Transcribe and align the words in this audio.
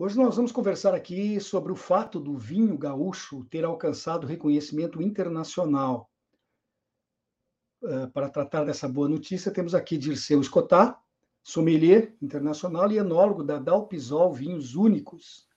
Hoje 0.00 0.16
nós 0.16 0.36
vamos 0.36 0.52
conversar 0.52 0.94
aqui 0.94 1.40
sobre 1.40 1.72
o 1.72 1.74
fato 1.74 2.20
do 2.20 2.38
vinho 2.38 2.78
gaúcho 2.78 3.44
ter 3.46 3.64
alcançado 3.64 4.28
reconhecimento 4.28 5.02
internacional. 5.02 6.08
Uh, 7.82 8.08
para 8.12 8.30
tratar 8.30 8.62
dessa 8.62 8.88
boa 8.88 9.08
notícia, 9.08 9.50
temos 9.50 9.74
aqui 9.74 9.98
Dirceu 9.98 10.40
Escotar, 10.40 11.02
sommelier 11.42 12.14
internacional 12.22 12.92
e 12.92 12.98
enólogo 12.98 13.42
da 13.42 13.58
Dalpisol 13.58 14.32
Vinhos 14.32 14.76
Únicos. 14.76 15.48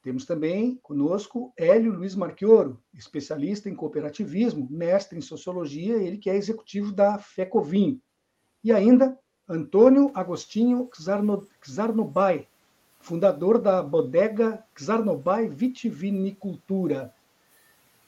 Temos 0.00 0.24
também 0.24 0.76
conosco 0.76 1.52
Hélio 1.54 1.92
Luiz 1.92 2.14
Marchioro, 2.14 2.82
especialista 2.94 3.68
em 3.68 3.74
cooperativismo, 3.74 4.66
mestre 4.70 5.18
em 5.18 5.20
sociologia, 5.20 5.98
ele 5.98 6.16
que 6.16 6.30
é 6.30 6.36
executivo 6.36 6.90
da 6.90 7.18
FECOVINho. 7.18 8.00
E 8.64 8.72
ainda 8.72 9.20
Antônio 9.46 10.10
Agostinho 10.14 10.88
Czarnobai, 11.60 12.48
fundador 12.98 13.58
da 13.58 13.82
bodega 13.82 14.64
Czarnobyl 14.74 15.50
Vitivinicultura. 15.50 17.14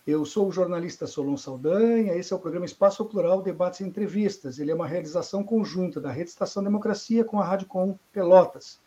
Eu 0.07 0.25
sou 0.25 0.49
o 0.49 0.53
jornalista 0.53 1.07
Solon 1.07 1.37
Saldanha, 1.37 2.15
esse 2.17 2.33
é 2.33 2.37
o 2.37 2.41
programa 2.41 2.67
Espaço 2.67 3.05
Plural 3.05 3.43
Debates 3.43 3.81
e 3.81 3.85
Entrevistas. 3.85 4.59
Ele 4.59 4.71
é 4.71 4.75
uma 4.75 4.87
realização 4.87 5.45
conjunta 5.45 6.01
da 6.01 6.11
Rede 6.11 6.31
Estação 6.31 6.65
Democracia 6.65 7.25
com 7.25 7.39
a 7.39 7.45
Rádio 7.45 7.69
Com 7.69 7.97
Pelotas. 8.13 8.81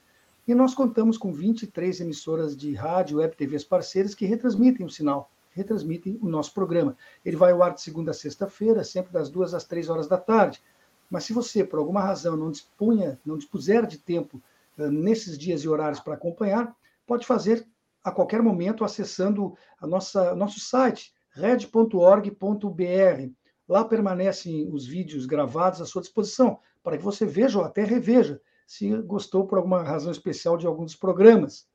E 0.45 0.53
nós 0.53 0.73
contamos 0.73 1.17
com 1.17 1.31
23 1.31 2.01
emissoras 2.01 2.57
de 2.57 2.73
rádio, 2.73 3.19
web 3.19 3.35
TVs 3.35 3.63
parceiras 3.63 4.13
que 4.13 4.25
retransmitem 4.25 4.85
o 4.85 4.89
sinal, 4.89 5.31
retransmitem 5.51 6.19
o 6.21 6.27
nosso 6.27 6.53
programa. 6.53 6.97
Ele 7.23 7.37
vai 7.37 7.53
ao 7.53 7.63
ar 7.63 7.73
de 7.73 7.81
segunda 7.81 8.11
a 8.11 8.13
sexta-feira, 8.13 8.83
sempre 8.83 9.13
das 9.13 9.29
duas 9.29 9.53
às 9.53 9.63
três 9.63 9.89
horas 9.89 10.07
da 10.07 10.17
tarde. 10.17 10.61
Mas 11.09 11.23
se 11.23 11.31
você, 11.31 11.63
por 11.63 11.79
alguma 11.79 12.01
razão, 12.01 12.35
não 12.35 12.51
dispunha, 12.51 13.17
não 13.25 13.37
dispuser 13.37 13.85
de 13.85 13.97
tempo 13.97 14.41
nesses 14.77 15.37
dias 15.37 15.63
e 15.63 15.69
horários 15.69 15.99
para 15.99 16.15
acompanhar, 16.15 16.75
pode 17.05 17.25
fazer 17.25 17.67
a 18.03 18.11
qualquer 18.11 18.41
momento 18.41 18.83
acessando 18.83 19.55
a 19.79 19.87
nossa 19.87 20.35
nosso 20.35 20.59
site 20.59 21.13
red.org.br. 21.31 22.31
Lá 23.67 23.85
permanecem 23.85 24.69
os 24.71 24.85
vídeos 24.85 25.25
gravados 25.25 25.81
à 25.81 25.85
sua 25.85 26.01
disposição 26.01 26.59
para 26.83 26.97
que 26.97 27.03
você 27.03 27.25
veja 27.25 27.57
ou 27.57 27.65
até 27.65 27.83
reveja 27.83 28.41
se 28.67 28.95
gostou 29.01 29.47
por 29.47 29.57
alguma 29.57 29.83
razão 29.83 30.11
especial 30.11 30.57
de 30.57 30.67
algum 30.67 30.83
dos 30.83 30.95
programas. 30.95 31.67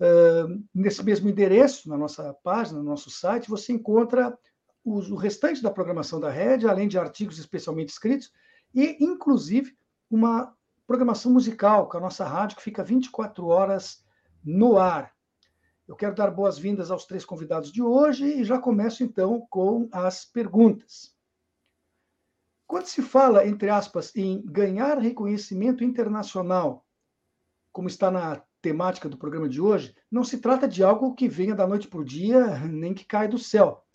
Uh, 0.00 0.62
nesse 0.74 1.04
mesmo 1.04 1.28
endereço, 1.28 1.88
na 1.88 1.96
nossa 1.96 2.34
página, 2.42 2.78
no 2.78 2.84
nosso 2.84 3.10
site, 3.10 3.50
você 3.50 3.72
encontra 3.72 4.36
os, 4.84 5.10
o 5.10 5.14
restante 5.14 5.62
da 5.62 5.70
programação 5.70 6.18
da 6.18 6.30
Rede, 6.30 6.66
além 6.66 6.88
de 6.88 6.98
artigos 6.98 7.38
especialmente 7.38 7.90
escritos, 7.90 8.32
e, 8.74 8.96
inclusive, 9.04 9.76
uma 10.10 10.54
programação 10.90 11.30
musical 11.30 11.88
com 11.88 11.98
a 11.98 12.00
nossa 12.00 12.24
rádio, 12.24 12.56
que 12.56 12.64
fica 12.64 12.82
24 12.82 13.46
horas 13.46 14.04
no 14.44 14.76
ar. 14.76 15.14
Eu 15.86 15.94
quero 15.94 16.16
dar 16.16 16.32
boas-vindas 16.32 16.90
aos 16.90 17.06
três 17.06 17.24
convidados 17.24 17.70
de 17.70 17.80
hoje 17.80 18.24
e 18.24 18.42
já 18.42 18.58
começo 18.58 19.04
então 19.04 19.46
com 19.48 19.88
as 19.92 20.24
perguntas. 20.24 21.14
Quando 22.66 22.86
se 22.86 23.02
fala, 23.02 23.46
entre 23.46 23.70
aspas, 23.70 24.10
em 24.16 24.42
ganhar 24.44 24.98
reconhecimento 24.98 25.84
internacional, 25.84 26.84
como 27.70 27.86
está 27.86 28.10
na 28.10 28.42
temática 28.60 29.08
do 29.08 29.16
programa 29.16 29.48
de 29.48 29.60
hoje, 29.60 29.94
não 30.10 30.24
se 30.24 30.38
trata 30.38 30.66
de 30.66 30.82
algo 30.82 31.14
que 31.14 31.28
venha 31.28 31.54
da 31.54 31.68
noite 31.68 31.86
para 31.86 32.00
o 32.00 32.04
dia, 32.04 32.58
nem 32.66 32.92
que 32.94 33.04
caia 33.04 33.28
do 33.28 33.38
céu. 33.38 33.86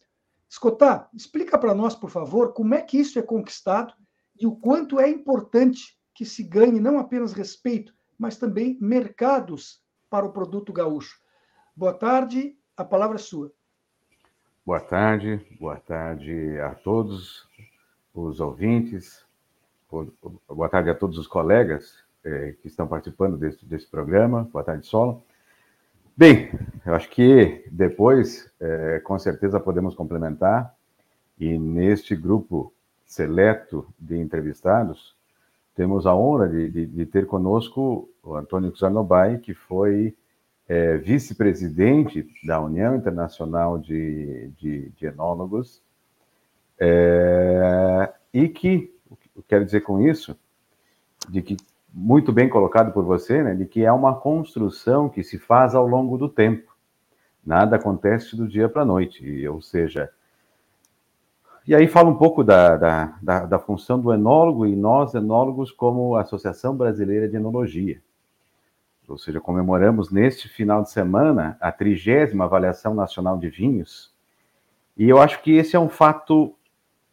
Escotar, 0.49 1.09
explica 1.13 1.57
para 1.57 1.75
nós, 1.75 1.93
por 1.93 2.09
favor, 2.09 2.53
como 2.53 2.73
é 2.73 2.81
que 2.81 2.97
isso 2.97 3.19
é 3.19 3.21
conquistado 3.21 3.93
e 4.39 4.47
o 4.47 4.55
quanto 4.55 4.97
é 4.97 5.09
importante 5.09 5.94
que 6.15 6.25
se 6.25 6.41
ganhe 6.41 6.79
não 6.79 6.97
apenas 6.97 7.33
respeito, 7.33 7.93
mas 8.17 8.37
também 8.37 8.77
mercados 8.81 9.83
para 10.09 10.25
o 10.25 10.31
produto 10.31 10.71
gaúcho. 10.71 11.19
Boa 11.75 11.93
tarde, 11.93 12.57
a 12.77 12.85
palavra 12.85 13.17
é 13.17 13.19
sua. 13.19 13.51
Boa 14.65 14.79
tarde, 14.79 15.45
boa 15.59 15.75
tarde 15.75 16.57
a 16.59 16.73
todos 16.73 17.47
os 18.13 18.39
ouvintes, 18.39 19.25
boa 20.47 20.69
tarde 20.69 20.89
a 20.89 20.95
todos 20.95 21.17
os 21.17 21.27
colegas 21.27 22.03
eh, 22.23 22.55
que 22.61 22.67
estão 22.67 22.87
participando 22.87 23.37
desse, 23.37 23.65
desse 23.65 23.85
programa. 23.85 24.49
Boa 24.51 24.63
tarde, 24.63 24.87
Solo. 24.87 25.21
Bem, 26.17 26.49
eu 26.85 26.95
acho 26.95 27.09
que 27.09 27.67
depois, 27.69 28.49
eh, 28.59 29.01
com 29.03 29.19
certeza, 29.19 29.59
podemos 29.59 29.93
complementar, 29.93 30.73
e 31.37 31.57
neste 31.57 32.15
grupo 32.15 32.73
seleto 33.05 33.85
de 33.99 34.17
entrevistados, 34.17 35.13
temos 35.75 36.07
a 36.07 36.15
honra 36.15 36.47
de, 36.47 36.69
de, 36.69 36.85
de 36.85 37.05
ter 37.05 37.27
conosco 37.27 38.09
o 38.23 38.35
Antônio 38.35 38.71
Czarnobai, 38.75 39.37
que 39.37 39.53
foi 39.53 40.15
é, 40.67 40.97
vice-presidente 40.97 42.27
da 42.43 42.59
União 42.61 42.95
Internacional 42.95 43.77
de, 43.77 44.49
de, 44.57 44.89
de 44.91 45.05
Enólogos, 45.05 45.83
é, 46.79 48.11
e 48.33 48.47
que, 48.47 48.93
eu 49.35 49.43
quero 49.47 49.65
dizer 49.65 49.81
com 49.81 50.01
isso, 50.01 50.35
de 51.29 51.41
que, 51.41 51.57
muito 51.93 52.31
bem 52.31 52.49
colocado 52.49 52.91
por 52.91 53.03
você, 53.03 53.43
né, 53.43 53.53
de 53.53 53.65
que 53.65 53.83
é 53.83 53.91
uma 53.91 54.19
construção 54.19 55.07
que 55.07 55.23
se 55.23 55.37
faz 55.37 55.75
ao 55.75 55.87
longo 55.87 56.17
do 56.17 56.27
tempo. 56.27 56.75
Nada 57.45 57.75
acontece 57.75 58.35
do 58.35 58.47
dia 58.47 58.67
para 58.67 58.81
a 58.81 58.85
noite, 58.85 59.47
ou 59.47 59.61
seja, 59.61 60.09
e 61.67 61.73
aí 61.73 61.87
fala 61.87 62.09
um 62.09 62.15
pouco 62.15 62.43
da, 62.43 62.77
da, 62.77 63.17
da, 63.21 63.45
da, 63.45 63.59
função 63.59 63.99
do 63.99 64.13
enólogo 64.13 64.67
e 64.67 64.75
nós, 64.75 65.15
enólogos, 65.15 65.71
como 65.71 66.15
Associação 66.15 66.75
Brasileira 66.75 67.27
de 67.27 67.35
Enologia. 67.35 67.99
Ou 69.07 69.17
seja, 69.17 69.39
comemoramos 69.39 70.11
neste 70.11 70.47
final 70.47 70.83
de 70.83 70.91
semana 70.91 71.57
a 71.59 71.71
trigésima 71.71 72.45
avaliação 72.45 72.93
nacional 72.93 73.37
de 73.37 73.49
vinhos. 73.49 74.13
E 74.95 75.09
eu 75.09 75.19
acho 75.19 75.41
que 75.41 75.53
esse 75.53 75.75
é 75.75 75.79
um 75.79 75.89
fato 75.89 76.55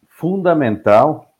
fundamental, 0.07 1.33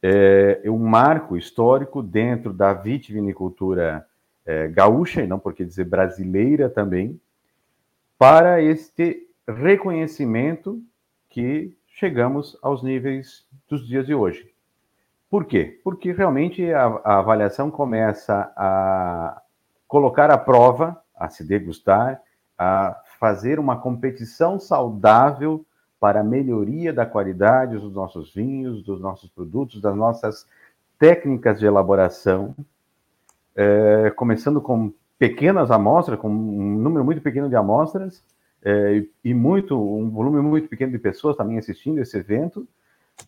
é, 0.00 0.62
um 0.66 0.78
marco 0.78 1.36
histórico 1.36 2.02
dentro 2.02 2.52
da 2.52 2.72
vitivinicultura 2.72 4.06
é, 4.44 4.68
gaúcha, 4.68 5.22
e 5.22 5.26
não 5.26 5.38
por 5.38 5.52
que 5.52 5.64
dizer 5.64 5.84
brasileira 5.84 6.70
também, 6.70 7.20
para 8.16 8.62
este 8.62 9.28
reconhecimento 9.46 10.80
que 11.28 11.76
chegamos 11.96 12.58
aos 12.62 12.82
níveis 12.82 13.46
dos 13.68 13.86
dias 13.86 14.06
de 14.06 14.14
hoje. 14.14 14.52
Por 15.30 15.46
quê? 15.46 15.80
Porque 15.82 16.12
realmente 16.12 16.70
a, 16.72 16.84
a 17.02 17.18
avaliação 17.18 17.70
começa 17.70 18.52
a 18.54 19.40
colocar 19.88 20.30
à 20.30 20.36
prova, 20.36 21.02
a 21.16 21.28
se 21.30 21.42
degustar, 21.42 22.20
a 22.58 23.00
fazer 23.18 23.58
uma 23.58 23.78
competição 23.78 24.60
saudável 24.60 25.64
para 25.98 26.20
a 26.20 26.24
melhoria 26.24 26.92
da 26.92 27.06
qualidade 27.06 27.78
dos 27.78 27.94
nossos 27.94 28.32
vinhos, 28.32 28.82
dos 28.82 29.00
nossos 29.00 29.30
produtos, 29.30 29.80
das 29.80 29.96
nossas 29.96 30.46
técnicas 30.98 31.58
de 31.58 31.66
elaboração, 31.66 32.54
é, 33.54 34.10
começando 34.10 34.60
com 34.60 34.92
pequenas 35.18 35.70
amostras, 35.70 36.18
com 36.20 36.28
um 36.28 36.76
número 36.76 37.04
muito 37.04 37.22
pequeno 37.22 37.48
de 37.48 37.56
amostras, 37.56 38.22
é, 38.68 39.04
e 39.24 39.32
muito 39.32 39.80
um 39.80 40.10
volume 40.10 40.42
muito 40.42 40.68
pequeno 40.68 40.90
de 40.90 40.98
pessoas 40.98 41.36
também 41.36 41.56
assistindo 41.56 42.00
esse 42.00 42.16
evento 42.18 42.66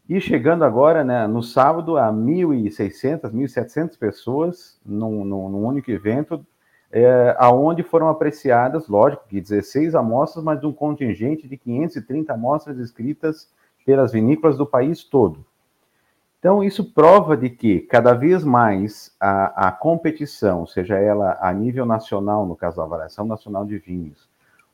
e 0.09 0.21
chegando 0.21 0.65
agora 0.65 1.05
né, 1.05 1.29
no 1.29 1.45
sábado 1.45 1.97
a 1.97 2.13
1.600, 2.13 3.31
1.700 3.31 3.97
pessoas 3.97 4.81
num, 4.85 5.25
num, 5.25 5.49
num 5.49 5.65
único 5.65 5.93
evento, 5.93 6.45
é, 6.91 7.37
aonde 7.39 7.85
foram 7.85 8.09
apreciadas, 8.09 8.89
lógico 8.89 9.29
que 9.29 9.41
16 9.41 9.95
amostras, 9.95 10.43
mas 10.43 10.65
um 10.65 10.73
contingente 10.73 11.47
de 11.47 11.57
530 11.57 12.33
amostras 12.33 12.77
escritas 12.79 13.49
pelas 13.87 14.11
vinícolas 14.11 14.59
do 14.59 14.67
país 14.67 15.05
todo. 15.05 15.47
Então, 16.41 16.65
isso 16.65 16.93
prova 16.93 17.37
de 17.37 17.49
que 17.49 17.81
cada 17.83 18.13
vez 18.13 18.43
mais 18.43 19.15
a, 19.21 19.69
a 19.69 19.73
competição, 19.73 20.67
seja 20.67 20.97
ela 20.99 21.39
a 21.41 21.53
nível 21.53 21.87
nacional, 21.87 22.45
no 22.45 22.57
caso 22.57 22.79
da 22.79 22.83
Avaliação 22.83 23.25
Nacional 23.25 23.65
de 23.65 23.79
Vinhos, 23.79 24.28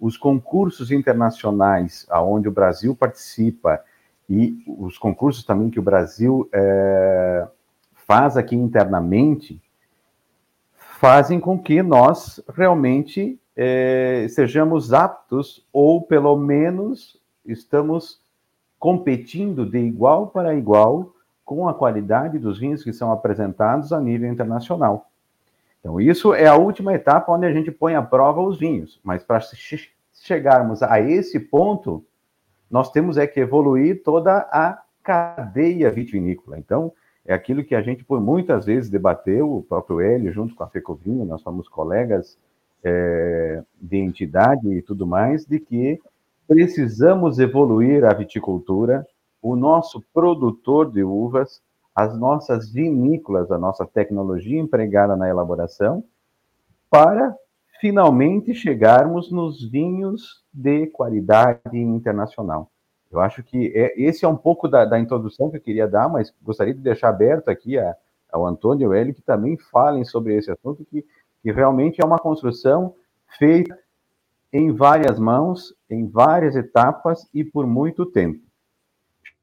os 0.05 0.19
concursos 0.19 0.91
internacionais 0.91 2.07
aonde 2.11 2.47
o 2.47 2.53
Brasil 2.53 2.95
participa 2.95 3.83
e 4.29 4.63
os 4.67 4.99
concursos 4.99 5.47
também 5.47 5.71
que 5.71 5.79
o 5.79 5.83
Brasil 5.83 6.47
é, 6.53 7.49
faz 8.07 8.37
aqui 8.37 8.55
internamente 8.55 9.59
fazem 10.77 11.41
com 11.41 11.59
que 11.59 11.83
nós 11.83 12.39
realmente 12.55 13.41
é, 13.57 14.27
sejamos 14.29 14.93
aptos 14.93 15.67
ou 15.73 16.03
pelo 16.03 16.37
menos 16.37 17.19
estamos 17.47 18.21
competindo 18.79 19.65
de 19.65 19.79
igual 19.79 20.27
para 20.27 20.55
igual 20.55 21.15
com 21.47 21.67
a 21.67 21.73
qualidade 21.73 22.39
dos 22.39 22.59
vinhos 22.59 22.85
que 22.85 22.93
são 22.93 23.11
apresentados 23.11 23.91
a 23.91 23.99
nível 23.99 24.31
internacional. 24.31 25.11
Então, 25.81 25.99
isso 25.99 26.33
é 26.33 26.47
a 26.47 26.57
última 26.57 26.95
etapa 26.95 27.33
onde 27.33 27.47
a 27.47 27.53
gente 27.53 27.71
põe 27.71 27.95
à 27.95 28.03
prova 28.03 28.41
os 28.41 28.59
vinhos. 28.59 28.99
Mas 29.05 29.23
para 29.23 29.41
chegarmos 30.25 30.83
a 30.83 31.01
esse 31.01 31.39
ponto, 31.39 32.03
nós 32.71 32.91
temos 32.91 33.19
é 33.19 33.27
que 33.27 33.41
evoluir 33.41 34.03
toda 34.03 34.39
a 34.51 34.83
cadeia 35.03 35.91
vitivinícola. 35.91 36.59
Então, 36.59 36.93
é 37.27 37.35
aquilo 37.35 37.63
que 37.63 37.75
a 37.75 37.83
gente 37.83 38.03
por 38.03 38.21
muitas 38.23 38.65
vezes 38.65 38.89
debateu, 38.89 39.53
o 39.53 39.63
próprio 39.63 40.01
Hélio, 40.01 40.33
junto 40.33 40.55
com 40.55 40.65
a 40.65 40.69
Fecovinha, 40.69 41.27
nós 41.27 41.43
somos 41.43 41.69
colegas 41.69 42.39
é, 42.83 43.63
de 43.81 43.99
entidade 43.99 44.67
e 44.73 44.81
tudo 44.81 45.07
mais, 45.07 45.45
de 45.45 45.61
que 45.61 46.01
precisamos 46.49 47.39
evoluir 47.39 48.03
a 48.05 48.15
viticultura, 48.15 49.07
o 49.43 49.55
nosso 49.55 50.03
produtor 50.13 50.91
de 50.91 51.05
uvas, 51.05 51.61
as 51.95 52.19
nossas 52.19 52.71
vinícolas, 52.73 53.51
a 53.51 53.59
nossa 53.59 53.85
tecnologia 53.85 54.59
empregada 54.59 55.17
na 55.17 55.29
elaboração, 55.29 56.03
para 56.91 57.37
finalmente 57.81 58.55
chegarmos 58.55 59.31
nos 59.31 59.63
vinhos 59.69 60.45
de 60.53 60.87
qualidade 60.89 61.77
internacional. 61.79 62.71
Eu 63.11 63.21
acho 63.21 63.43
que 63.43 63.73
é, 63.75 63.95
esse 64.01 64.25
é 64.25 64.29
um 64.29 64.37
pouco 64.37 64.69
da, 64.69 64.85
da, 64.85 64.99
introdução 64.99 65.51
que 65.51 65.57
eu 65.57 65.61
queria 65.61 65.87
dar, 65.87 66.09
mas 66.09 66.35
gostaria 66.43 66.75
de 66.75 66.81
deixar 66.81 67.11
aberto 67.11 67.49
aqui 67.49 67.79
a, 67.79 67.95
ao 68.33 68.47
Antônio 68.47 68.83
e 68.83 68.87
ao 68.87 68.95
Hélio 68.95 69.15
que 69.15 69.23
também 69.23 69.57
falem 69.57 70.05
sobre 70.05 70.35
esse 70.37 70.51
assunto, 70.51 70.85
que, 70.85 71.05
que 71.43 71.53
realmente 71.53 72.01
é 72.03 72.05
uma 72.05 72.19
construção 72.19 72.95
feita 73.39 73.79
em 74.53 74.73
várias 74.73 75.19
mãos, 75.19 75.75
em 75.89 76.09
várias 76.09 76.57
etapas 76.57 77.29
e 77.33 77.45
por 77.45 77.67
muito 77.67 78.07
tempo. 78.07 78.41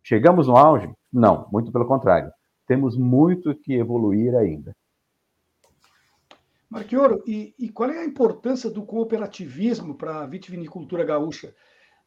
Chegamos 0.03 0.47
no 0.47 0.57
auge? 0.57 0.89
Não, 1.11 1.47
muito 1.51 1.71
pelo 1.71 1.85
contrário. 1.85 2.31
Temos 2.65 2.97
muito 2.97 3.53
que 3.53 3.73
evoluir 3.73 4.35
ainda. 4.35 4.75
Marquioro, 6.71 7.21
e, 7.27 7.53
e 7.59 7.67
qual 7.67 7.89
é 7.89 7.99
a 7.99 8.05
importância 8.05 8.69
do 8.69 8.85
cooperativismo 8.85 9.97
para 9.97 10.21
a 10.21 10.25
vitivinicultura 10.25 11.03
gaúcha? 11.03 11.53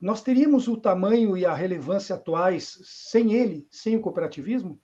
Nós 0.00 0.22
teríamos 0.22 0.66
o 0.68 0.78
tamanho 0.78 1.36
e 1.36 1.44
a 1.44 1.54
relevância 1.54 2.16
atuais 2.16 2.80
sem 2.82 3.34
ele, 3.34 3.68
sem 3.70 3.94
o 3.94 4.00
cooperativismo? 4.00 4.80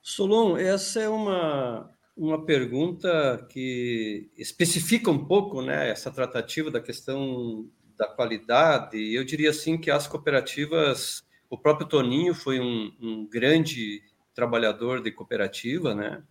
Solon, 0.00 0.56
essa 0.56 1.00
é 1.00 1.10
uma, 1.10 1.90
uma 2.16 2.42
pergunta 2.46 3.46
que 3.50 4.30
especifica 4.34 5.10
um 5.10 5.26
pouco 5.26 5.60
né, 5.60 5.90
essa 5.90 6.10
tratativa 6.10 6.70
da 6.70 6.80
questão 6.80 7.68
da 7.98 8.08
qualidade, 8.08 8.96
eu 9.14 9.24
diria 9.24 9.50
assim 9.50 9.76
que 9.76 9.90
as 9.90 10.06
cooperativas, 10.06 11.22
o 11.50 11.58
próprio 11.58 11.86
Toninho 11.86 12.34
foi 12.34 12.58
um, 12.58 12.90
um 12.98 13.28
grande 13.28 14.02
trabalhador 14.34 15.02
de 15.02 15.12
cooperativa, 15.12 15.94
né? 15.94 16.24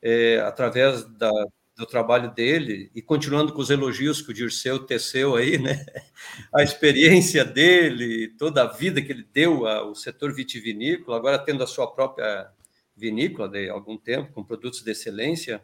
É, 0.00 0.40
através 0.40 1.04
da, 1.04 1.30
do 1.78 1.86
trabalho 1.86 2.34
dele 2.34 2.90
e 2.92 3.00
continuando 3.00 3.52
com 3.52 3.60
os 3.60 3.70
elogios 3.70 4.20
que 4.20 4.32
o 4.32 4.34
Dirceu 4.34 4.80
teceu 4.80 5.36
aí, 5.36 5.58
né? 5.58 5.86
A 6.52 6.62
experiência 6.62 7.44
dele, 7.44 8.34
toda 8.36 8.62
a 8.62 8.66
vida 8.66 9.00
que 9.00 9.12
ele 9.12 9.24
deu 9.32 9.66
ao 9.66 9.94
setor 9.94 10.34
vitivinícola, 10.34 11.16
agora 11.16 11.38
tendo 11.38 11.62
a 11.62 11.66
sua 11.66 11.86
própria 11.86 12.50
vinícola 12.96 13.48
de 13.48 13.68
algum 13.68 13.96
tempo 13.96 14.32
com 14.32 14.42
produtos 14.42 14.82
de 14.82 14.90
excelência, 14.90 15.62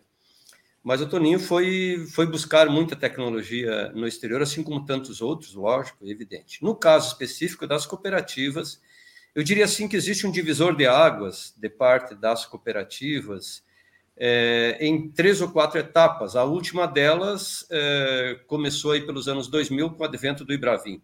mas 0.84 1.00
o 1.00 1.08
Toninho 1.08 1.40
foi, 1.40 2.06
foi 2.12 2.26
buscar 2.26 2.68
muita 2.68 2.94
tecnologia 2.94 3.90
no 3.92 4.06
exterior, 4.06 4.40
assim 4.40 4.62
como 4.62 4.84
tantos 4.84 5.20
outros, 5.20 5.54
lógico, 5.54 6.06
evidente. 6.06 6.62
No 6.62 6.76
caso 6.76 7.08
específico 7.08 7.66
das 7.66 7.86
cooperativas, 7.86 8.80
eu 9.34 9.42
diria 9.42 9.64
assim 9.64 9.88
que 9.88 9.96
existe 9.96 10.26
um 10.26 10.30
divisor 10.30 10.76
de 10.76 10.86
águas 10.86 11.54
de 11.56 11.68
parte 11.68 12.14
das 12.14 12.46
cooperativas 12.46 13.64
é, 14.16 14.78
em 14.80 15.08
três 15.10 15.40
ou 15.40 15.50
quatro 15.50 15.78
etapas. 15.78 16.36
A 16.36 16.44
última 16.44 16.86
delas 16.86 17.66
é, 17.70 18.40
começou 18.46 18.92
aí 18.92 19.04
pelos 19.04 19.28
anos 19.28 19.48
2000 19.48 19.90
com 19.90 20.02
o 20.02 20.06
advento 20.06 20.44
do 20.44 20.52
Ibravin. 20.52 21.02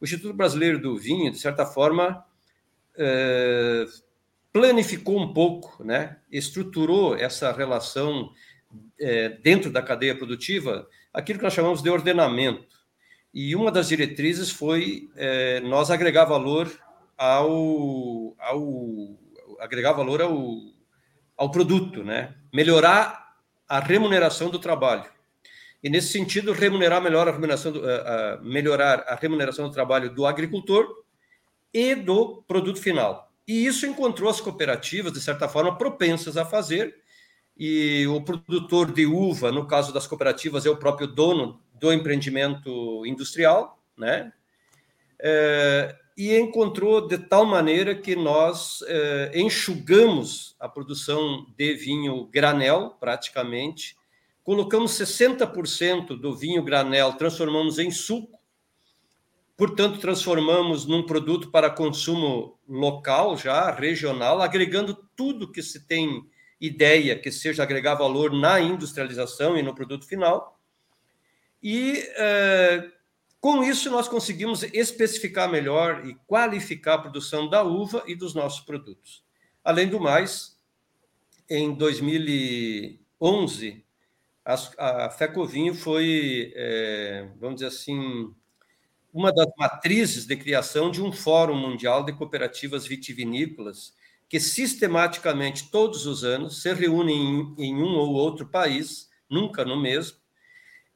O 0.00 0.04
Instituto 0.04 0.34
Brasileiro 0.34 0.80
do 0.80 0.96
Vinho, 0.96 1.30
de 1.30 1.38
certa 1.38 1.66
forma, 1.66 2.24
é, 2.96 3.84
planificou 4.52 5.20
um 5.20 5.32
pouco, 5.32 5.82
né, 5.84 6.18
estruturou 6.30 7.16
essa 7.16 7.52
relação 7.52 8.32
é, 8.98 9.28
dentro 9.28 9.70
da 9.70 9.82
cadeia 9.82 10.16
produtiva 10.16 10.88
aquilo 11.12 11.38
que 11.38 11.44
nós 11.44 11.54
chamamos 11.54 11.82
de 11.82 11.90
ordenamento. 11.90 12.78
E 13.32 13.54
uma 13.54 13.70
das 13.70 13.88
diretrizes 13.88 14.50
foi 14.50 15.10
é, 15.16 15.60
nós 15.60 15.90
agregar 15.90 16.24
valor 16.24 16.70
ao, 17.16 18.34
ao 18.38 19.18
agregar 19.58 19.92
valor 19.92 20.22
ao, 20.22 20.32
ao 21.38 21.50
produto, 21.50 22.02
né? 22.02 22.34
Melhorar 22.52 23.36
a 23.68 23.78
remuneração 23.78 24.50
do 24.50 24.58
trabalho. 24.58 25.04
E 25.82 25.88
nesse 25.88 26.08
sentido, 26.08 26.52
remunerar 26.52 27.00
melhor 27.00 27.28
a 27.28 27.30
remuneração 27.30 27.70
do, 27.70 27.88
a, 27.88 27.94
a, 28.34 28.36
melhorar 28.42 29.04
a 29.06 29.14
remuneração 29.14 29.68
do 29.68 29.72
trabalho 29.72 30.12
do 30.12 30.26
agricultor 30.26 31.04
e 31.72 31.94
do 31.94 32.42
produto 32.48 32.80
final. 32.80 33.32
E 33.46 33.64
isso 33.64 33.86
encontrou 33.86 34.28
as 34.28 34.40
cooperativas, 34.40 35.12
de 35.12 35.20
certa 35.20 35.48
forma, 35.48 35.78
propensas 35.78 36.36
a 36.36 36.44
fazer, 36.44 36.96
e 37.56 38.06
o 38.08 38.20
produtor 38.20 38.92
de 38.92 39.06
uva, 39.06 39.50
no 39.52 39.66
caso 39.66 39.92
das 39.92 40.06
cooperativas, 40.06 40.66
é 40.66 40.70
o 40.70 40.76
próprio 40.76 41.06
dono 41.06 41.60
do 41.74 41.92
empreendimento 41.92 43.06
industrial, 43.06 43.80
né? 43.96 44.32
É, 45.20 45.96
e 46.18 46.36
encontrou 46.36 47.06
de 47.06 47.16
tal 47.16 47.46
maneira 47.46 47.94
que 47.94 48.16
nós 48.16 48.82
é, 48.88 49.30
enxugamos 49.36 50.56
a 50.58 50.68
produção 50.68 51.46
de 51.56 51.74
vinho 51.74 52.26
granel, 52.26 52.96
praticamente, 52.98 53.96
colocamos 54.42 54.98
60% 54.98 56.18
do 56.18 56.34
vinho 56.34 56.60
granel, 56.64 57.12
transformamos 57.12 57.78
em 57.78 57.92
suco, 57.92 58.36
portanto, 59.56 60.00
transformamos 60.00 60.86
num 60.86 61.06
produto 61.06 61.52
para 61.52 61.70
consumo 61.70 62.58
local, 62.68 63.36
já 63.36 63.70
regional, 63.70 64.42
agregando 64.42 64.98
tudo 65.14 65.52
que 65.52 65.62
se 65.62 65.86
tem 65.86 66.24
ideia 66.60 67.16
que 67.16 67.30
seja 67.30 67.62
agregar 67.62 67.94
valor 67.94 68.32
na 68.32 68.58
industrialização 68.58 69.56
e 69.56 69.62
no 69.62 69.72
produto 69.72 70.04
final. 70.04 70.58
E 71.62 72.02
é, 72.16 72.90
com 73.40 73.62
isso 73.62 73.90
nós 73.90 74.08
conseguimos 74.08 74.62
especificar 74.62 75.50
melhor 75.50 76.06
e 76.06 76.14
qualificar 76.26 76.94
a 76.94 76.98
produção 76.98 77.48
da 77.48 77.62
uva 77.62 78.02
e 78.06 78.14
dos 78.14 78.34
nossos 78.34 78.60
produtos. 78.60 79.24
Além 79.62 79.88
do 79.88 80.00
mais, 80.00 80.58
em 81.48 81.74
2011, 81.74 83.84
a, 84.44 85.06
a 85.06 85.10
Fecovinho 85.10 85.74
foi, 85.74 86.52
é, 86.56 87.28
vamos 87.38 87.56
dizer 87.56 87.68
assim, 87.68 88.34
uma 89.12 89.32
das 89.32 89.48
matrizes 89.56 90.26
de 90.26 90.36
criação 90.36 90.90
de 90.90 91.02
um 91.02 91.12
Fórum 91.12 91.56
Mundial 91.56 92.04
de 92.04 92.12
Cooperativas 92.12 92.86
Vitivinícolas, 92.86 93.94
que 94.28 94.38
sistematicamente, 94.38 95.70
todos 95.70 96.06
os 96.06 96.24
anos, 96.24 96.62
se 96.62 96.72
reúnem 96.74 97.54
em, 97.58 97.66
em 97.66 97.74
um 97.74 97.96
ou 97.96 98.12
outro 98.14 98.46
país, 98.46 99.08
nunca 99.28 99.64
no 99.64 99.80
mesmo, 99.80 100.18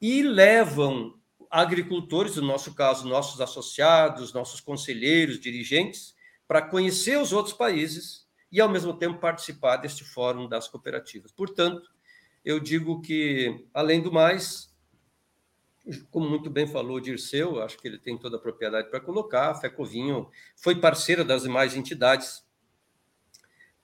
e 0.01 0.21
levam 0.21 1.15
agricultores, 1.53 2.35
no 2.37 2.47
nosso 2.47 2.73
caso, 2.73 3.07
nossos 3.07 3.39
associados, 3.39 4.33
nossos 4.33 4.59
conselheiros, 4.59 5.39
dirigentes, 5.39 6.15
para 6.47 6.63
conhecer 6.63 7.19
os 7.19 7.31
outros 7.31 7.53
países 7.53 8.25
e, 8.51 8.59
ao 8.59 8.67
mesmo 8.67 8.91
tempo, 8.91 9.19
participar 9.19 9.77
deste 9.77 10.03
fórum 10.03 10.49
das 10.49 10.67
cooperativas. 10.67 11.31
Portanto, 11.31 11.87
eu 12.43 12.59
digo 12.59 12.99
que, 13.01 13.67
além 13.71 14.01
do 14.01 14.11
mais, 14.11 14.73
como 16.09 16.27
muito 16.27 16.49
bem 16.49 16.65
falou 16.65 16.99
Dirceu, 16.99 17.61
acho 17.61 17.77
que 17.77 17.87
ele 17.87 17.99
tem 17.99 18.17
toda 18.17 18.37
a 18.37 18.39
propriedade 18.39 18.89
para 18.89 18.99
colocar, 18.99 19.51
a 19.51 19.55
Fecovinho 19.55 20.27
foi 20.55 20.73
parceira 20.75 21.23
das 21.23 21.43
demais 21.43 21.75
entidades 21.75 22.43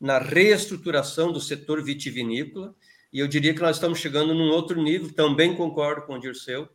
na 0.02 0.18
reestruturação 0.18 1.32
do 1.32 1.40
setor 1.40 1.84
vitivinícola, 1.84 2.74
e 3.14 3.20
eu 3.20 3.28
diria 3.28 3.54
que 3.54 3.62
nós 3.62 3.76
estamos 3.76 4.00
chegando 4.00 4.34
num 4.34 4.50
outro 4.50 4.82
nível, 4.82 5.14
também 5.14 5.56
concordo 5.56 6.08
com 6.08 6.16
o 6.16 6.20
Dirceu, 6.20 6.68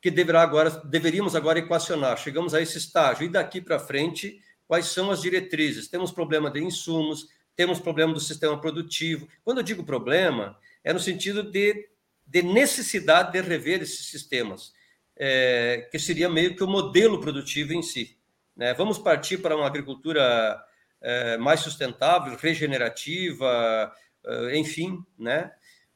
que 0.00 0.10
deverá 0.10 0.42
agora, 0.42 0.70
deveríamos 0.84 1.34
agora 1.34 1.58
equacionar. 1.58 2.16
Chegamos 2.18 2.54
a 2.54 2.60
esse 2.60 2.78
estágio, 2.78 3.24
e 3.24 3.28
daqui 3.28 3.60
para 3.60 3.78
frente, 3.78 4.40
quais 4.66 4.86
são 4.86 5.10
as 5.10 5.20
diretrizes? 5.20 5.88
Temos 5.88 6.12
problema 6.12 6.50
de 6.50 6.62
insumos, 6.62 7.28
temos 7.56 7.80
problema 7.80 8.12
do 8.12 8.20
sistema 8.20 8.60
produtivo. 8.60 9.28
Quando 9.44 9.58
eu 9.58 9.64
digo 9.64 9.82
problema, 9.82 10.56
é 10.84 10.92
no 10.92 11.00
sentido 11.00 11.42
de, 11.42 11.88
de 12.26 12.42
necessidade 12.42 13.32
de 13.32 13.40
rever 13.40 13.82
esses 13.82 14.06
sistemas, 14.06 14.72
é, 15.16 15.88
que 15.90 15.98
seria 15.98 16.28
meio 16.28 16.54
que 16.54 16.62
o 16.62 16.68
modelo 16.68 17.20
produtivo 17.20 17.72
em 17.72 17.82
si. 17.82 18.16
Né? 18.56 18.72
Vamos 18.74 18.98
partir 18.98 19.38
para 19.38 19.56
uma 19.56 19.66
agricultura 19.66 20.62
é, 21.00 21.36
mais 21.36 21.60
sustentável, 21.60 22.36
regenerativa, 22.36 23.92
é, 24.24 24.58
enfim, 24.58 25.04
né? 25.18 25.52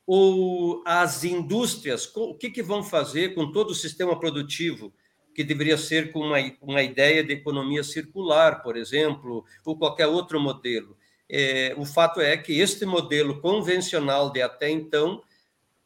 Ou 0.07 0.83
as 0.85 1.25
indústrias, 1.25 2.11
o 2.15 2.35
que, 2.35 2.51
que 2.51 2.63
vão 2.63 2.83
fazer 2.83 3.35
com 3.35 3.51
todo 3.53 3.71
o 3.71 3.75
sistema 3.75 4.19
produtivo, 4.19 4.93
que 5.35 5.45
deveria 5.45 5.79
ser 5.79 6.13
com 6.13 6.21
uma, 6.21 6.39
uma 6.61 6.83
ideia 6.83 7.25
de 7.25 7.33
economia 7.33 7.83
circular, 7.83 8.63
por 8.63 8.77
exemplo, 8.77 9.45
ou 9.65 9.79
qualquer 9.79 10.07
outro 10.07 10.41
modelo? 10.41 10.97
É, 11.31 11.75
o 11.79 11.85
fato 11.85 12.21
é 12.21 12.37
que 12.37 12.61
este 12.61 12.85
modelo 12.85 13.41
convencional 13.41 14.31
de 14.31 14.43
até 14.43 14.69
então, 14.69 15.23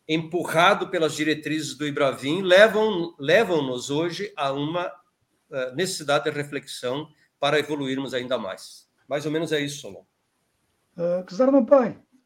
empurrado 0.09 0.89
pelas 0.89 1.15
diretrizes 1.15 1.75
do 1.75 1.87
Ibravin, 1.87 2.43
levam, 2.43 3.15
levam-nos 3.19 3.91
hoje 3.91 4.33
a 4.37 4.53
uma 4.53 4.87
uh, 4.87 5.75
necessidade 5.75 6.25
de 6.25 6.31
reflexão 6.31 7.09
para 7.39 7.59
evoluirmos 7.59 8.15
ainda 8.15 8.39
mais. 8.39 8.89
Mais 9.09 9.25
ou 9.25 9.31
menos 9.31 9.53
é 9.53 9.61
isso, 9.61 9.83
Solon. 9.83 10.05
Uh, 10.97 11.25
Czar 11.29 11.53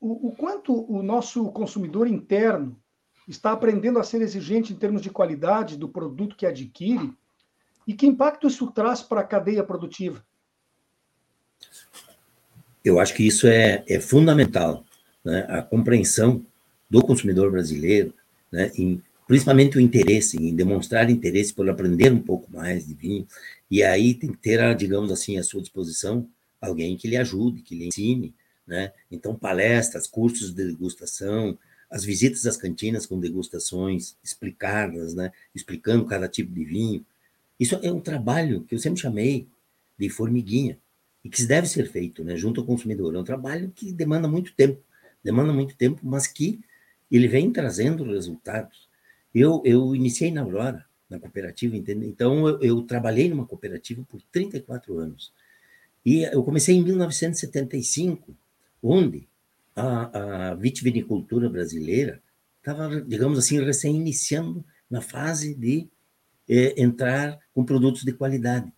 o, 0.00 0.28
o 0.28 0.32
quanto 0.32 0.72
o 0.90 1.02
nosso 1.02 1.50
consumidor 1.52 2.08
interno 2.08 2.76
está 3.28 3.52
aprendendo 3.52 3.98
a 3.98 4.04
ser 4.04 4.22
exigente 4.22 4.72
em 4.72 4.76
termos 4.76 5.02
de 5.02 5.10
qualidade 5.10 5.76
do 5.76 5.88
produto 5.88 6.34
que 6.34 6.46
adquire 6.46 7.12
e 7.86 7.94
que 7.94 8.06
impacto 8.06 8.46
isso 8.46 8.70
traz 8.70 9.02
para 9.02 9.20
a 9.20 9.24
cadeia 9.24 9.62
produtiva? 9.62 10.24
Eu 12.84 12.98
acho 12.98 13.14
que 13.14 13.26
isso 13.26 13.46
é, 13.46 13.84
é 13.86 14.00
fundamental, 14.00 14.84
né? 15.22 15.46
a 15.48 15.62
compreensão 15.62 16.44
do 16.88 17.02
consumidor 17.02 17.50
brasileiro, 17.50 18.14
né? 18.50 18.72
em, 18.74 19.02
principalmente 19.26 19.76
o 19.76 19.80
interesse, 19.80 20.38
em 20.38 20.56
demonstrar 20.56 21.10
interesse 21.10 21.52
por 21.52 21.68
aprender 21.68 22.10
um 22.10 22.22
pouco 22.22 22.50
mais 22.50 22.86
de 22.86 22.94
vinho, 22.94 23.26
e 23.70 23.82
aí 23.82 24.14
tem 24.14 24.32
que 24.32 24.38
ter, 24.38 24.74
digamos 24.74 25.12
assim, 25.12 25.36
à 25.36 25.42
sua 25.42 25.60
disposição 25.60 26.26
alguém 26.60 26.96
que 26.96 27.08
lhe 27.08 27.16
ajude, 27.16 27.62
que 27.62 27.74
lhe 27.74 27.86
ensine, 27.86 28.34
né? 28.70 28.92
Então, 29.10 29.34
palestras, 29.34 30.06
cursos 30.06 30.54
de 30.54 30.64
degustação, 30.64 31.58
as 31.90 32.04
visitas 32.04 32.46
às 32.46 32.56
cantinas 32.56 33.04
com 33.04 33.18
degustações 33.18 34.16
explicadas, 34.22 35.12
né? 35.12 35.32
explicando 35.52 36.06
cada 36.06 36.28
tipo 36.28 36.52
de 36.52 36.64
vinho. 36.64 37.04
Isso 37.58 37.74
é 37.82 37.92
um 37.92 38.00
trabalho 38.00 38.62
que 38.62 38.76
eu 38.76 38.78
sempre 38.78 39.00
chamei 39.00 39.48
de 39.98 40.08
formiguinha 40.08 40.78
e 41.24 41.28
que 41.28 41.44
deve 41.44 41.66
ser 41.66 41.90
feito 41.90 42.22
né? 42.22 42.36
junto 42.36 42.60
ao 42.60 42.66
consumidor. 42.66 43.12
É 43.16 43.18
um 43.18 43.24
trabalho 43.24 43.72
que 43.74 43.92
demanda 43.92 44.28
muito 44.28 44.54
tempo, 44.54 44.80
demanda 45.22 45.52
muito 45.52 45.76
tempo, 45.76 46.00
mas 46.04 46.28
que 46.28 46.60
ele 47.10 47.26
vem 47.26 47.52
trazendo 47.52 48.04
resultados. 48.04 48.88
Eu, 49.34 49.60
eu 49.64 49.96
iniciei 49.96 50.30
na 50.30 50.42
Aurora, 50.42 50.86
na 51.08 51.18
cooperativa, 51.18 51.76
então 51.76 52.48
eu, 52.48 52.60
eu 52.60 52.82
trabalhei 52.82 53.28
numa 53.28 53.44
cooperativa 53.44 54.06
por 54.08 54.22
34 54.30 54.96
anos. 54.96 55.32
E 56.06 56.22
eu 56.22 56.42
comecei 56.44 56.76
em 56.76 56.82
1975, 56.84 58.32
onde 58.82 59.28
a, 59.74 60.50
a 60.50 60.54
vitivinicultura 60.54 61.48
brasileira 61.48 62.22
estava, 62.58 63.00
digamos 63.00 63.38
assim, 63.38 63.60
recém-iniciando 63.60 64.64
na 64.90 65.00
fase 65.00 65.54
de 65.54 65.88
é, 66.48 66.80
entrar 66.80 67.38
com 67.54 67.64
produtos 67.64 68.02
de 68.02 68.12
qualidade. 68.12 68.72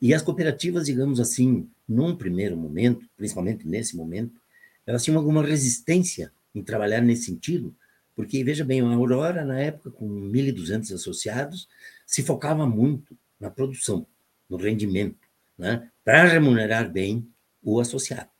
E 0.00 0.14
as 0.14 0.22
cooperativas, 0.22 0.86
digamos 0.86 1.20
assim, 1.20 1.68
num 1.88 2.16
primeiro 2.16 2.56
momento, 2.56 3.06
principalmente 3.16 3.66
nesse 3.66 3.96
momento, 3.96 4.40
elas 4.86 5.04
tinham 5.04 5.18
alguma 5.18 5.44
resistência 5.44 6.32
em 6.54 6.62
trabalhar 6.62 7.00
nesse 7.00 7.24
sentido, 7.24 7.74
porque, 8.14 8.42
veja 8.44 8.64
bem, 8.64 8.80
a 8.80 8.94
Aurora, 8.94 9.44
na 9.44 9.58
época, 9.60 9.90
com 9.90 10.08
1.200 10.08 10.92
associados, 10.94 11.68
se 12.06 12.22
focava 12.22 12.66
muito 12.66 13.16
na 13.38 13.50
produção, 13.50 14.06
no 14.48 14.56
rendimento, 14.56 15.26
né, 15.56 15.88
para 16.04 16.24
remunerar 16.24 16.90
bem 16.90 17.26
o 17.62 17.80
associado. 17.80 18.31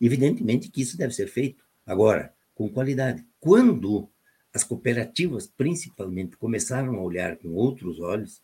Evidentemente 0.00 0.68
que 0.68 0.82
isso 0.82 0.96
deve 0.96 1.14
ser 1.14 1.28
feito. 1.28 1.64
Agora, 1.86 2.34
com 2.54 2.68
qualidade. 2.68 3.24
Quando 3.38 4.08
as 4.52 4.64
cooperativas, 4.64 5.46
principalmente, 5.46 6.36
começaram 6.36 6.96
a 6.96 7.02
olhar 7.02 7.36
com 7.36 7.48
outros 7.50 8.00
olhos, 8.00 8.42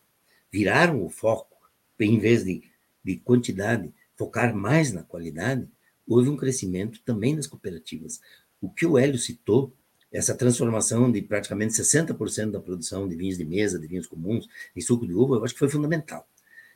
viraram 0.51 1.03
o 1.03 1.09
foco, 1.09 1.57
em 1.99 2.19
vez 2.19 2.45
de, 2.45 2.63
de 3.03 3.17
quantidade, 3.17 3.93
focar 4.15 4.55
mais 4.55 4.93
na 4.93 5.03
qualidade, 5.03 5.67
houve 6.07 6.29
um 6.29 6.37
crescimento 6.37 7.01
também 7.05 7.35
das 7.35 7.47
cooperativas. 7.47 8.21
O 8.61 8.69
que 8.69 8.85
o 8.85 8.99
Hélio 8.99 9.19
citou, 9.19 9.73
essa 10.13 10.35
transformação 10.35 11.11
de 11.11 11.23
praticamente 11.23 11.73
60% 11.73 12.51
da 12.51 12.61
produção 12.61 13.09
de 13.09 13.17
vinhos 13.17 13.39
de 13.39 13.45
mesa, 13.47 13.79
de 13.79 13.87
vinhos 13.87 14.07
comuns, 14.07 14.47
em 14.77 14.81
suco 14.81 15.07
de 15.07 15.15
uva, 15.15 15.37
eu 15.37 15.45
acho 15.45 15.55
que 15.55 15.59
foi 15.59 15.71
fundamental. 15.71 16.29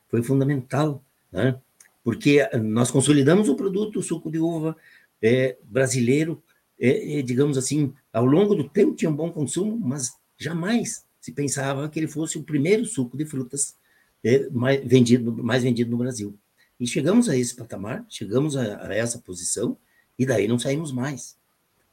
Foi 0.07 0.23
fundamental, 0.23 1.03
né? 1.31 1.61
Porque 2.07 2.39
nós 2.63 2.89
consolidamos 2.89 3.49
o 3.49 3.55
produto, 3.55 3.99
o 3.99 4.01
suco 4.01 4.31
de 4.31 4.39
uva 4.39 4.77
é, 5.21 5.57
brasileiro, 5.61 6.41
é, 6.79 7.19
é, 7.19 7.21
digamos 7.21 7.57
assim, 7.57 7.93
ao 8.13 8.25
longo 8.25 8.55
do 8.55 8.63
tempo 8.63 8.95
tinha 8.95 9.11
um 9.11 9.13
bom 9.13 9.29
consumo, 9.29 9.77
mas 9.77 10.13
jamais 10.37 11.05
se 11.19 11.33
pensava 11.33 11.89
que 11.89 11.99
ele 11.99 12.07
fosse 12.07 12.37
o 12.37 12.43
primeiro 12.43 12.85
suco 12.85 13.17
de 13.17 13.25
frutas 13.25 13.75
é, 14.23 14.49
mais, 14.51 14.81
vendido, 14.85 15.33
mais 15.43 15.63
vendido 15.63 15.91
no 15.91 15.97
Brasil. 15.97 16.33
E 16.79 16.87
chegamos 16.87 17.27
a 17.27 17.35
esse 17.35 17.53
patamar, 17.53 18.05
chegamos 18.07 18.55
a, 18.55 18.87
a 18.87 18.95
essa 18.95 19.19
posição, 19.19 19.77
e 20.17 20.25
daí 20.25 20.47
não 20.47 20.57
saímos 20.57 20.93
mais. 20.93 21.35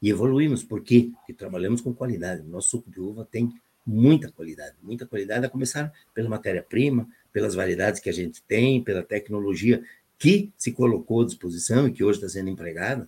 E 0.01 0.09
evoluímos, 0.09 0.63
por 0.63 0.79
quê? 0.81 1.11
Porque 1.13 1.33
trabalhamos 1.33 1.81
com 1.81 1.93
qualidade. 1.93 2.41
O 2.41 2.49
nosso 2.49 2.69
suco 2.69 2.89
de 2.89 3.01
uva 3.01 3.27
tem 3.29 3.53
muita 3.85 4.31
qualidade, 4.31 4.75
muita 4.81 5.05
qualidade, 5.05 5.45
a 5.45 5.49
começar 5.49 5.91
pela 6.13 6.29
matéria-prima, 6.29 7.05
pelas 7.33 7.53
variedades 7.53 7.99
que 7.99 8.09
a 8.09 8.13
gente 8.13 8.41
tem, 8.43 8.81
pela 8.81 9.03
tecnologia 9.03 9.83
que 10.17 10.51
se 10.57 10.71
colocou 10.71 11.21
à 11.21 11.25
disposição 11.25 11.87
e 11.87 11.91
que 11.91 12.03
hoje 12.03 12.19
está 12.19 12.29
sendo 12.29 12.49
empregada. 12.49 13.07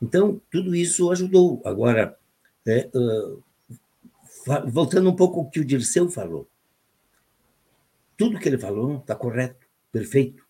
Então, 0.00 0.40
tudo 0.50 0.74
isso 0.74 1.10
ajudou. 1.10 1.62
Agora, 1.64 2.18
é, 2.66 2.90
uh, 2.94 3.42
voltando 4.66 5.08
um 5.08 5.16
pouco 5.16 5.40
ao 5.40 5.50
que 5.50 5.60
o 5.60 5.64
Dirceu 5.64 6.08
falou, 6.10 6.48
tudo 8.16 8.38
que 8.38 8.48
ele 8.48 8.58
falou 8.58 8.98
está 8.98 9.14
correto, 9.14 9.66
perfeito. 9.90 10.44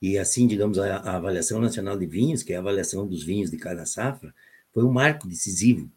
E 0.00 0.18
assim, 0.18 0.46
digamos, 0.46 0.78
a, 0.78 0.96
a, 0.96 1.16
avaliação 1.16 1.60
nacional 1.60 1.96
de 1.96 2.06
vinhos, 2.06 2.42
que 2.42 2.52
é 2.52 2.56
a 2.56 2.60
avaliação 2.60 3.06
dos 3.06 3.22
vinhos 3.22 3.50
de 3.50 3.56
cada 3.56 3.86
safra, 3.86 4.34
foi 4.72 4.84
um 4.84 4.90
marco 4.90 5.28
decisivo, 5.28 5.90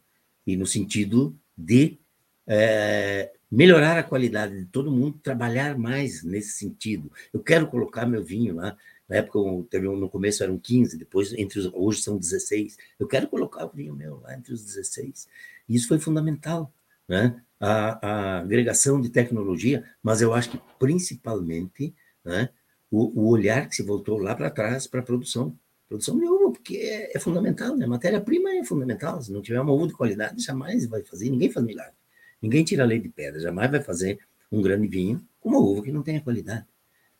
e 0.46 0.56
no 0.56 0.68
sentido 0.68 1.36
de 1.58 1.98
é, 2.46 3.32
melhorar 3.50 3.98
a 3.98 4.04
qualidade 4.04 4.58
de 4.58 4.66
todo 4.66 4.92
mundo, 4.92 5.20
trabalhar 5.24 5.78
mais 5.78 6.24
nesse 6.24 6.52
sentido. 6.52 7.12
Eu 7.34 7.40
quero 7.40 7.68
colocar 7.68 8.06
meu 8.06 8.24
vinho 8.24 8.56
lá 8.56 8.78
na 9.08 9.18
época, 9.18 9.40
teve, 9.70 9.88
no 9.88 10.10
começo 10.10 10.44
eram 10.44 10.58
15, 10.58 10.98
depois, 10.98 11.34
entre 11.34 11.60
os, 11.60 11.72
hoje 11.74 12.02
são 12.02 12.18
16. 12.18 12.78
Eu 13.00 13.08
quero 13.08 13.28
colocar 13.28 13.66
o 13.66 13.70
vinho 13.70 13.96
meu 13.96 14.20
lá 14.22 14.36
entre 14.36 14.54
os 14.54 14.64
16. 14.64 15.28
E 15.70 15.76
isso 15.76 15.88
foi 15.88 16.00
fundamental, 16.00 16.74
né? 17.08 17.42
A, 17.60 18.08
a 18.08 18.40
agregação 18.40 19.00
de 19.00 19.10
tecnologia, 19.10 19.86
mas 20.04 20.22
eu 20.22 20.34
acho 20.34 20.50
que 20.50 20.60
principalmente 20.78 21.96
né, 22.24 22.50
o, 22.92 23.22
o 23.22 23.30
olhar 23.30 23.70
que 23.70 23.76
se 23.76 23.84
voltou 23.84 24.18
lá 24.18 24.36
para 24.36 24.50
trás 24.50 24.88
para 24.88 25.00
a 25.00 25.04
produção. 25.04 25.58
Produção 25.88 26.18
uva, 26.18 26.52
porque 26.52 26.78
é, 26.78 27.16
é 27.16 27.20
fundamental, 27.20 27.78
né? 27.78 27.86
Matéria-prima 27.86 28.52
é 28.56 28.64
fundamental. 28.64 29.22
Se 29.22 29.32
não 29.32 29.42
tiver 29.42 29.62
uma 29.62 29.72
uva 29.72 29.88
de 29.88 29.94
qualidade, 29.94 30.44
jamais 30.44 30.86
vai 30.88 31.04
fazer. 31.04 31.30
Ninguém 31.30 31.52
faz 31.52 31.66
milagre. 31.66 31.94
Ninguém 32.42 32.64
tira 32.64 32.84
leite 32.86 33.04
de 33.04 33.10
pedra, 33.10 33.40
jamais 33.40 33.70
vai 33.70 33.82
fazer 33.82 34.20
um 34.52 34.62
grande 34.62 34.88
vinho 34.88 35.26
com 35.40 35.50
uma 35.50 35.60
uva 35.60 35.84
que 35.84 35.92
não 35.92 36.02
tenha 36.02 36.22
qualidade. 36.22 36.66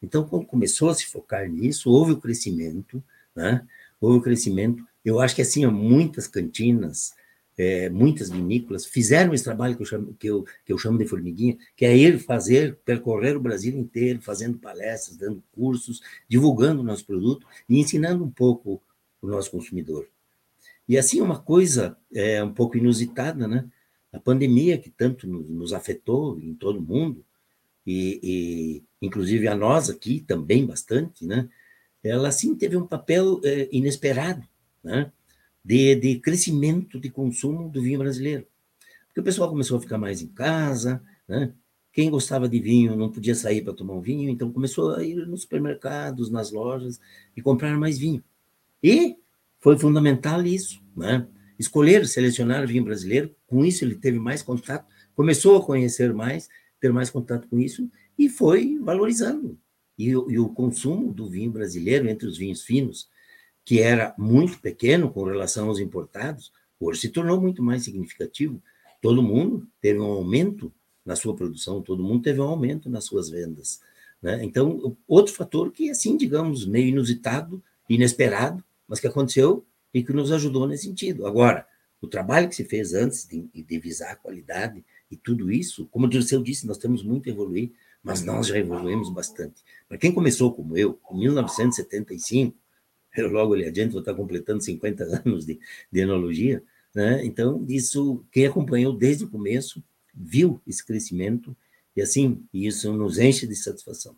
Então, 0.06 0.24
quando 0.24 0.46
começou 0.46 0.90
a 0.90 0.94
se 0.94 1.08
focar 1.08 1.50
nisso, 1.50 1.90
houve 1.90 2.12
o 2.12 2.18
crescimento, 2.18 3.04
né? 3.36 3.66
Houve 4.00 4.20
o 4.20 4.22
crescimento. 4.22 4.86
Eu 5.04 5.20
acho 5.20 5.36
que 5.36 5.42
assim, 5.42 5.66
muitas 5.66 6.28
cantinas, 6.28 7.14
é, 7.58 7.90
muitas 7.90 8.30
vinícolas 8.30 8.86
fizeram 8.86 9.34
esse 9.34 9.44
trabalho 9.44 9.76
que 9.76 9.82
eu, 9.82 9.86
chamo, 9.86 10.14
que, 10.14 10.28
eu, 10.28 10.46
que 10.64 10.72
eu 10.72 10.78
chamo 10.78 11.00
de 11.00 11.08
formiguinha, 11.08 11.58
que 11.76 11.86
é 11.86 11.98
ir 11.98 12.20
fazer, 12.20 12.78
percorrer 12.86 13.36
o 13.36 13.40
Brasil 13.40 13.76
inteiro, 13.76 14.22
fazendo 14.22 14.60
palestras, 14.60 15.18
dando 15.18 15.44
cursos, 15.52 16.02
divulgando 16.30 16.82
o 16.82 16.84
nosso 16.84 17.06
produto 17.06 17.48
e 17.68 17.80
ensinando 17.80 18.24
um 18.24 18.30
pouco 18.30 18.80
o 19.20 19.28
nosso 19.28 19.50
consumidor. 19.50 20.08
E 20.88 21.00
assim, 21.00 21.20
uma 21.20 21.40
coisa 21.40 21.98
é, 22.14 22.44
um 22.44 22.54
pouco 22.54 22.78
inusitada, 22.78 23.48
né? 23.48 23.66
A 24.14 24.20
pandemia 24.20 24.78
que 24.78 24.92
tanto 24.92 25.28
nos, 25.28 25.74
afetou 25.74 26.40
em 26.40 26.54
todo 26.54 26.78
o 26.78 26.82
mundo, 26.82 27.26
e, 27.86 28.20
e, 28.24 28.84
inclusive 29.06 29.48
a 29.48 29.56
nós 29.56 29.90
aqui 29.90 30.20
também 30.20 30.66
bastante, 30.66 31.26
né? 31.26 31.48
Ela 32.04 32.32
sim 32.32 32.56
teve 32.56 32.78
um 32.78 32.86
papel 32.86 33.40
é, 33.44 33.68
inesperado, 33.72 34.44
né? 34.84 35.12
De, 35.64 35.96
de 35.96 36.20
crescimento 36.20 37.00
de 37.00 37.10
consumo 37.10 37.70
do 37.70 37.82
vinho 37.82 38.00
brasileiro, 38.00 38.46
porque 39.08 39.20
o 39.20 39.24
pessoal 39.24 39.50
começou 39.50 39.78
a 39.78 39.82
ficar 39.82 39.98
mais 39.98 40.22
em 40.22 40.28
casa, 40.28 41.02
né? 41.28 41.54
Quem 41.92 42.10
gostava 42.10 42.50
de 42.50 42.60
vinho 42.60 42.96
não 42.96 43.10
podia 43.10 43.34
sair 43.34 43.62
para 43.62 43.74
tomar 43.74 43.94
um 43.94 44.02
vinho, 44.02 44.30
então 44.30 44.52
começou 44.52 44.96
a 44.96 45.04
ir 45.04 45.16
nos 45.26 45.44
supermercados, 45.44 46.30
nas 46.30 46.52
lojas 46.52 47.00
e 47.38 47.42
comprar 47.42 47.78
mais 47.78 47.98
vinho. 47.98 48.22
E 48.84 49.16
foi 49.62 49.78
fundamental 49.78 50.46
isso, 50.46 50.82
né? 50.96 51.26
Escolher, 51.58 52.06
selecionar 52.06 52.68
vinho 52.68 52.84
brasileiro, 52.84 53.34
com 53.48 53.64
isso 53.64 53.86
ele 53.86 53.96
teve 53.96 54.20
mais 54.20 54.44
contato, 54.44 54.86
começou 55.16 55.58
a 55.58 55.66
conhecer 55.66 56.14
mais 56.14 56.50
ter 56.80 56.92
mais 56.92 57.10
contato 57.10 57.48
com 57.48 57.60
isso 57.60 57.90
e 58.18 58.30
foi 58.30 58.78
valorizando. 58.80 59.58
E, 59.98 60.10
e, 60.10 60.40
o 60.40 60.50
consumo 60.50 61.14
do 61.14 61.30
vinho 61.30 61.52
brasileiro, 61.52 62.10
entre 62.10 62.28
os 62.28 62.38
vinhos 62.38 62.64
finos, 62.64 63.10
que 63.64 63.80
era 63.80 64.14
muito 64.18 64.60
pequeno 64.60 65.12
com 65.12 65.24
relação 65.24 65.70
aos 65.70 65.80
importados, 65.80 66.52
Hoje 66.80 67.02
se 67.02 67.10
tornou 67.10 67.40
muito 67.40 67.64
mais 67.64 67.84
significativo. 67.84 68.62
Todo 69.02 69.24
mundo 69.24 69.68
teve 69.80 70.00
um 70.00 70.06
aumento 70.06 70.74
na 71.06 71.16
sua 71.16 71.36
produção, 71.36 71.82
todo 71.82 72.04
mundo 72.04 72.24
teve 72.24 72.42
um 72.42 72.46
aumento 72.46 72.90
nas 72.90 73.06
suas 73.06 73.30
vendas. 73.30 73.80
Né? 74.22 74.44
Então, 74.44 74.98
outro 75.08 75.34
fator 75.34 75.72
que, 75.72 75.90
assim, 75.90 76.18
digamos, 76.18 76.66
meio 76.66 76.88
inusitado, 76.88 77.64
inesperado, 77.88 78.64
mas 78.88 79.00
que 79.00 79.08
aconteceu 79.08 79.66
e 79.94 80.04
que 80.04 80.12
nos 80.12 80.32
ajudou 80.32 80.68
nesse 80.68 80.86
sentido. 80.86 81.28
Agora, 81.28 81.68
o 82.02 82.08
trabalho 82.08 82.50
que 82.50 82.56
se 82.56 82.66
fez 82.66 82.94
antes 82.94 83.28
de, 83.28 83.48
de 83.54 83.80
visar 83.80 84.12
a 84.12 84.16
qualidade 84.16 84.84
e 85.10 85.16
tudo 85.16 85.52
isso, 85.52 85.88
como 85.92 86.08
o 86.08 86.10
Dirceu 86.10 86.42
disse, 86.42 86.68
nós 86.68 86.78
temos 86.78 87.04
muito 87.04 87.30
a 87.30 87.32
evoluir, 87.32 87.72
mas 88.06 88.24
nós 88.24 88.48
já 88.48 88.58
evoluímos 88.58 89.10
bastante. 89.10 89.64
Para 89.88 89.98
quem 89.98 90.14
começou 90.14 90.54
como 90.54 90.78
eu, 90.78 91.00
em 91.12 91.18
1975, 91.18 92.56
eu 93.18 93.32
logo 93.32 93.56
ali 93.56 93.66
adiante 93.66 93.94
vou 93.94 94.02
estar 94.02 94.14
completando 94.14 94.64
50 94.64 95.22
anos 95.26 95.44
de, 95.44 95.60
de 95.92 96.00
enologia, 96.00 96.62
né? 96.94 97.26
então 97.26 97.66
isso, 97.68 98.24
quem 98.32 98.46
acompanhou 98.46 98.94
desde 98.94 99.26
o 99.26 99.30
começo, 99.30 99.84
viu 100.14 100.62
esse 100.68 100.86
crescimento, 100.86 101.58
e 101.96 102.02
assim, 102.02 102.46
isso 102.54 102.94
nos 102.94 103.18
enche 103.18 103.48
de 103.48 103.56
satisfação. 103.56 104.16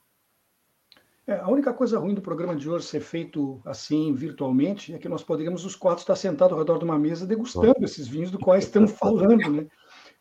É, 1.25 1.35
a 1.39 1.47
única 1.47 1.73
coisa 1.73 1.99
ruim 1.99 2.13
do 2.13 2.21
programa 2.21 2.55
de 2.55 2.69
hoje 2.69 2.85
ser 2.85 3.01
feito 3.01 3.61
assim, 3.65 4.13
virtualmente, 4.13 4.93
é 4.93 4.97
que 4.97 5.09
nós 5.09 5.23
poderíamos 5.23 5.63
os 5.63 5.75
quatro 5.75 6.01
estar 6.01 6.15
sentados 6.15 6.53
ao 6.53 6.59
redor 6.59 6.77
de 6.77 6.85
uma 6.85 6.99
mesa 6.99 7.25
degustando 7.25 7.83
esses 7.83 8.07
vinhos 8.07 8.31
do 8.31 8.39
quais 8.39 8.65
estamos 8.65 8.91
falando, 8.97 9.49
né? 9.49 9.67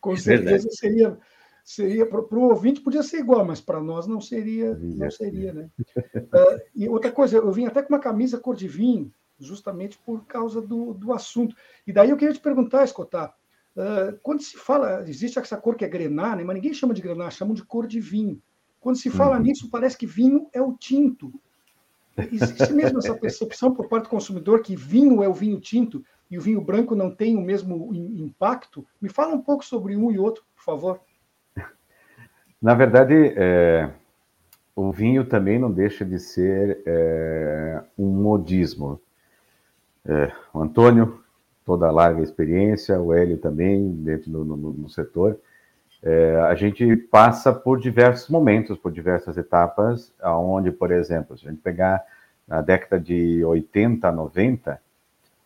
Com 0.01 0.13
é 0.13 0.17
certeza 0.17 0.69
seria, 0.71 1.19
seria 1.67 2.07
para 2.07 2.21
o 2.21 2.43
ouvinte 2.43 2.81
podia 2.81 3.03
ser 3.03 3.19
igual, 3.19 3.45
mas 3.45 3.61
para 3.61 3.81
nós 3.81 4.07
não 4.07 4.21
seria, 4.21 4.73
não 4.77 5.11
seria, 5.11 5.53
né? 5.53 5.69
Uh, 5.97 6.61
e 6.77 6.89
outra 6.89 7.11
coisa, 7.11 7.39
eu 7.39 7.51
vim 7.51 7.67
até 7.67 7.83
com 7.83 7.93
uma 7.93 7.99
camisa 7.99 8.39
cor 8.39 8.55
de 8.55 8.69
vinho, 8.69 9.13
justamente 9.37 9.99
por 9.99 10.25
causa 10.27 10.63
do, 10.63 10.95
do 10.95 11.13
assunto. 11.13 11.57
E 11.85 11.93
daí 11.93 12.11
eu 12.11 12.17
queria 12.17 12.33
te 12.33 12.39
perguntar, 12.39 12.85
Escotar, 12.85 13.35
uh, 13.77 14.17
quando 14.23 14.43
se 14.43 14.57
fala, 14.57 15.03
existe 15.09 15.41
essa 15.41 15.57
cor 15.57 15.75
que 15.75 15.85
é 15.85 15.89
grená, 15.89 16.37
né? 16.37 16.45
mas 16.45 16.55
ninguém 16.55 16.73
chama 16.73 16.95
de 16.95 17.03
grená, 17.03 17.29
chamam 17.31 17.53
de 17.53 17.65
cor 17.65 17.89
de 17.89 17.99
vinho. 17.99 18.41
Quando 18.79 18.97
se 18.97 19.11
fala 19.11 19.37
uhum. 19.37 19.43
nisso, 19.43 19.69
parece 19.69 19.99
que 19.99 20.07
vinho 20.07 20.49
é 20.53 20.63
o 20.63 20.73
tinto. 20.73 21.33
Existe 22.31 22.73
mesmo 22.73 23.01
essa 23.01 23.15
percepção 23.17 23.75
por 23.75 23.89
parte 23.89 24.05
do 24.05 24.11
consumidor 24.11 24.63
que 24.63 24.77
vinho 24.77 25.21
é 25.21 25.29
o 25.29 25.35
vinho 25.35 25.61
tinto 25.61 26.05
e 26.31 26.39
o 26.39 26.41
vinho 26.41 26.61
branco 26.61 26.95
não 26.95 27.13
tem 27.13 27.37
o 27.37 27.41
mesmo 27.41 27.93
impacto? 27.93 28.87
Me 29.01 29.09
fala 29.09 29.35
um 29.35 29.43
pouco 29.43 29.65
sobre 29.65 29.97
um 29.97 30.13
e 30.13 30.19
outro, 30.19 30.45
por 30.55 30.63
favor. 30.63 31.01
Na 32.61 32.75
verdade, 32.75 33.15
é, 33.37 33.91
o 34.75 34.91
vinho 34.91 35.25
também 35.25 35.59
não 35.59 35.71
deixa 35.71 36.05
de 36.05 36.19
ser 36.19 36.83
é, 36.87 37.83
um 37.99 38.07
modismo. 38.09 39.01
É, 40.05 40.33
o 40.55 40.61
Antônio, 40.61 41.21
toda 41.65 41.87
a 41.87 41.91
larga 41.91 42.23
experiência, 42.23 43.01
o 43.01 43.13
Hélio 43.13 43.39
também, 43.39 43.93
dentro 43.97 44.31
do 44.31 44.45
no, 44.45 44.57
no 44.57 44.89
setor, 44.89 45.39
é, 46.03 46.37
a 46.43 46.55
gente 46.55 46.97
passa 46.97 47.53
por 47.53 47.81
diversos 47.81 48.29
momentos, 48.29 48.79
por 48.79 48.93
diversas 48.93 49.37
etapas, 49.37 50.13
onde, 50.23 50.71
por 50.71 50.93
exemplo, 50.93 51.37
se 51.37 51.47
a 51.47 51.51
gente 51.51 51.63
pegar 51.63 52.05
na 52.47 52.63
década 52.63 53.01
de 53.01 53.45
80, 53.45 54.13
90, 54.13 54.81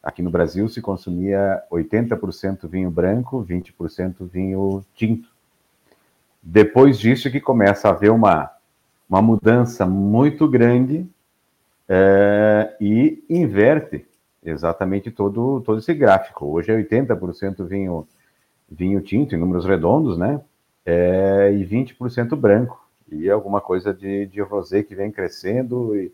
aqui 0.03 0.23
no 0.23 0.31
Brasil 0.31 0.69
se 0.69 0.83
consumia 0.83 1.63
80% 1.71 2.69
vinho 2.69 2.91
branco, 2.91 3.43
20% 3.43 4.29
vinho 4.29 4.85
tinto. 4.95 5.29
Depois 6.43 6.99
disso 6.99 7.31
que 7.31 7.41
começa 7.41 7.89
a 7.89 7.93
haver 7.93 8.11
uma, 8.11 8.51
uma 9.09 9.21
mudança 9.21 9.85
muito 9.87 10.49
grande 10.49 11.07
é, 11.89 12.77
e 12.81 13.23
inverte 13.29 14.07
exatamente 14.43 15.11
todo, 15.11 15.61
todo 15.61 15.79
esse 15.79 15.93
gráfico. 15.93 16.47
Hoje 16.47 16.73
é 16.73 16.77
80% 16.77 17.65
vinho 17.67 18.07
vinho 18.71 19.01
tinto, 19.01 19.35
em 19.35 19.39
números 19.39 19.65
redondos, 19.65 20.17
né? 20.17 20.41
É, 20.87 21.53
e 21.53 21.65
20% 21.67 22.37
branco. 22.37 22.89
E 23.11 23.29
alguma 23.29 23.61
coisa 23.61 23.93
de, 23.93 24.27
de 24.27 24.41
rosé 24.41 24.83
que 24.85 24.95
vem 24.95 25.11
crescendo 25.11 25.97
e, 25.97 26.13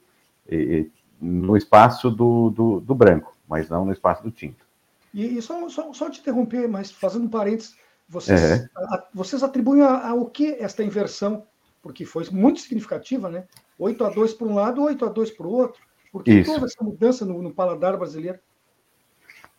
e, 0.49 0.91
no 1.21 1.57
espaço 1.57 2.11
do, 2.11 2.51
do, 2.51 2.81
do, 2.81 2.95
branco, 2.95 3.37
mas 3.47 3.69
não 3.69 3.85
no 3.85 3.93
espaço 3.93 4.23
do 4.23 4.31
tinto. 4.31 4.65
E, 5.13 5.37
e 5.37 5.43
só, 5.43 5.69
só, 5.69 5.93
só, 5.93 6.09
te 6.09 6.21
interromper, 6.21 6.67
mas 6.67 6.91
fazendo 6.91 7.27
um 7.27 7.29
parênteses, 7.29 7.77
vocês, 8.09 8.43
é. 8.43 8.69
a, 8.77 9.05
vocês 9.13 9.43
atribuem 9.43 9.83
a, 9.83 10.11
ao 10.11 10.27
que 10.27 10.55
esta 10.61 10.83
inversão? 10.83 11.45
Porque 11.83 12.05
foi 12.05 12.27
muito 12.31 12.61
significativa, 12.61 13.29
né? 13.29 13.45
8 13.79 14.05
a 14.05 14.11
2 14.11 14.35
para 14.35 14.47
um 14.47 14.55
lado, 14.55 14.83
8 14.83 15.05
a 15.05 15.09
2 15.09 15.31
para 15.33 15.47
o 15.47 15.53
outro. 15.53 15.83
Por 16.11 16.23
que 16.25 16.33
Isso. 16.33 16.53
toda 16.53 16.67
essa 16.67 16.83
mudança 16.83 17.25
no, 17.25 17.43
no 17.43 17.53
paladar 17.53 17.97
brasileiro? 17.97 18.39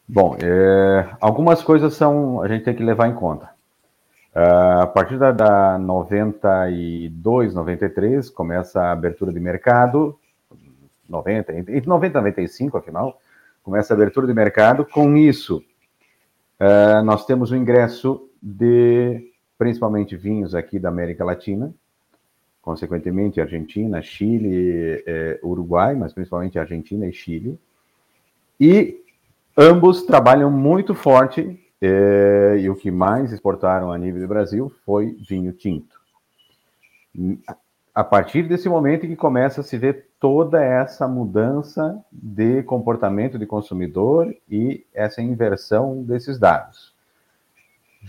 Bom, 0.07 0.37
é, 0.41 1.09
algumas 1.19 1.61
coisas 1.61 1.93
são 1.93 2.41
a 2.41 2.47
gente 2.47 2.63
tem 2.63 2.75
que 2.75 2.83
levar 2.83 3.07
em 3.07 3.13
conta. 3.13 3.49
Uh, 4.33 4.81
a 4.81 4.87
partir 4.87 5.17
da, 5.17 5.31
da 5.31 5.77
92, 5.79 7.53
93, 7.55 8.29
começa 8.29 8.81
a 8.81 8.91
abertura 8.91 9.33
de 9.33 9.39
mercado, 9.39 10.17
90, 11.09 11.57
entre 11.57 11.81
90 11.87 12.17
e 12.17 12.21
95, 12.21 12.77
afinal, 12.77 13.19
começa 13.63 13.93
a 13.93 13.95
abertura 13.95 14.27
de 14.27 14.33
mercado. 14.33 14.85
Com 14.85 15.17
isso, 15.17 15.63
uh, 16.61 17.03
nós 17.03 17.25
temos 17.25 17.51
o 17.51 17.55
ingresso 17.55 18.26
de 18.41 19.31
principalmente 19.57 20.15
vinhos 20.15 20.53
aqui 20.53 20.79
da 20.79 20.89
América 20.89 21.25
Latina, 21.25 21.73
consequentemente 22.61 23.41
Argentina, 23.41 24.01
Chile, 24.01 25.03
eh, 25.05 25.39
Uruguai, 25.43 25.95
mas 25.95 26.13
principalmente 26.13 26.59
Argentina 26.59 27.07
e 27.07 27.13
Chile. 27.13 27.57
E 28.59 29.01
Ambos 29.59 30.03
trabalham 30.03 30.51
muito 30.51 30.93
forte 30.93 31.59
é, 31.81 32.57
e 32.59 32.69
o 32.69 32.75
que 32.75 32.91
mais 32.91 33.33
exportaram 33.33 33.91
a 33.91 33.97
nível 33.97 34.21
do 34.21 34.27
Brasil 34.27 34.71
foi 34.85 35.17
vinho 35.27 35.51
tinto. 35.51 35.99
A 37.95 38.03
partir 38.03 38.43
desse 38.43 38.69
momento 38.69 39.07
que 39.07 39.15
começa 39.15 39.61
a 39.61 39.63
se 39.63 39.75
ver 39.75 40.09
toda 40.19 40.63
essa 40.63 41.07
mudança 41.07 41.99
de 42.11 42.61
comportamento 42.61 43.39
de 43.39 43.47
consumidor 43.47 44.31
e 44.47 44.85
essa 44.93 45.23
inversão 45.23 46.03
desses 46.03 46.37
dados. 46.37 46.93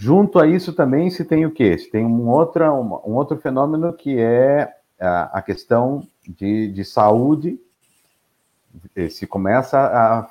Junto 0.01 0.39
a 0.39 0.47
isso 0.47 0.73
também 0.73 1.11
se 1.11 1.25
tem 1.25 1.45
o 1.45 1.51
quê? 1.51 1.77
Se 1.77 1.91
tem 1.91 2.07
um, 2.07 2.29
outra, 2.29 2.73
um 2.73 3.17
outro 3.17 3.37
fenômeno 3.37 3.93
que 3.93 4.17
é 4.17 4.73
a, 5.01 5.39
a 5.39 5.43
questão 5.43 6.07
de, 6.25 6.71
de 6.71 6.85
saúde. 6.85 7.59
Se 9.11 9.27
começa 9.27 9.77
a 9.77 10.31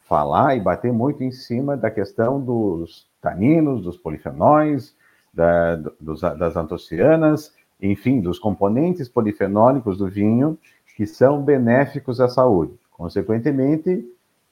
falar 0.00 0.56
e 0.56 0.60
bater 0.60 0.92
muito 0.92 1.22
em 1.22 1.30
cima 1.30 1.76
da 1.76 1.92
questão 1.92 2.40
dos 2.40 3.08
taninos, 3.22 3.84
dos 3.84 3.96
polifenóis, 3.96 4.96
da, 5.32 5.76
dos, 6.00 6.20
das 6.20 6.56
antocianas, 6.56 7.54
enfim, 7.80 8.20
dos 8.20 8.40
componentes 8.40 9.08
polifenólicos 9.08 9.96
do 9.96 10.08
vinho 10.08 10.58
que 10.96 11.06
são 11.06 11.40
benéficos 11.40 12.20
à 12.20 12.26
saúde. 12.26 12.72
Consequentemente, 12.90 14.04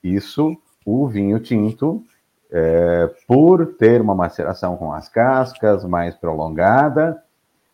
isso, 0.05 0.57
o 0.87 1.09
vinho 1.09 1.41
tinto, 1.41 2.05
é, 2.53 3.11
por 3.27 3.75
ter 3.75 4.01
uma 4.01 4.15
maceração 4.15 4.77
com 4.77 4.93
as 4.93 5.09
cascas 5.09 5.85
mais 5.85 6.15
prolongada, 6.15 7.23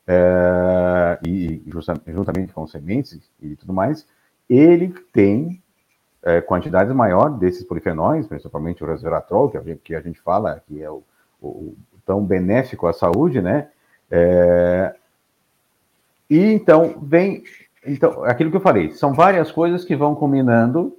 é, 0.06 1.18
e 1.26 1.62
juntamente 2.06 2.52
com 2.52 2.66
sementes 2.66 3.20
e 3.42 3.56
tudo 3.56 3.72
mais, 3.72 4.06
ele 4.48 4.94
tem 5.12 5.60
é, 6.22 6.40
quantidades 6.40 6.94
maiores 6.94 7.36
desses 7.38 7.64
polifenóis, 7.64 8.26
principalmente 8.26 8.82
o 8.82 8.86
resveratrol, 8.86 9.50
que 9.50 9.58
a 9.58 9.62
gente, 9.62 9.80
que 9.80 9.94
a 9.94 10.00
gente 10.00 10.20
fala 10.20 10.62
que 10.66 10.80
é 10.80 10.88
o, 10.88 11.02
o, 11.42 11.74
tão 12.06 12.24
benéfico 12.24 12.86
à 12.86 12.92
saúde, 12.92 13.42
né? 13.42 13.68
É, 14.10 14.94
e 16.30 16.38
então 16.38 16.98
vem, 17.02 17.42
então 17.84 18.24
aquilo 18.24 18.50
que 18.50 18.56
eu 18.56 18.62
falei, 18.62 18.92
são 18.92 19.12
várias 19.12 19.50
coisas 19.50 19.84
que 19.84 19.96
vão 19.96 20.14
combinando 20.14 20.96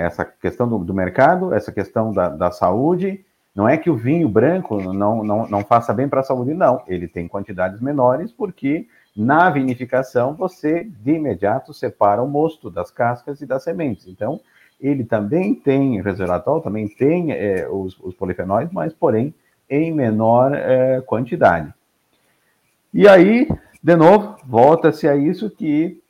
essa 0.00 0.24
questão 0.24 0.68
do, 0.68 0.78
do 0.78 0.94
mercado, 0.94 1.54
essa 1.54 1.70
questão 1.70 2.12
da, 2.12 2.28
da, 2.28 2.50
saúde. 2.50 3.24
Não 3.54 3.68
é 3.68 3.76
que 3.76 3.90
o 3.90 3.96
vinho 3.96 4.28
branco 4.28 4.80
não, 4.92 5.22
não, 5.22 5.46
não 5.46 5.64
faça 5.64 5.92
bem 5.92 6.08
para 6.08 6.20
a 6.20 6.24
saúde, 6.24 6.54
não. 6.54 6.82
Ele 6.86 7.06
tem 7.06 7.28
quantidades 7.28 7.80
menores 7.80 8.32
porque 8.32 8.86
na 9.14 9.50
vinificação, 9.50 10.34
você 10.34 10.84
de 10.84 11.12
imediato 11.12 11.74
separa 11.74 12.22
o 12.22 12.28
mosto 12.28 12.70
das 12.70 12.90
cascas 12.90 13.40
e 13.42 13.46
das 13.46 13.62
sementes. 13.62 14.08
Então, 14.08 14.40
ele 14.80 15.04
também 15.04 15.54
tem 15.54 16.00
resveratrol, 16.00 16.60
também 16.60 16.88
tem 16.88 17.30
é, 17.30 17.68
os, 17.68 17.98
os, 18.00 18.14
polifenóis, 18.14 18.70
mas, 18.72 18.92
porém, 18.92 19.34
em 19.68 19.92
menor 19.92 20.54
é, 20.54 21.00
quantidade. 21.02 21.72
E 22.92 23.06
aí, 23.06 23.48
de 23.82 23.96
novo, 23.96 24.36
volta-se 24.46 25.06
a 25.06 25.14
isso 25.14 25.50
que 25.50 26.02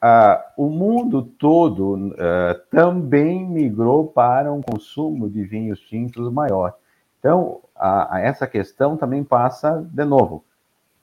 o, 0.00 0.06
a, 0.06 0.44
o 0.56 0.68
mundo 0.68 1.22
todo 1.22 2.14
é, 2.18 2.60
também 2.70 3.44
migrou 3.46 4.06
para 4.06 4.52
um 4.52 4.62
consumo 4.62 5.28
de 5.28 5.42
vinhos 5.42 5.80
tintos 5.80 6.32
maior. 6.32 6.74
Então, 7.18 7.60
a, 7.74 8.16
a 8.16 8.20
essa 8.20 8.46
questão 8.46 8.96
também 8.96 9.24
passa, 9.24 9.84
de 9.92 10.04
novo, 10.04 10.44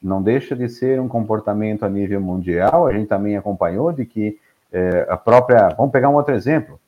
não 0.01 0.21
deixa 0.21 0.55
de 0.55 0.67
ser 0.67 0.99
um 0.99 1.07
comportamento 1.07 1.83
a 1.83 1.89
nível 1.89 2.19
mundial. 2.19 2.87
A 2.87 2.93
gente 2.93 3.07
também 3.07 3.37
acompanhou 3.37 3.91
de 3.91 4.05
que 4.05 4.37
é, 4.71 5.07
a 5.09 5.17
própria. 5.17 5.69
Vamos 5.69 5.91
pegar 5.91 6.09
um 6.09 6.15
outro 6.15 6.33
exemplo. 6.33 6.79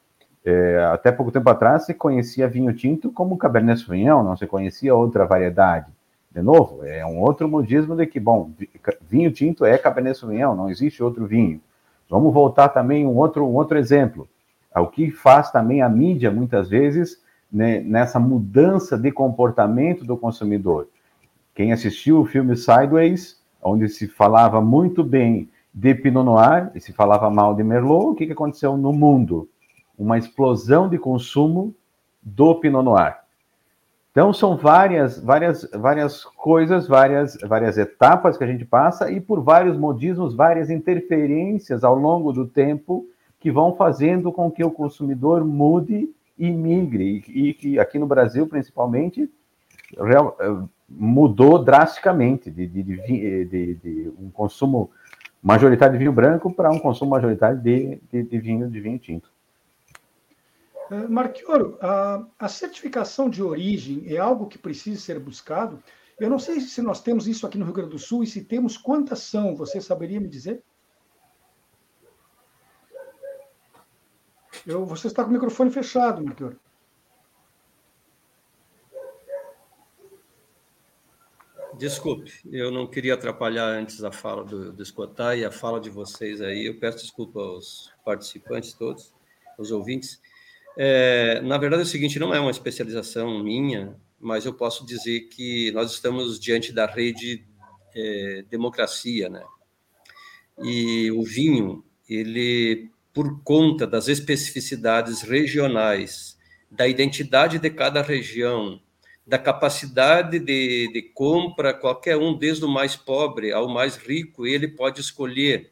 É, 0.43 0.83
até 0.91 1.11
pouco 1.11 1.31
tempo 1.31 1.49
atrás 1.49 1.85
se 1.85 1.93
conhecia 1.93 2.47
vinho 2.47 2.71
tinto 2.73 3.11
como 3.11 3.37
Cabernet 3.37 3.79
Sauvignon, 3.79 4.23
não 4.23 4.37
se 4.37 4.45
conhecia 4.45 4.93
outra 4.93 5.25
variedade. 5.25 5.87
De 6.31 6.41
novo, 6.41 6.85
é 6.85 7.03
um 7.05 7.19
outro 7.19 7.47
modismo 7.47 7.95
de 7.95 8.05
que, 8.05 8.19
bom, 8.19 8.51
vinho 9.01 9.31
tinto 9.31 9.65
é 9.65 9.77
Cabernet 9.77 10.19
Sauvignon, 10.19 10.53
não 10.53 10.69
existe 10.69 11.01
outro 11.01 11.25
vinho. 11.25 11.61
Vamos 12.09 12.33
voltar 12.33 12.69
também 12.69 13.05
um 13.05 13.15
outro, 13.15 13.45
um 13.45 13.53
outro 13.55 13.77
exemplo. 13.77 14.27
O 14.75 14.87
que 14.87 15.11
faz 15.11 15.51
também 15.51 15.81
a 15.81 15.89
mídia, 15.89 16.29
muitas 16.31 16.69
vezes, 16.69 17.21
né, 17.51 17.79
nessa 17.79 18.19
mudança 18.19 18.97
de 18.97 19.11
comportamento 19.11 20.03
do 20.03 20.17
consumidor. 20.17 20.87
Quem 21.53 21.71
assistiu 21.71 22.19
o 22.19 22.25
filme 22.25 22.57
Sideways, 22.57 23.39
onde 23.63 23.87
se 23.87 24.07
falava 24.07 24.59
muito 24.59 25.03
bem 25.03 25.49
de 25.73 25.95
Pinot 25.95 26.25
Noir 26.25 26.71
e 26.75 26.81
se 26.81 26.91
falava 26.91 27.29
mal 27.29 27.55
de 27.55 27.63
Merlot, 27.63 28.11
o 28.11 28.15
que, 28.15 28.25
que 28.25 28.33
aconteceu 28.33 28.75
no 28.75 28.91
mundo? 28.91 29.49
uma 29.97 30.17
explosão 30.17 30.89
de 30.89 30.97
consumo 30.97 31.73
do 32.21 32.55
Pinot 32.55 32.83
Noir. 32.83 33.17
Então 34.15 34.31
são 34.31 34.55
várias, 34.55 35.19
várias, 35.19 35.69
várias 35.73 36.23
coisas, 36.23 36.87
várias, 36.87 37.37
várias 37.41 37.77
etapas 37.77 38.37
que 38.37 38.45
a 38.45 38.47
gente 38.47 38.63
passa 38.63 39.11
e 39.11 39.19
por 39.19 39.43
vários 39.43 39.77
modismos, 39.77 40.33
várias 40.33 40.69
interferências 40.69 41.83
ao 41.83 41.95
longo 41.95 42.31
do 42.31 42.47
tempo 42.47 43.05
que 43.41 43.51
vão 43.51 43.75
fazendo 43.75 44.31
com 44.31 44.49
que 44.49 44.63
o 44.63 44.71
consumidor 44.71 45.43
mude 45.43 46.09
e 46.39 46.49
migre 46.49 47.25
e 47.27 47.53
que 47.53 47.77
aqui 47.77 47.99
no 47.99 48.07
Brasil 48.07 48.47
principalmente 48.47 49.29
real, 49.99 50.37
eh, 50.39 50.63
mudou 50.87 51.61
drasticamente 51.61 52.49
de, 52.49 52.65
de, 52.67 52.83
de, 52.83 53.75
de, 53.75 54.13
um 54.17 54.29
consumo 54.29 54.91
majoritário 55.43 55.91
de 55.91 55.99
vinho 55.99 56.13
branco 56.13 56.53
para 56.53 56.71
um 56.71 56.79
consumo 56.79 57.11
majoritário 57.11 57.57
de, 57.57 57.99
de 58.09 58.39
vinho 58.39 58.69
de 58.69 58.79
vinho 58.79 58.97
tinto. 58.97 59.34
Uh, 60.91 61.09
Marquioro, 61.09 61.77
a, 61.81 62.25
a 62.37 62.47
certificação 62.47 63.29
de 63.29 63.41
origem 63.41 64.13
é 64.13 64.17
algo 64.17 64.47
que 64.47 64.57
precisa 64.57 64.99
ser 64.99 65.19
buscado? 65.19 65.83
Eu 66.19 66.29
não 66.29 66.39
sei 66.39 66.61
se 66.61 66.81
nós 66.81 67.01
temos 67.01 67.27
isso 67.27 67.45
aqui 67.45 67.57
no 67.57 67.65
Rio 67.65 67.73
Grande 67.73 67.91
do 67.91 67.99
Sul 67.99 68.23
e 68.23 68.27
se 68.27 68.43
temos, 68.43 68.77
quantas 68.77 69.19
são? 69.19 69.55
Você 69.55 69.81
saberia 69.81 70.19
me 70.19 70.27
dizer? 70.27 70.63
Eu, 74.65 74.85
você 74.85 75.07
está 75.07 75.23
com 75.23 75.29
o 75.29 75.33
microfone 75.33 75.69
fechado, 75.69 76.23
Marquioro. 76.23 76.59
Desculpe, 81.77 82.31
eu 82.49 82.71
não 82.71 82.87
queria 82.87 83.15
atrapalhar 83.15 83.65
antes 83.65 84.01
a 84.01 84.11
fala 84.11 84.45
do, 84.45 84.71
do 84.71 84.81
Escotar 84.81 85.37
e 85.37 85.43
a 85.43 85.51
fala 85.51 85.79
de 85.79 85.89
vocês 85.89 86.41
aí. 86.41 86.65
Eu 86.65 86.79
peço 86.79 86.99
desculpa 86.99 87.39
aos 87.39 87.93
participantes 88.05 88.73
todos, 88.73 89.13
aos 89.57 89.71
ouvintes. 89.71 90.21
É, 90.77 91.41
na 91.41 91.57
verdade, 91.57 91.83
é 91.83 91.85
o 91.85 91.87
seguinte: 91.87 92.19
não 92.19 92.33
é 92.33 92.39
uma 92.39 92.51
especialização 92.51 93.43
minha, 93.43 93.95
mas 94.19 94.45
eu 94.45 94.53
posso 94.53 94.85
dizer 94.85 95.21
que 95.29 95.71
nós 95.71 95.91
estamos 95.91 96.39
diante 96.39 96.71
da 96.71 96.85
rede 96.85 97.45
é, 97.95 98.43
democracia, 98.49 99.29
né? 99.29 99.43
E 100.63 101.11
o 101.11 101.23
vinho, 101.23 101.83
ele, 102.09 102.89
por 103.13 103.41
conta 103.43 103.85
das 103.85 104.07
especificidades 104.07 105.21
regionais, 105.21 106.37
da 106.69 106.87
identidade 106.87 107.59
de 107.59 107.69
cada 107.69 108.01
região, 108.01 108.81
da 109.25 109.37
capacidade 109.37 110.39
de, 110.39 110.91
de 110.91 111.01
compra, 111.13 111.73
qualquer 111.73 112.17
um, 112.17 112.37
desde 112.37 112.63
o 112.63 112.69
mais 112.69 112.95
pobre 112.95 113.51
ao 113.51 113.67
mais 113.67 113.95
rico, 113.95 114.45
ele 114.45 114.67
pode 114.67 115.01
escolher 115.01 115.71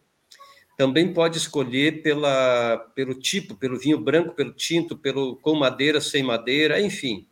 também 0.78 1.14
pode 1.14 1.38
escolher 1.38 2.02
pela, 2.02 2.78
pelo 2.96 3.14
tipo, 3.14 3.56
pelo 3.56 3.78
vinho 3.78 4.00
branco, 4.00 4.34
pelo 4.34 4.54
tinto, 4.54 4.98
pelo 4.98 5.36
com 5.38 5.56
madeira, 5.56 6.02
sem 6.02 6.24
madeira, 6.24 6.82
enfim. 6.82 7.28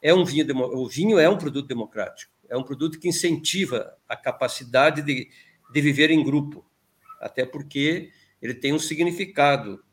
É 0.00 0.14
um 0.14 0.24
vinho, 0.24 0.46
o 0.56 0.88
vinho 0.88 1.18
é 1.18 1.28
um 1.28 1.36
produto 1.36 1.66
democrático, 1.66 2.32
é 2.48 2.56
um 2.56 2.62
produto 2.62 2.98
que 2.98 3.08
incentiva 3.08 3.94
a 4.08 4.16
capacidade 4.16 5.02
de, 5.02 5.28
de 5.72 5.80
viver 5.80 6.10
em 6.10 6.24
grupo, 6.24 6.64
até 7.20 7.44
porque 7.44 8.10
ele 8.40 8.54
tem 8.54 8.72
um 8.72 8.78
significado 8.78 9.84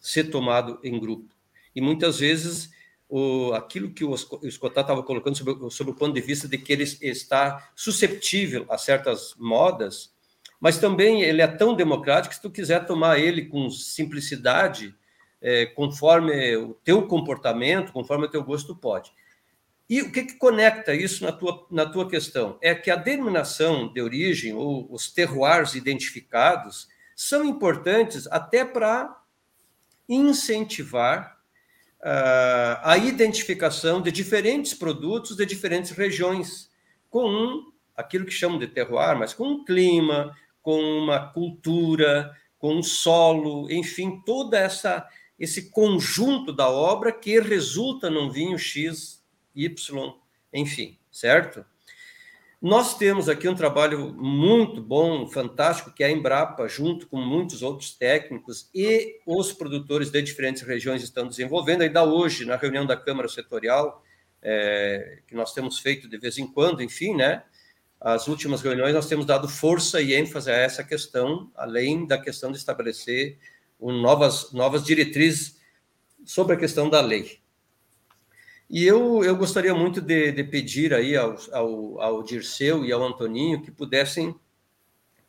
ser 0.00 0.24
tomado 0.24 0.78
em 0.84 0.98
grupo. 1.00 1.34
E 1.74 1.80
muitas 1.80 2.20
vezes 2.20 2.70
o, 3.08 3.52
aquilo 3.52 3.90
que 3.92 4.04
o 4.04 4.14
Escotar 4.42 4.84
estava 4.84 5.02
colocando 5.02 5.36
sobre, 5.36 5.70
sobre 5.70 5.92
o 5.92 5.96
ponto 5.96 6.14
de 6.14 6.20
vista 6.20 6.46
de 6.46 6.58
que 6.58 6.72
ele 6.72 6.84
está 6.84 7.70
susceptível 7.74 8.66
a 8.68 8.78
certas 8.78 9.34
modas, 9.38 10.13
mas 10.64 10.78
também 10.78 11.20
ele 11.20 11.42
é 11.42 11.46
tão 11.46 11.76
democrático 11.76 12.30
que 12.30 12.36
se 12.36 12.40
tu 12.40 12.50
quiser 12.50 12.86
tomar 12.86 13.18
ele 13.18 13.44
com 13.44 13.68
simplicidade, 13.68 14.94
é, 15.38 15.66
conforme 15.66 16.56
o 16.56 16.72
teu 16.82 17.06
comportamento, 17.06 17.92
conforme 17.92 18.24
o 18.24 18.30
teu 18.30 18.42
gosto, 18.42 18.74
pode. 18.74 19.12
E 19.90 20.00
o 20.00 20.10
que, 20.10 20.22
que 20.22 20.38
conecta 20.38 20.94
isso 20.94 21.22
na 21.22 21.32
tua, 21.32 21.66
na 21.70 21.84
tua 21.84 22.08
questão? 22.08 22.56
É 22.62 22.74
que 22.74 22.90
a 22.90 22.96
denominação 22.96 23.92
de 23.92 24.00
origem, 24.00 24.54
ou 24.54 24.90
os 24.90 25.12
terroirs 25.12 25.74
identificados, 25.74 26.88
são 27.14 27.44
importantes 27.44 28.26
até 28.28 28.64
para 28.64 29.14
incentivar 30.08 31.38
uh, 32.00 32.80
a 32.82 32.96
identificação 32.96 34.00
de 34.00 34.10
diferentes 34.10 34.72
produtos 34.72 35.36
de 35.36 35.44
diferentes 35.44 35.90
regiões, 35.90 36.70
com 37.10 37.28
um, 37.28 37.70
aquilo 37.94 38.24
que 38.24 38.32
chamam 38.32 38.58
de 38.58 38.66
terroir, 38.66 39.14
mas 39.14 39.34
com 39.34 39.46
um 39.46 39.62
clima, 39.62 40.34
com 40.64 40.80
uma 40.80 41.30
cultura, 41.30 42.34
com 42.58 42.76
um 42.76 42.82
solo, 42.82 43.70
enfim, 43.70 44.22
toda 44.24 44.58
essa 44.58 45.06
esse 45.38 45.70
conjunto 45.70 46.52
da 46.52 46.70
obra 46.70 47.12
que 47.12 47.38
resulta 47.40 48.08
num 48.08 48.30
vinho 48.30 48.56
X, 48.56 49.22
Y, 49.54 50.14
enfim, 50.52 50.96
certo? 51.10 51.66
Nós 52.62 52.96
temos 52.96 53.28
aqui 53.28 53.46
um 53.46 53.54
trabalho 53.54 54.14
muito 54.14 54.80
bom, 54.80 55.28
fantástico, 55.28 55.92
que 55.92 56.02
é 56.02 56.06
a 56.06 56.10
Embrapa, 56.10 56.66
junto 56.66 57.08
com 57.08 57.18
muitos 57.18 57.62
outros 57.62 57.92
técnicos 57.92 58.70
e 58.74 59.20
os 59.26 59.52
produtores 59.52 60.10
de 60.10 60.22
diferentes 60.22 60.62
regiões 60.62 61.02
estão 61.02 61.28
desenvolvendo. 61.28 61.82
Ainda 61.82 62.04
hoje, 62.04 62.46
na 62.46 62.56
reunião 62.56 62.86
da 62.86 62.96
Câmara 62.96 63.28
Setorial, 63.28 64.02
é, 64.40 65.18
que 65.26 65.34
nós 65.34 65.52
temos 65.52 65.78
feito 65.78 66.08
de 66.08 66.16
vez 66.16 66.38
em 66.38 66.46
quando, 66.46 66.82
enfim, 66.82 67.14
né? 67.14 67.42
As 68.04 68.28
últimas 68.28 68.60
reuniões 68.60 68.92
nós 68.92 69.06
temos 69.06 69.24
dado 69.24 69.48
força 69.48 69.98
e 69.98 70.12
ênfase 70.12 70.50
a 70.50 70.54
essa 70.54 70.84
questão, 70.84 71.50
além 71.56 72.06
da 72.06 72.18
questão 72.18 72.52
de 72.52 72.58
estabelecer 72.58 73.38
um, 73.80 73.92
novas, 73.92 74.52
novas 74.52 74.84
diretrizes 74.84 75.58
sobre 76.22 76.54
a 76.54 76.58
questão 76.58 76.90
da 76.90 77.00
lei. 77.00 77.40
E 78.68 78.84
eu, 78.84 79.24
eu 79.24 79.34
gostaria 79.34 79.74
muito 79.74 80.02
de, 80.02 80.32
de 80.32 80.44
pedir 80.44 80.92
aí 80.92 81.16
ao, 81.16 81.34
ao, 81.50 82.00
ao 82.00 82.22
Dirceu 82.22 82.84
e 82.84 82.92
ao 82.92 83.02
Antoninho 83.02 83.62
que 83.62 83.70
pudessem 83.70 84.34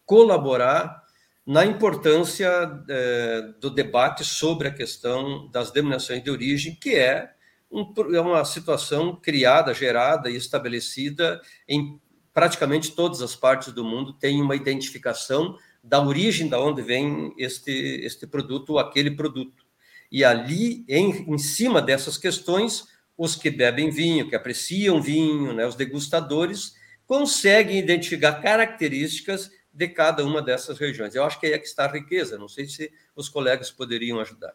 colaborar 0.05 1.01
na 1.45 1.65
importância 1.65 2.49
eh, 2.89 3.53
do 3.61 3.69
debate 3.69 4.25
sobre 4.25 4.67
a 4.67 4.73
questão 4.73 5.47
das 5.49 5.71
denominações 5.71 6.21
de 6.21 6.29
origem, 6.29 6.75
que 6.75 6.95
é, 6.95 7.31
um, 7.71 7.93
é 8.13 8.19
uma 8.19 8.43
situação 8.43 9.15
criada, 9.15 9.73
gerada 9.73 10.29
e 10.29 10.35
estabelecida 10.35 11.41
em 11.69 12.01
praticamente 12.35 12.91
todas 12.91 13.21
as 13.21 13.33
partes 13.33 13.71
do 13.71 13.85
mundo 13.85 14.11
têm 14.11 14.41
uma 14.41 14.57
identificação 14.57 15.57
da 15.81 16.05
origem 16.05 16.49
da 16.49 16.59
onde 16.59 16.81
vem 16.81 17.33
este, 17.37 17.71
este 17.71 18.27
produto 18.27 18.71
ou 18.71 18.79
aquele 18.79 19.11
produto. 19.11 19.65
E 20.11 20.21
ali, 20.21 20.83
em, 20.89 21.33
em 21.33 21.37
cima 21.37 21.81
dessas 21.81 22.17
questões, 22.17 22.89
os 23.17 23.37
que 23.37 23.49
bebem 23.49 23.89
vinho, 23.89 24.27
que 24.27 24.35
apreciam 24.35 25.01
vinho, 25.01 25.53
né, 25.53 25.65
os 25.65 25.75
degustadores, 25.75 26.75
conseguem 27.07 27.79
identificar 27.79 28.41
características 28.41 29.49
de 29.73 29.87
cada 29.87 30.25
uma 30.25 30.41
dessas 30.41 30.77
regiões. 30.77 31.15
Eu 31.15 31.23
acho 31.23 31.39
que 31.39 31.45
aí 31.45 31.53
é 31.53 31.57
que 31.57 31.67
está 31.67 31.85
a 31.85 31.91
riqueza. 31.91 32.37
Não 32.37 32.49
sei 32.49 32.65
se 32.67 32.91
os 33.15 33.29
colegas 33.29 33.71
poderiam 33.71 34.19
ajudar. 34.19 34.53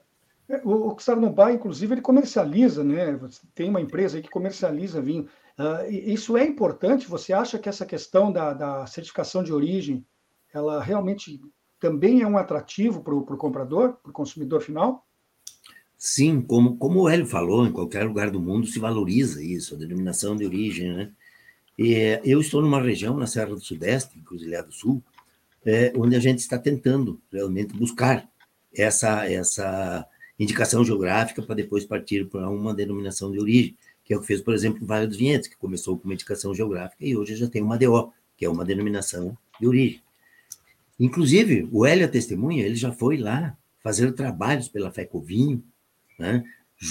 É, 0.51 0.61
o 0.64 0.99
Sarnobá, 0.99 1.51
inclusive, 1.51 1.95
ele 1.95 2.03
comercializa, 2.03 2.85
né? 2.85 3.19
Tem 3.55 3.71
uma 3.71 3.81
empresa 3.81 4.21
que 4.21 4.29
comercializa 4.29 5.01
vinho. 5.01 5.29
Uh, 5.61 5.92
isso 5.92 6.38
é 6.38 6.44
importante? 6.46 7.07
Você 7.07 7.35
acha 7.35 7.59
que 7.59 7.68
essa 7.68 7.85
questão 7.85 8.33
da, 8.33 8.55
da, 8.55 8.87
certificação 8.87 9.42
de 9.42 9.53
origem, 9.53 10.03
ela 10.55 10.83
realmente 10.83 11.38
também 11.79 12.23
é 12.23 12.27
um 12.27 12.38
atrativo 12.38 13.03
para 13.03 13.14
o 13.14 13.37
comprador, 13.37 13.99
para 14.03 14.09
o 14.09 14.14
consumidor 14.14 14.62
final? 14.62 15.07
Sim, 15.99 16.40
como, 16.40 16.79
como 16.79 17.03
o 17.03 17.09
Hélio 17.11 17.27
falou, 17.27 17.66
em 17.66 17.73
qualquer 17.73 18.05
lugar 18.05 18.31
do 18.31 18.40
mundo 18.40 18.66
se 18.66 18.79
valoriza 18.79 19.44
isso, 19.44 19.75
a 19.75 19.79
denominação 19.79 20.35
de 20.35 20.46
origem, 20.46 20.94
né? 20.94 21.12
E, 21.79 22.18
eu 22.25 22.40
estou 22.40 22.62
numa 22.62 22.81
região, 22.81 23.14
na 23.18 23.27
Serra 23.27 23.51
do 23.51 23.61
Sudeste, 23.61 24.18
Cruzilhada 24.23 24.68
do 24.68 24.73
Sul, 24.73 25.03
é, 25.62 25.92
onde 25.94 26.16
a 26.16 26.20
gente 26.20 26.38
está 26.38 26.59
tentando 26.59 27.20
realmente 27.31 27.77
buscar 27.77 28.27
essa, 28.75 29.31
essa 29.31 30.07
indicação 30.38 30.83
geográfica 30.83 31.42
para 31.42 31.55
depois 31.55 31.85
partir 31.85 32.31
para 32.31 32.49
uma 32.49 32.73
denominação 32.73 33.31
de 33.31 33.38
origem 33.38 33.77
que 34.11 34.14
é 34.14 34.16
o 34.16 34.20
que 34.20 34.27
fez, 34.27 34.40
por 34.40 34.53
exemplo, 34.53 34.83
o 34.83 34.87
Vale 34.87 35.07
dos 35.07 35.16
Vinhedos, 35.16 35.46
que 35.46 35.57
começou 35.57 35.96
com 35.96 36.07
uma 36.07 36.14
indicação 36.14 36.53
geográfica 36.53 37.07
e 37.07 37.16
hoje 37.16 37.37
já 37.37 37.49
tem 37.49 37.62
uma 37.62 37.79
DO, 37.79 38.12
que 38.37 38.44
é 38.44 38.49
uma 38.49 38.64
denominação 38.64 39.38
de 39.61 39.68
origem. 39.68 40.03
Inclusive, 40.99 41.68
o 41.70 41.87
Hélio 41.87 42.11
Testemunha, 42.11 42.66
ele 42.66 42.75
já 42.75 42.90
foi 42.90 43.18
lá 43.18 43.57
fazer 43.81 44.11
trabalhos 44.11 44.68
pela 44.68 44.90
FECOVINHO, 44.90 45.62
né, 46.18 46.42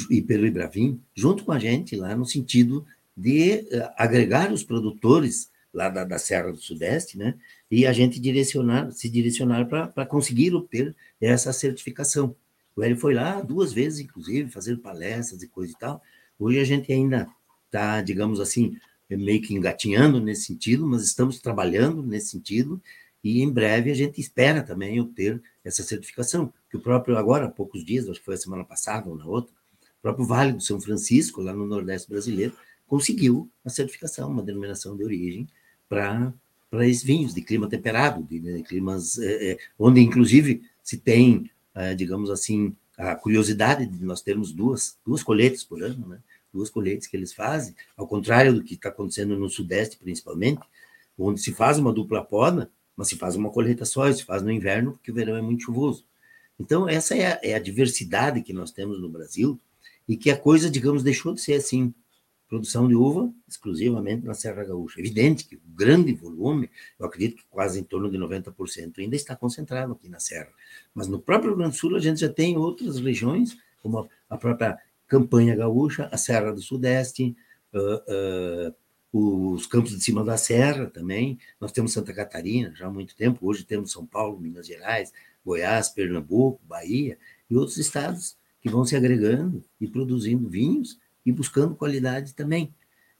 e 0.10 0.22
pelo 0.22 0.48
Ibravin, 0.48 1.02
junto 1.14 1.44
com 1.44 1.52
a 1.52 1.60
gente 1.60 1.94
lá 1.98 2.16
no 2.16 2.24
sentido 2.24 2.88
de 3.18 3.68
uh, 3.70 3.92
agregar 3.98 4.54
os 4.54 4.64
produtores 4.64 5.52
lá 5.74 5.90
da, 5.90 6.06
da, 6.06 6.18
Serra 6.18 6.54
do 6.54 6.62
Sudeste, 6.62 7.18
né? 7.18 7.36
E 7.70 7.86
a 7.86 7.92
gente 7.92 8.18
direcionar, 8.18 8.94
se 8.94 9.10
direcionar 9.10 9.66
para 9.66 10.06
conseguir 10.06 10.56
obter 10.56 10.96
essa 11.20 11.52
certificação. 11.52 12.34
O 12.78 12.82
Hélio 12.82 12.96
foi 12.96 13.14
lá 13.14 13.42
duas 13.42 13.74
vezes, 13.74 14.00
inclusive, 14.00 14.50
fazer 14.50 14.78
palestras 14.78 15.44
e 15.44 15.50
coisa 15.50 15.74
e 15.74 15.78
tal. 15.78 16.02
Hoje 16.40 16.60
a 16.60 16.64
gente 16.64 16.92
ainda 16.92 17.30
está, 17.66 18.02
digamos 18.02 18.40
assim, 18.40 18.78
meio 19.10 19.42
que 19.42 19.54
engatinhando 19.54 20.22
nesse 20.22 20.44
sentido, 20.44 20.88
mas 20.88 21.04
estamos 21.04 21.40
trabalhando 21.40 22.02
nesse 22.02 22.30
sentido 22.30 22.82
e 23.24 23.42
em 23.42 23.52
breve 23.52 23.92
a 23.92 23.94
gente 23.94 24.22
espera 24.22 24.64
também 24.64 25.00
obter 25.02 25.42
essa 25.64 25.84
certificação, 25.84 26.54
que 26.70 26.78
o 26.78 26.80
próprio, 26.80 27.18
agora, 27.18 27.46
há 27.46 27.50
poucos 27.50 27.84
dias, 27.84 28.08
acho 28.08 28.20
que 28.20 28.26
foi 28.26 28.36
a 28.36 28.38
semana 28.38 28.64
passada 28.64 29.10
ou 29.10 29.16
na 29.16 29.26
outra, 29.26 29.54
o 29.82 30.02
próprio 30.02 30.26
Vale 30.26 30.54
do 30.54 30.62
São 30.62 30.80
Francisco, 30.80 31.42
lá 31.42 31.54
no 31.54 31.68
Nordeste 31.68 32.10
brasileiro, 32.10 32.56
conseguiu 32.88 33.50
a 33.66 33.70
certificação, 33.70 34.32
uma 34.32 34.42
denominação 34.42 34.96
de 34.96 35.04
origem 35.04 35.48
para 35.88 36.34
para 36.70 36.88
esses 36.88 37.04
vinhos 37.04 37.34
de 37.34 37.42
clima 37.42 37.68
temperado, 37.68 38.22
de, 38.22 38.40
de 38.40 38.62
climas 38.62 39.18
é, 39.18 39.58
onde 39.78 40.02
inclusive 40.02 40.62
se 40.84 40.98
tem, 40.98 41.50
é, 41.74 41.96
digamos 41.96 42.30
assim, 42.30 42.76
a 42.96 43.16
curiosidade 43.16 43.88
de 43.88 44.06
nós 44.06 44.22
termos 44.22 44.52
duas 44.52 44.96
duas 45.04 45.24
colheitas 45.24 45.64
por 45.64 45.82
ano, 45.82 46.08
né? 46.08 46.20
Duas 46.54 46.70
colheitas 46.70 47.08
que 47.08 47.16
eles 47.16 47.34
fazem, 47.34 47.76
ao 47.96 48.08
contrário 48.08 48.54
do 48.54 48.64
que 48.64 48.74
está 48.74 48.90
acontecendo 48.90 49.38
no 49.38 49.50
Sudeste 49.50 49.98
principalmente, 49.98 50.62
onde 51.18 51.42
se 51.42 51.52
faz 51.52 51.78
uma 51.78 51.94
dupla 51.94 52.24
poda, 52.24 52.72
mas 52.96 53.08
se 53.08 53.16
faz 53.16 53.36
uma 53.36 53.50
colheita 53.50 53.86
só, 53.86 54.12
se 54.12 54.24
faz 54.24 54.42
no 54.42 54.52
inverno 54.52 54.94
porque 54.94 55.12
o 55.12 55.14
verão 55.14 55.36
é 55.36 55.42
muito 55.42 55.64
chuvoso. 55.64 56.06
Então 56.60 56.88
essa 56.88 57.16
é 57.16 57.34
a, 57.34 57.40
é 57.44 57.54
a 57.54 57.60
diversidade 57.60 58.42
que 58.42 58.54
nós 58.54 58.72
temos 58.72 59.00
no 59.00 59.10
Brasil 59.10 59.60
e 60.08 60.18
que 60.18 60.32
a 60.32 60.38
coisa, 60.38 60.70
digamos, 60.70 61.04
deixou 61.04 61.34
de 61.34 61.42
ser 61.42 61.54
assim 61.54 61.94
produção 62.50 62.88
de 62.88 62.96
uva 62.96 63.32
exclusivamente 63.48 64.26
na 64.26 64.34
Serra 64.34 64.64
Gaúcha. 64.64 65.00
Evidente 65.00 65.46
que 65.46 65.56
o 65.56 65.62
grande 65.68 66.12
volume, 66.14 66.70
eu 66.98 67.06
acredito 67.06 67.38
que 67.38 67.44
quase 67.48 67.80
em 67.80 67.84
torno 67.84 68.10
de 68.10 68.18
90% 68.18 68.98
ainda 68.98 69.16
está 69.16 69.36
concentrado 69.36 69.94
aqui 69.94 70.10
na 70.10 70.20
Serra. 70.20 70.50
Mas 70.94 71.08
no 71.08 71.20
próprio 71.20 71.52
Rio 71.52 71.58
Grande 71.60 71.76
do 71.76 71.80
Sul 71.80 71.96
a 71.96 72.00
gente 72.00 72.20
já 72.20 72.30
tem 72.30 72.58
outras 72.58 73.00
regiões, 73.00 73.56
como 73.84 74.10
a 74.28 74.36
própria 74.36 74.80
Campanha 75.10 75.56
Gaúcha, 75.56 76.08
a 76.12 76.18
Serra 76.18 76.54
do 76.54 76.62
Sudeste, 76.62 77.36
uh, 77.74 78.72
uh, 78.72 79.56
os 79.56 79.66
campos 79.66 79.92
de 79.92 80.04
cima 80.04 80.24
da 80.24 80.38
Serra 80.38 80.86
também. 80.86 81.40
Nós 81.60 81.72
temos 81.72 81.92
Santa 81.92 82.14
Catarina 82.14 82.72
já 82.76 82.86
há 82.86 82.92
muito 82.92 83.16
tempo, 83.16 83.46
hoje 83.46 83.66
temos 83.66 83.92
São 83.92 84.06
Paulo, 84.06 84.40
Minas 84.40 84.68
Gerais, 84.68 85.12
Goiás, 85.44 85.90
Pernambuco, 85.90 86.62
Bahia 86.64 87.18
e 87.50 87.58
outros 87.58 87.78
estados 87.78 88.38
que 88.62 88.70
vão 88.70 88.86
se 88.86 88.96
agregando 88.96 89.64
e 89.82 89.88
produzindo 89.88 90.48
vinhos 90.48 91.00
e 91.26 91.32
buscando 91.32 91.76
qualidade 91.76 92.36
também. 92.36 92.74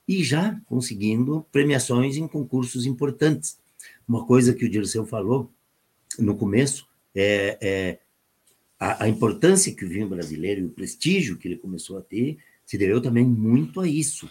E 0.06 0.22
já 0.22 0.60
conseguindo 0.66 1.44
premiações 1.50 2.16
em 2.16 2.28
concursos 2.28 2.86
importantes. 2.86 3.58
Uma 4.06 4.24
coisa 4.24 4.54
que 4.54 4.64
o 4.64 4.70
Dirceu 4.70 5.04
falou 5.04 5.50
no 6.18 6.36
começo 6.36 6.86
é, 7.14 7.58
é 7.60 7.98
a, 8.80 9.04
a, 9.04 9.08
importância 9.08 9.74
que 9.74 9.84
o 9.84 9.88
vinho 9.88 10.08
brasileiro 10.08 10.62
e 10.62 10.64
o 10.64 10.70
prestígio 10.70 11.36
que 11.36 11.46
ele 11.46 11.56
começou 11.56 11.98
a 11.98 12.00
ter 12.00 12.38
se 12.64 12.78
deveu 12.78 13.00
também 13.00 13.26
muito 13.26 13.80
a 13.80 13.86
isso, 13.86 14.30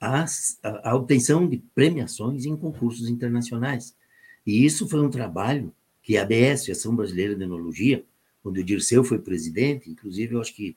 a, 0.00 0.24
a, 0.62 0.94
obtenção 0.94 1.48
de 1.48 1.58
premiações 1.74 2.46
em 2.46 2.56
concursos 2.56 3.08
internacionais. 3.08 3.96
E 4.46 4.64
isso 4.64 4.88
foi 4.88 5.00
um 5.00 5.10
trabalho 5.10 5.74
que 6.02 6.16
a 6.16 6.22
ABS, 6.22 6.68
a 6.68 6.72
Ação 6.72 6.94
Brasileira 6.94 7.34
de 7.34 7.42
Enologia, 7.42 8.04
onde 8.44 8.60
o 8.60 8.64
Dirceu 8.64 9.02
foi 9.02 9.18
presidente, 9.18 9.90
inclusive 9.90 10.34
eu 10.34 10.40
acho 10.40 10.54
que 10.54 10.76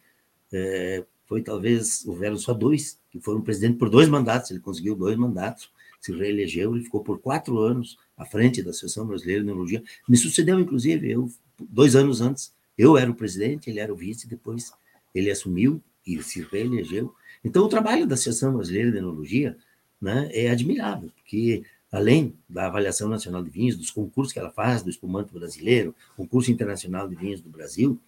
é, 0.52 1.06
foi 1.26 1.42
talvez, 1.42 2.06
houveram 2.06 2.38
só 2.38 2.54
dois, 2.54 3.00
que 3.12 3.20
foram 3.20 3.42
presidente 3.42 3.78
por 3.78 3.90
dois 3.90 4.10
mandatos, 4.10 4.50
ele 4.52 4.60
conseguiu 4.60 4.96
dois 4.96 5.16
mandatos, 5.16 5.72
se 6.02 6.12
reelegeu, 6.12 6.76
ele 6.76 6.84
ficou 6.84 7.02
por 7.02 7.20
quatro 7.20 7.60
anos 7.60 7.98
à 8.18 8.26
frente 8.26 8.62
da 8.62 8.72
Associação 8.72 9.08
Brasileira 9.08 9.42
de 9.42 9.46
Neurologia. 9.46 9.82
Me 10.08 10.18
sucedeu, 10.18 10.60
inclusive, 10.60 11.10
eu, 11.10 11.32
dois 11.58 11.96
anos 11.96 12.20
antes, 12.20 12.54
eu 12.78 12.98
era 12.98 13.10
o 13.10 13.16
presidente, 13.16 13.70
ele 13.70 13.80
era 13.80 13.94
o 13.94 13.96
vice, 13.96 14.28
depois 14.28 14.72
ele 15.14 15.30
assumiu 15.30 15.82
e 16.06 16.22
se 16.22 16.42
reelegeu. 16.42 17.14
Então, 17.44 17.66
o 17.66 17.70
trabalho 17.70 18.08
da 18.08 18.16
Associação 18.16 18.56
Brasileira 18.56 18.92
de 18.92 18.98
Neurologia 18.98 19.58
né, 20.02 20.30
é 20.34 20.50
admirável, 20.50 21.12
porque 21.16 21.64
além 21.92 22.36
da 22.50 22.66
avaliação 22.66 23.08
nacional 23.08 23.44
de 23.44 23.52
vinhos, 23.52 23.78
dos 23.78 23.92
concursos 23.92 24.34
que 24.34 24.40
ela 24.40 24.50
faz, 24.50 24.82
do 24.82 24.90
espumante 24.90 25.32
brasileiro, 25.32 25.94
concurso 26.18 26.52
internacional 26.52 27.08
de 27.08 27.16
vinhos 27.16 27.40
do 27.40 27.50
Brasil, 27.50 28.00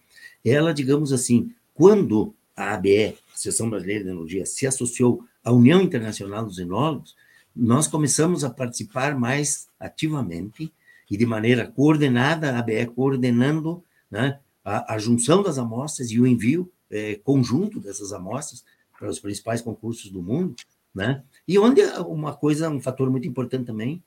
ela, 0.44 0.74
digamos 0.74 1.12
assim, 1.12 1.52
quando 1.72 2.34
a 2.56 2.74
ABE, 2.74 3.16
Associação 3.32 3.70
Brasileira 3.70 4.02
de 4.02 4.10
Enologia, 4.10 4.44
se 4.44 4.66
associou 4.66 5.22
à 5.44 5.52
União 5.52 5.80
Internacional 5.80 6.44
dos 6.44 6.58
Enólogos, 6.58 7.14
nós 7.54 7.86
começamos 7.86 8.42
a 8.42 8.50
participar 8.50 9.16
mais 9.16 9.68
ativamente 9.78 10.72
e 11.08 11.16
de 11.16 11.24
maneira 11.24 11.66
coordenada, 11.66 12.50
a 12.50 12.58
ABE 12.58 12.86
coordenando 12.86 13.84
né, 14.10 14.40
a, 14.66 14.94
a, 14.94 14.98
junção 14.98 15.44
das 15.44 15.58
amostras 15.58 16.10
e 16.10 16.18
o 16.18 16.26
envio 16.26 16.68
é, 16.90 17.14
conjunto 17.14 17.78
dessas 17.78 18.12
amostras 18.12 18.64
para 18.98 19.08
os 19.08 19.20
principais 19.20 19.62
concursos 19.62 20.10
do 20.10 20.20
mundo, 20.20 20.56
né? 20.92 21.22
E 21.46 21.56
onde 21.56 21.82
uma 22.08 22.34
coisa, 22.34 22.68
um 22.68 22.80
fator 22.80 23.08
muito 23.08 23.28
importante 23.28 23.66
também, 23.66 24.02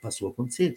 passou 0.00 0.28
a 0.28 0.30
acontecer, 0.30 0.76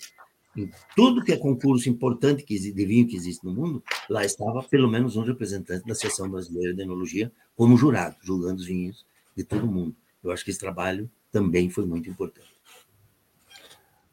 em 0.55 0.71
tudo 0.95 1.23
que 1.23 1.31
é 1.31 1.37
concurso 1.37 1.87
importante 1.87 2.41
que 2.41 2.57
de 2.57 2.71
vinho 2.71 3.07
que 3.07 3.15
existe 3.15 3.45
no 3.45 3.53
mundo, 3.53 3.83
lá 4.09 4.25
estava 4.25 4.63
pelo 4.63 4.89
menos 4.89 5.15
um 5.15 5.21
representante 5.21 5.85
da 5.85 5.91
Associação 5.91 6.27
Brasileira 6.31 6.73
de 6.73 6.81
Enologia 6.81 7.31
como 7.55 7.77
jurado, 7.77 8.15
julgando 8.23 8.59
os 8.59 8.65
vinhos 8.65 9.05
de 9.35 9.43
todo 9.43 9.67
mundo. 9.67 9.95
Eu 10.23 10.31
acho 10.31 10.43
que 10.43 10.49
esse 10.49 10.59
trabalho 10.59 11.07
também 11.31 11.69
foi 11.69 11.85
muito 11.85 12.09
importante. 12.09 12.57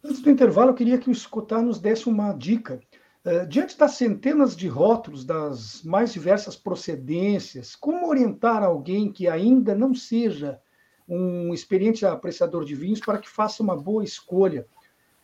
Antes 0.04 0.20
do 0.20 0.28
intervalo, 0.28 0.70
eu 0.70 0.74
queria 0.74 0.98
que 0.98 1.08
o 1.08 1.12
Escutar 1.12 1.62
nos 1.62 1.78
desse 1.78 2.10
uma 2.10 2.34
dica. 2.34 2.78
Uh, 3.24 3.46
diante 3.46 3.78
das 3.78 3.92
centenas 3.92 4.54
de 4.54 4.68
rótulos 4.68 5.24
das 5.24 5.82
mais 5.82 6.12
diversas 6.12 6.56
procedências, 6.56 7.74
como 7.74 8.08
orientar 8.08 8.62
alguém 8.62 9.10
que 9.10 9.26
ainda 9.28 9.74
não 9.74 9.94
seja 9.94 10.60
um 11.08 11.54
experiente 11.54 12.04
apreciador 12.04 12.64
de 12.64 12.74
vinhos 12.74 13.00
para 13.00 13.18
que 13.18 13.28
faça 13.28 13.62
uma 13.62 13.76
boa 13.76 14.04
escolha? 14.04 14.66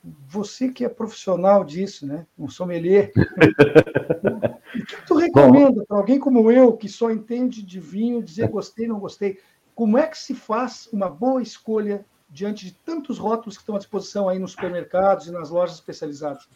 você 0.03 0.71
que 0.71 0.85
é 0.85 0.89
profissional 0.89 1.65
disso, 1.65 2.07
né? 2.07 2.27
Um 2.39 2.49
sommelier. 2.49 3.13
o 4.75 4.85
que 4.85 5.07
tu 5.07 5.15
recomenda 5.15 5.85
para 5.87 5.99
alguém 5.99 6.19
como 6.19 6.51
eu, 6.51 6.77
que 6.77 6.89
só 6.89 7.11
entende 7.11 7.63
de 7.63 7.79
vinho, 7.79 8.23
dizer 8.23 8.49
gostei, 8.49 8.87
não 8.87 8.99
gostei? 8.99 9.39
Como 9.75 9.99
é 9.99 10.07
que 10.07 10.19
se 10.19 10.35
faz 10.35 10.89
uma 10.93 11.09
boa 11.09 11.43
escolha 11.43 12.05
diante 12.29 12.67
de 12.67 12.73
tantos 12.73 13.19
rótulos 13.19 13.57
que 13.57 13.63
estão 13.63 13.75
à 13.75 13.79
disposição 13.79 14.29
aí 14.29 14.39
nos 14.39 14.53
supermercados 14.53 15.27
e 15.27 15.33
nas 15.33 15.51
lojas 15.51 15.77
especializadas? 15.77 16.49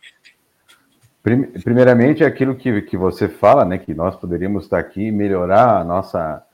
Primeiramente, 1.24 2.22
é 2.22 2.26
aquilo 2.26 2.54
que, 2.54 2.82
que 2.82 2.98
você 2.98 3.30
fala, 3.30 3.64
né? 3.64 3.78
Que 3.78 3.94
nós 3.94 4.14
poderíamos 4.14 4.64
estar 4.64 4.78
aqui 4.78 5.06
e 5.06 5.10
melhorar 5.10 5.80
a 5.80 5.84
nossa, 5.84 6.44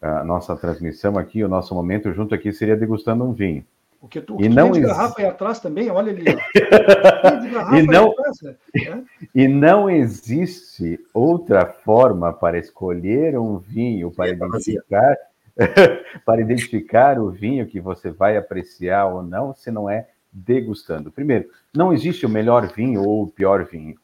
a 0.00 0.22
nossa 0.22 0.54
transmissão 0.54 1.18
aqui, 1.18 1.42
o 1.42 1.48
nosso 1.48 1.74
momento 1.74 2.12
junto 2.12 2.32
aqui 2.32 2.52
seria 2.52 2.76
degustando 2.76 3.24
um 3.24 3.32
vinho. 3.32 3.66
Porque 4.00 4.20
tu, 4.20 4.36
e 4.40 4.48
não 4.48 4.70
de 4.70 4.82
garrafa 4.82 5.20
aí 5.20 5.26
atrás 5.26 5.58
também, 5.58 5.90
olha 5.90 6.12
ali. 6.12 6.24
e, 7.76 7.82
não, 7.82 8.12
atrás, 8.12 8.36
né? 8.42 9.04
e 9.34 9.48
não 9.48 9.90
existe 9.90 11.00
outra 11.12 11.66
forma 11.66 12.32
para 12.32 12.56
escolher 12.56 13.36
um 13.36 13.58
vinho, 13.58 14.12
para 14.12 14.28
identificar, 14.28 15.16
para 16.24 16.40
identificar 16.40 17.18
o 17.18 17.30
vinho 17.30 17.66
que 17.66 17.80
você 17.80 18.10
vai 18.12 18.36
apreciar 18.36 19.06
ou 19.06 19.24
não, 19.24 19.54
se 19.54 19.72
não 19.72 19.90
é 19.90 20.06
degustando. 20.30 21.10
Primeiro, 21.10 21.48
não 21.74 21.92
existe 21.92 22.26
o 22.26 22.28
melhor 22.28 22.72
vinho 22.72 23.02
ou 23.02 23.24
o 23.24 23.28
pior 23.28 23.64
vinho. 23.64 23.96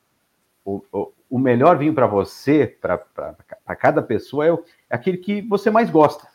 O, 0.92 1.12
o, 1.28 1.38
melhor 1.38 1.78
vinho 1.78 1.94
para 1.94 2.06
você, 2.06 2.66
para 2.66 3.76
cada 3.76 4.02
pessoa, 4.02 4.46
é, 4.46 4.52
o, 4.52 4.62
é 4.88 4.94
aquele 4.94 5.16
que 5.16 5.40
você 5.42 5.70
mais 5.70 5.90
gosta. 5.90 6.26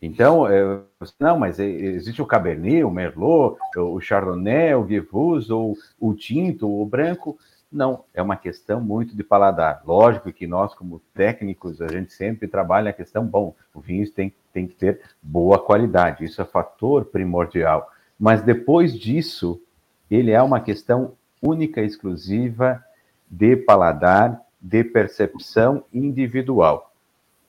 Então, 0.00 0.46
é, 0.46 0.80
não, 1.18 1.38
mas 1.38 1.58
existe 1.58 2.20
o 2.20 2.26
Cabernet, 2.26 2.84
o 2.84 2.90
Merlot, 2.90 3.58
o 3.76 4.00
Chardonnay, 4.00 4.74
o 4.74 4.84
Guivus, 4.84 5.50
ou 5.50 5.76
o 5.98 6.14
tinto, 6.14 6.68
o 6.70 6.84
branco. 6.84 7.38
Não, 7.72 8.04
é 8.14 8.22
uma 8.22 8.36
questão 8.36 8.80
muito 8.80 9.16
de 9.16 9.24
paladar. 9.24 9.82
Lógico 9.84 10.32
que 10.32 10.46
nós, 10.46 10.74
como 10.74 11.00
técnicos, 11.12 11.80
a 11.80 11.88
gente 11.88 12.12
sempre 12.12 12.46
trabalha 12.46 12.90
a 12.90 12.92
questão, 12.92 13.24
bom, 13.26 13.54
o 13.74 13.80
vinho 13.80 14.08
tem, 14.10 14.32
tem 14.52 14.66
que 14.66 14.74
ter 14.74 15.00
boa 15.20 15.58
qualidade, 15.58 16.24
isso 16.24 16.40
é 16.40 16.44
fator 16.44 17.06
primordial. 17.06 17.90
Mas 18.18 18.42
depois 18.42 18.98
disso, 18.98 19.60
ele 20.10 20.30
é 20.30 20.40
uma 20.42 20.60
questão 20.60 21.14
única, 21.42 21.80
exclusiva 21.80 22.82
de 23.28 23.56
paladar, 23.56 24.40
de 24.60 24.82
percepção 24.84 25.84
individual. 25.92 26.92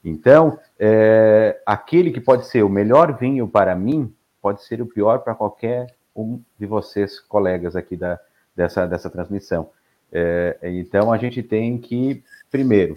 Então, 0.04 0.58
é, 0.80 1.60
aquele 1.66 2.12
que 2.12 2.22
pode 2.22 2.46
ser 2.46 2.64
o 2.64 2.70
melhor 2.70 3.18
vinho 3.18 3.48
para 3.48 3.76
mim, 3.76 4.14
pode 4.42 4.64
ser 4.64 4.82
o 4.82 4.86
pior 4.86 5.20
para 5.20 5.36
qualquer 5.36 5.96
um 6.16 6.40
de 6.58 6.66
vocês, 6.66 7.20
colegas 7.20 7.76
aqui 7.76 7.96
da, 7.96 8.20
dessa, 8.56 8.88
dessa 8.88 9.10
transmissão. 9.10 9.70
É, 10.12 10.58
então, 10.64 11.12
a 11.12 11.18
gente 11.18 11.44
tem 11.44 11.78
que, 11.78 12.24
primeiro, 12.50 12.96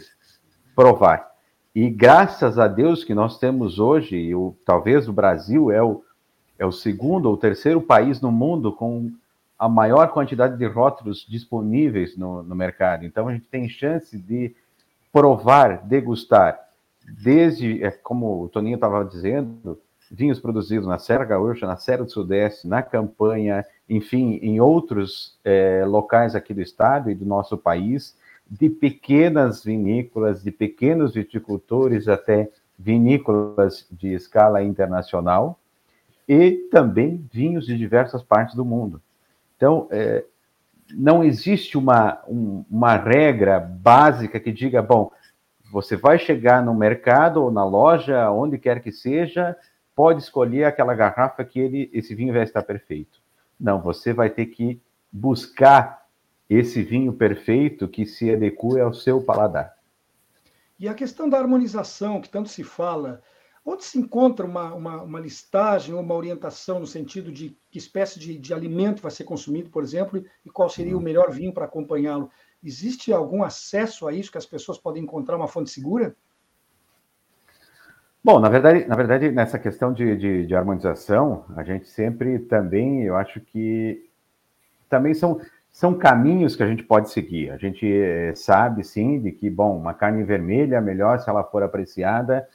provar. 0.74 1.30
E, 1.74 1.88
graças 1.88 2.58
a 2.58 2.66
Deus 2.66 3.04
que 3.04 3.14
nós 3.14 3.38
temos 3.38 3.78
hoje, 3.78 4.34
o, 4.34 4.56
talvez 4.64 5.08
o 5.08 5.12
Brasil 5.12 5.70
é 5.70 5.82
o, 5.82 6.02
é 6.58 6.66
o 6.66 6.72
segundo 6.72 7.26
ou 7.26 7.36
terceiro 7.36 7.80
país 7.80 8.20
no 8.20 8.30
mundo 8.32 8.72
com 8.72 9.10
a 9.60 9.68
maior 9.68 10.08
quantidade 10.08 10.56
de 10.56 10.66
rótulos 10.66 11.26
disponíveis 11.28 12.16
no, 12.16 12.42
no 12.42 12.56
mercado. 12.56 13.04
Então, 13.04 13.28
a 13.28 13.34
gente 13.34 13.46
tem 13.46 13.68
chance 13.68 14.16
de 14.16 14.56
provar, 15.12 15.86
degustar, 15.86 16.58
desde, 17.22 17.84
é, 17.84 17.90
como 17.90 18.44
o 18.44 18.48
Toninho 18.48 18.76
estava 18.76 19.04
dizendo, 19.04 19.78
vinhos 20.10 20.40
produzidos 20.40 20.88
na 20.88 20.98
Serra 20.98 21.26
Gaúcha, 21.26 21.66
na 21.66 21.76
Serra 21.76 22.04
do 22.04 22.10
Sudeste, 22.10 22.66
na 22.66 22.82
Campanha, 22.82 23.62
enfim, 23.86 24.38
em 24.40 24.62
outros 24.62 25.38
é, 25.44 25.84
locais 25.84 26.34
aqui 26.34 26.54
do 26.54 26.62
estado 26.62 27.10
e 27.10 27.14
do 27.14 27.26
nosso 27.26 27.58
país, 27.58 28.16
de 28.50 28.70
pequenas 28.70 29.62
vinícolas, 29.62 30.42
de 30.42 30.50
pequenos 30.50 31.12
viticultores 31.12 32.08
até 32.08 32.48
vinícolas 32.78 33.86
de 33.90 34.14
escala 34.14 34.62
internacional 34.62 35.60
e 36.26 36.50
também 36.70 37.22
vinhos 37.30 37.66
de 37.66 37.76
diversas 37.76 38.22
partes 38.22 38.54
do 38.54 38.64
mundo. 38.64 39.02
Então, 39.60 39.86
é, 39.90 40.24
não 40.90 41.22
existe 41.22 41.76
uma, 41.76 42.18
um, 42.26 42.64
uma 42.70 42.96
regra 42.96 43.60
básica 43.60 44.40
que 44.40 44.50
diga, 44.50 44.80
bom, 44.80 45.12
você 45.70 45.96
vai 45.96 46.18
chegar 46.18 46.64
no 46.64 46.74
mercado 46.74 47.42
ou 47.42 47.50
na 47.50 47.62
loja, 47.62 48.30
onde 48.30 48.56
quer 48.56 48.80
que 48.80 48.90
seja, 48.90 49.54
pode 49.94 50.22
escolher 50.22 50.64
aquela 50.64 50.94
garrafa 50.94 51.44
que 51.44 51.60
ele, 51.60 51.90
esse 51.92 52.14
vinho 52.14 52.32
vai 52.32 52.42
estar 52.42 52.62
perfeito. 52.62 53.20
Não, 53.60 53.82
você 53.82 54.14
vai 54.14 54.30
ter 54.30 54.46
que 54.46 54.80
buscar 55.12 56.06
esse 56.48 56.82
vinho 56.82 57.12
perfeito 57.12 57.86
que 57.86 58.06
se 58.06 58.32
adequa 58.32 58.80
ao 58.80 58.94
seu 58.94 59.20
paladar. 59.20 59.74
E 60.78 60.88
a 60.88 60.94
questão 60.94 61.28
da 61.28 61.38
harmonização, 61.38 62.18
que 62.18 62.30
tanto 62.30 62.48
se 62.48 62.64
fala, 62.64 63.20
onde 63.64 63.84
se 63.84 63.98
encontra 63.98 64.46
uma, 64.46 64.74
uma, 64.74 65.02
uma 65.02 65.20
listagem 65.20 65.94
ou 65.94 66.00
uma 66.00 66.14
orientação 66.14 66.80
no 66.80 66.86
sentido 66.86 67.30
de 67.30 67.56
que 67.70 67.78
espécie 67.78 68.18
de, 68.18 68.38
de 68.38 68.54
alimento 68.54 69.02
vai 69.02 69.10
ser 69.10 69.24
consumido, 69.24 69.70
por 69.70 69.82
exemplo, 69.82 70.22
e 70.44 70.50
qual 70.50 70.68
seria 70.68 70.96
o 70.96 71.00
melhor 71.00 71.30
vinho 71.30 71.52
para 71.52 71.66
acompanhá-lo? 71.66 72.30
Existe 72.62 73.12
algum 73.12 73.42
acesso 73.42 74.06
a 74.08 74.12
isso 74.12 74.32
que 74.32 74.38
as 74.38 74.46
pessoas 74.46 74.78
podem 74.78 75.02
encontrar 75.02 75.36
uma 75.36 75.48
fonte 75.48 75.70
segura? 75.70 76.14
Bom, 78.22 78.38
na 78.38 78.48
verdade, 78.48 78.86
na 78.86 78.96
verdade 78.96 79.30
nessa 79.30 79.58
questão 79.58 79.92
de, 79.92 80.16
de, 80.16 80.46
de 80.46 80.54
harmonização, 80.54 81.44
a 81.56 81.62
gente 81.62 81.88
sempre 81.88 82.38
também, 82.38 83.02
eu 83.02 83.16
acho 83.16 83.40
que 83.40 84.10
também 84.88 85.14
são 85.14 85.40
são 85.72 85.94
caminhos 85.94 86.56
que 86.56 86.62
a 86.64 86.66
gente 86.66 86.82
pode 86.82 87.10
seguir. 87.10 87.50
A 87.50 87.56
gente 87.56 87.86
eh, 87.86 88.34
sabe, 88.34 88.82
sim, 88.82 89.20
de 89.20 89.30
que, 89.30 89.48
bom, 89.48 89.76
uma 89.76 89.94
carne 89.94 90.24
vermelha 90.24 90.76
é 90.76 90.80
melhor 90.80 91.20
se 91.20 91.30
ela 91.30 91.44
for 91.44 91.62
apreciada 91.62 92.46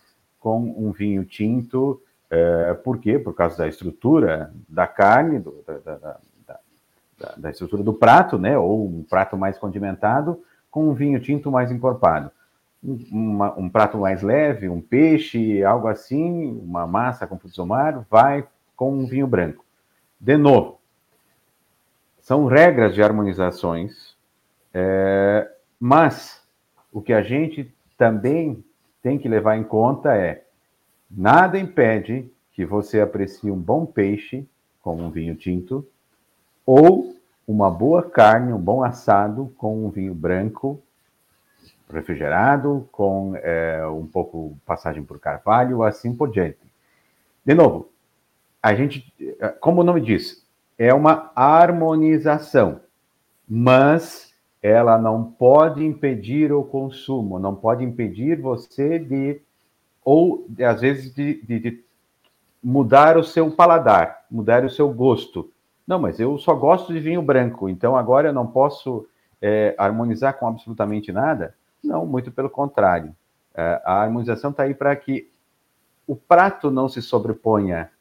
com 0.45 0.75
um 0.77 0.91
vinho 0.91 1.25
tinto. 1.25 1.99
É, 2.29 2.75
por 2.75 2.99
quê? 2.99 3.17
Por 3.17 3.33
causa 3.33 3.57
da 3.57 3.67
estrutura 3.67 4.53
da 4.69 4.85
carne, 4.85 5.39
do, 5.39 5.63
da, 5.65 5.77
da, 5.79 6.17
da, 7.17 7.35
da, 7.35 7.49
estrutura 7.49 7.81
do 7.81 7.91
prato, 7.91 8.37
né? 8.37 8.55
Ou 8.55 8.85
um 8.85 9.01
prato 9.01 9.35
mais 9.35 9.57
condimentado 9.57 10.39
com 10.69 10.87
um 10.87 10.93
vinho 10.93 11.19
tinto 11.19 11.51
mais 11.51 11.71
encorpado. 11.71 12.29
Um, 12.83 12.99
uma, 13.11 13.59
um 13.59 13.67
prato 13.67 13.97
mais 13.97 14.21
leve, 14.21 14.69
um 14.69 14.79
peixe, 14.79 15.63
algo 15.63 15.87
assim, 15.87 16.61
uma 16.61 16.85
massa 16.85 17.25
com 17.25 17.39
frutos 17.39 17.57
do 17.57 17.65
mar, 17.65 18.05
vai 18.07 18.47
com 18.75 18.93
um 18.93 19.07
vinho 19.07 19.25
branco. 19.25 19.65
De 20.21 20.37
novo, 20.37 20.79
são 22.19 22.45
regras 22.45 22.93
de 22.93 23.01
harmonizações, 23.01 24.15
é, 24.71 25.51
mas 25.79 26.39
o 26.91 27.01
que 27.01 27.13
a 27.13 27.23
gente 27.23 27.73
também 27.97 28.63
tem 29.05 29.19
que 29.19 29.29
levar 29.29 29.55
em 29.55 29.63
conta 29.63 30.15
é 30.15 30.45
nada 31.11 31.59
impede 31.59 32.27
que 32.53 32.65
você 32.65 32.99
aprecie 32.99 33.51
um 33.51 33.55
bom 33.55 33.85
peixe 33.85 34.49
com 34.81 34.95
um 34.95 35.11
vinho 35.11 35.35
tinto 35.35 35.87
ou 36.65 37.15
uma 37.47 37.69
boa 37.69 38.01
carne, 38.01 38.51
um 38.51 38.57
bom 38.57 38.83
assado 38.83 39.53
com 39.59 39.85
um 39.85 39.91
vinho 39.91 40.15
branco 40.15 40.81
refrigerado, 41.87 42.89
com 42.91 43.35
é, 43.35 43.85
um 43.85 44.07
pouco 44.07 44.57
passagem 44.65 45.03
por 45.03 45.19
carvalho, 45.19 45.83
assim 45.83 46.15
por 46.15 46.31
diante. 46.31 46.57
De 47.45 47.53
novo, 47.53 47.91
a 48.59 48.73
gente, 48.73 49.13
como 49.59 49.81
o 49.81 49.83
nome 49.83 50.01
diz, 50.01 50.43
é 50.79 50.91
uma 50.91 51.31
harmonização, 51.35 52.81
mas 53.47 54.33
ela 54.67 54.97
não 54.97 55.23
pode 55.23 55.85
impedir 55.85 56.51
o 56.51 56.63
consumo, 56.63 57.37
não 57.37 57.53
pode 57.53 57.83
impedir 57.83 58.41
você 58.41 58.97
de, 58.97 59.39
ou 60.03 60.47
às 60.67 60.81
vezes, 60.81 61.13
de, 61.13 61.39
de, 61.43 61.59
de 61.59 61.83
mudar 62.63 63.15
o 63.15 63.23
seu 63.23 63.51
paladar, 63.51 64.25
mudar 64.29 64.65
o 64.65 64.69
seu 64.69 64.91
gosto. 64.91 65.51
Não, 65.85 65.99
mas 65.99 66.19
eu 66.19 66.35
só 66.39 66.55
gosto 66.55 66.91
de 66.91 66.99
vinho 66.99 67.21
branco, 67.21 67.69
então 67.69 67.95
agora 67.95 68.29
eu 68.29 68.33
não 68.33 68.47
posso 68.47 69.07
é, 69.39 69.75
harmonizar 69.77 70.35
com 70.39 70.47
absolutamente 70.47 71.11
nada? 71.11 71.53
Não, 71.83 72.03
muito 72.03 72.31
pelo 72.31 72.49
contrário. 72.49 73.15
É, 73.53 73.79
a 73.85 74.01
harmonização 74.01 74.49
está 74.49 74.63
aí 74.63 74.73
para 74.73 74.95
que 74.95 75.29
o 76.07 76.15
prato 76.15 76.71
não 76.71 76.89
se 76.89 77.03
sobreponha 77.03 77.91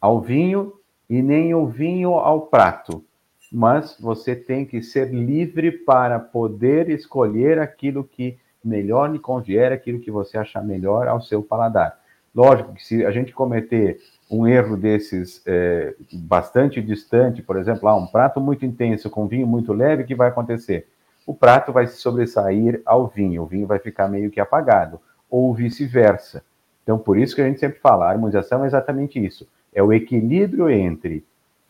ao 0.00 0.18
vinho 0.22 0.72
e 1.10 1.20
nem 1.20 1.54
o 1.54 1.66
vinho 1.66 2.14
ao 2.14 2.40
prato, 2.40 3.04
mas 3.52 3.96
você 4.00 4.34
tem 4.34 4.64
que 4.64 4.82
ser 4.82 5.12
livre 5.12 5.70
para 5.70 6.18
poder 6.18 6.88
escolher 6.88 7.58
aquilo 7.58 8.04
que 8.04 8.38
melhor 8.64 9.10
lhe 9.10 9.18
convier, 9.18 9.72
aquilo 9.72 10.00
que 10.00 10.10
você 10.10 10.36
achar 10.36 10.64
melhor 10.64 11.06
ao 11.06 11.20
seu 11.20 11.42
paladar. 11.42 11.98
Lógico 12.34 12.74
que 12.74 12.84
se 12.84 13.04
a 13.06 13.10
gente 13.10 13.32
cometer 13.32 13.98
um 14.30 14.46
erro 14.46 14.76
desses 14.76 15.40
é, 15.46 15.94
bastante 16.12 16.82
distante, 16.82 17.40
por 17.40 17.56
exemplo, 17.56 17.88
ah, 17.88 17.96
um 17.96 18.06
prato 18.06 18.40
muito 18.40 18.66
intenso 18.66 19.08
com 19.08 19.26
vinho 19.26 19.46
muito 19.46 19.72
leve, 19.72 20.02
o 20.02 20.06
que 20.06 20.14
vai 20.14 20.28
acontecer? 20.28 20.88
O 21.26 21.34
prato 21.34 21.72
vai 21.72 21.86
se 21.86 21.96
sobressair 21.96 22.82
ao 22.84 23.06
vinho, 23.06 23.42
o 23.42 23.46
vinho 23.46 23.66
vai 23.66 23.78
ficar 23.78 24.08
meio 24.08 24.30
que 24.30 24.40
apagado, 24.40 25.00
ou 25.30 25.54
vice-versa. 25.54 26.44
Então, 26.82 26.98
por 26.98 27.16
isso 27.16 27.34
que 27.34 27.40
a 27.40 27.46
gente 27.46 27.58
sempre 27.58 27.80
fala, 27.80 28.06
a 28.06 28.10
harmonização 28.10 28.64
é 28.64 28.66
exatamente 28.66 29.24
isso 29.24 29.46
é 29.76 29.82
o 29.82 29.92
equilíbrio 29.92 30.70
entre 30.70 31.22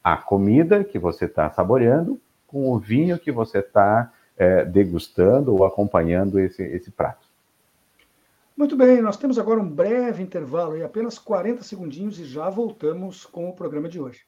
a 0.06 0.16
comida 0.16 0.84
que 0.84 1.00
você 1.00 1.24
está 1.24 1.50
saboreando 1.50 2.20
com 2.46 2.70
o 2.70 2.78
vinho 2.78 3.18
que 3.18 3.32
você 3.32 3.58
está 3.58 4.12
é, 4.36 4.64
degustando 4.64 5.52
ou 5.52 5.64
acompanhando 5.64 6.38
esse, 6.38 6.62
esse 6.62 6.92
prato. 6.92 7.26
Muito 8.56 8.76
bem, 8.76 9.02
nós 9.02 9.16
temos 9.16 9.36
agora 9.36 9.58
um 9.58 9.68
breve 9.68 10.22
intervalo, 10.22 10.80
apenas 10.84 11.18
40 11.18 11.64
segundinhos, 11.64 12.20
e 12.20 12.24
já 12.24 12.48
voltamos 12.48 13.26
com 13.26 13.48
o 13.48 13.52
programa 13.52 13.88
de 13.88 14.00
hoje. 14.00 14.20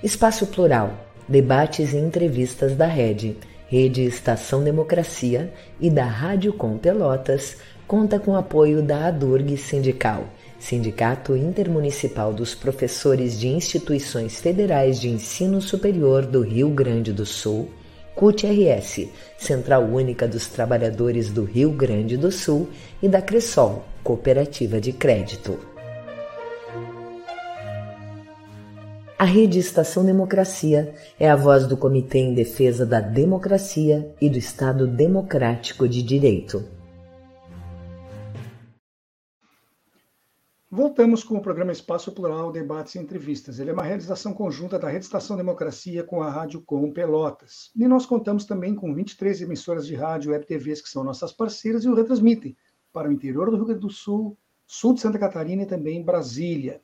Espaço 0.00 0.46
Plural, 0.46 0.92
debates 1.28 1.92
e 1.92 1.96
entrevistas 1.96 2.76
da 2.76 2.86
Rede 2.86 3.36
Rede 3.68 4.02
Estação 4.02 4.62
Democracia 4.62 5.52
e 5.80 5.90
da 5.90 6.04
Rádio 6.04 6.52
Com 6.52 6.78
Pelotas, 6.78 7.56
conta 7.86 8.18
com 8.18 8.34
apoio 8.34 8.82
da 8.82 9.06
ADURG 9.06 9.56
Sindical, 9.56 10.24
Sindicato 10.58 11.36
Intermunicipal 11.36 12.32
dos 12.32 12.54
Professores 12.54 13.38
de 13.38 13.48
Instituições 13.48 14.40
Federais 14.40 15.00
de 15.00 15.08
Ensino 15.08 15.60
Superior 15.60 16.26
do 16.26 16.40
Rio 16.40 16.68
Grande 16.70 17.12
do 17.12 17.24
Sul, 17.24 17.68
CUT-RS, 18.16 19.08
Central 19.38 19.84
Única 19.84 20.26
dos 20.26 20.48
Trabalhadores 20.48 21.30
do 21.30 21.44
Rio 21.44 21.70
Grande 21.70 22.16
do 22.16 22.32
Sul, 22.32 22.68
e 23.02 23.08
da 23.08 23.20
Cressol, 23.20 23.84
Cooperativa 24.02 24.80
de 24.80 24.92
Crédito. 24.92 25.58
A 29.18 29.24
Rede 29.24 29.58
Estação 29.58 30.04
Democracia 30.04 30.92
é 31.20 31.28
a 31.28 31.36
voz 31.36 31.66
do 31.66 31.76
Comitê 31.76 32.18
em 32.18 32.34
Defesa 32.34 32.84
da 32.84 33.00
Democracia 33.00 34.10
e 34.20 34.28
do 34.28 34.38
Estado 34.38 34.86
Democrático 34.86 35.88
de 35.88 36.02
Direito. 36.02 36.75
Voltamos 40.76 41.24
com 41.24 41.38
o 41.38 41.40
programa 41.40 41.72
Espaço 41.72 42.12
Plural, 42.12 42.52
Debates 42.52 42.96
e 42.96 42.98
Entrevistas. 42.98 43.58
Ele 43.58 43.70
é 43.70 43.72
uma 43.72 43.82
realização 43.82 44.34
conjunta 44.34 44.78
da 44.78 44.90
Rede 44.90 45.06
Estação 45.06 45.34
Democracia 45.34 46.04
com 46.04 46.22
a 46.22 46.28
Rádio 46.28 46.60
Com 46.60 46.92
Pelotas. 46.92 47.70
E 47.74 47.88
nós 47.88 48.04
contamos 48.04 48.44
também 48.44 48.74
com 48.74 48.92
23 48.92 49.40
emissoras 49.40 49.86
de 49.86 49.94
rádio 49.94 50.34
e 50.34 50.38
TVs 50.38 50.82
que 50.82 50.90
são 50.90 51.02
nossas 51.02 51.32
parceiras 51.32 51.86
e 51.86 51.88
o 51.88 51.94
retransmitem 51.94 52.54
para 52.92 53.08
o 53.08 53.12
interior 53.12 53.48
do 53.48 53.56
Rio 53.56 53.64
Grande 53.64 53.80
do 53.80 53.88
Sul, 53.88 54.36
sul 54.66 54.92
de 54.92 55.00
Santa 55.00 55.18
Catarina 55.18 55.62
e 55.62 55.66
também 55.66 56.04
Brasília. 56.04 56.82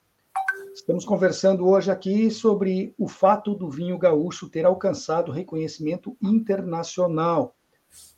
Estamos 0.73 1.05
conversando 1.05 1.69
hoje 1.69 1.91
aqui 1.91 2.31
sobre 2.31 2.95
o 2.97 3.07
fato 3.07 3.55
do 3.55 3.69
vinho 3.69 3.99
gaúcho 3.99 4.49
ter 4.49 4.65
alcançado 4.65 5.31
reconhecimento 5.31 6.17
internacional. 6.23 7.55